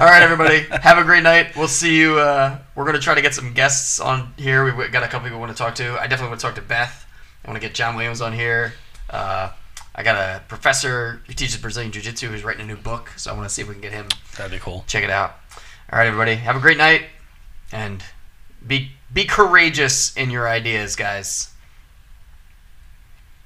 right, 0.00 0.22
everybody, 0.22 0.66
have 0.82 0.98
a 0.98 1.04
great 1.04 1.22
night. 1.22 1.56
We'll 1.56 1.68
see 1.68 1.96
you. 1.96 2.18
Uh, 2.18 2.58
we're 2.74 2.84
gonna 2.84 2.98
try 2.98 3.14
to 3.14 3.22
get 3.22 3.32
some 3.32 3.52
guests 3.52 4.00
on 4.00 4.34
here. 4.36 4.64
We've 4.64 4.90
got 4.90 5.04
a 5.04 5.06
couple 5.06 5.20
people 5.20 5.38
we 5.38 5.46
want 5.46 5.56
to 5.56 5.62
talk 5.62 5.76
to. 5.76 5.92
I 6.00 6.08
definitely 6.08 6.30
want 6.30 6.40
to 6.40 6.46
talk 6.46 6.54
to 6.56 6.62
Beth. 6.62 7.06
I 7.44 7.48
want 7.48 7.62
to 7.62 7.66
get 7.66 7.74
John 7.74 7.94
Williams 7.94 8.20
on 8.20 8.32
here. 8.32 8.74
Uh, 9.08 9.50
I 9.94 10.02
got 10.02 10.16
a 10.16 10.42
professor 10.48 11.20
who 11.26 11.34
teaches 11.34 11.56
Brazilian 11.58 11.92
Jiu 11.92 12.02
Jitsu 12.02 12.28
who's 12.28 12.42
writing 12.42 12.62
a 12.62 12.66
new 12.66 12.76
book, 12.76 13.10
so 13.16 13.30
I 13.30 13.36
want 13.36 13.48
to 13.48 13.54
see 13.54 13.62
if 13.62 13.68
we 13.68 13.74
can 13.74 13.82
get 13.82 13.92
him. 13.92 14.08
That'd 14.36 14.50
be 14.50 14.58
cool. 14.58 14.84
Check 14.88 15.04
it 15.04 15.10
out. 15.10 15.36
All 15.92 15.98
right, 15.98 16.06
everybody, 16.08 16.34
have 16.36 16.56
a 16.56 16.60
great 16.60 16.78
night, 16.78 17.04
and 17.70 18.02
be 18.66 18.92
be 19.12 19.24
courageous 19.26 20.16
in 20.16 20.30
your 20.30 20.48
ideas, 20.48 20.96
guys. 20.96 21.51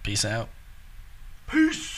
Peace 0.07 0.25
out. 0.25 0.49
Peace. 1.49 1.96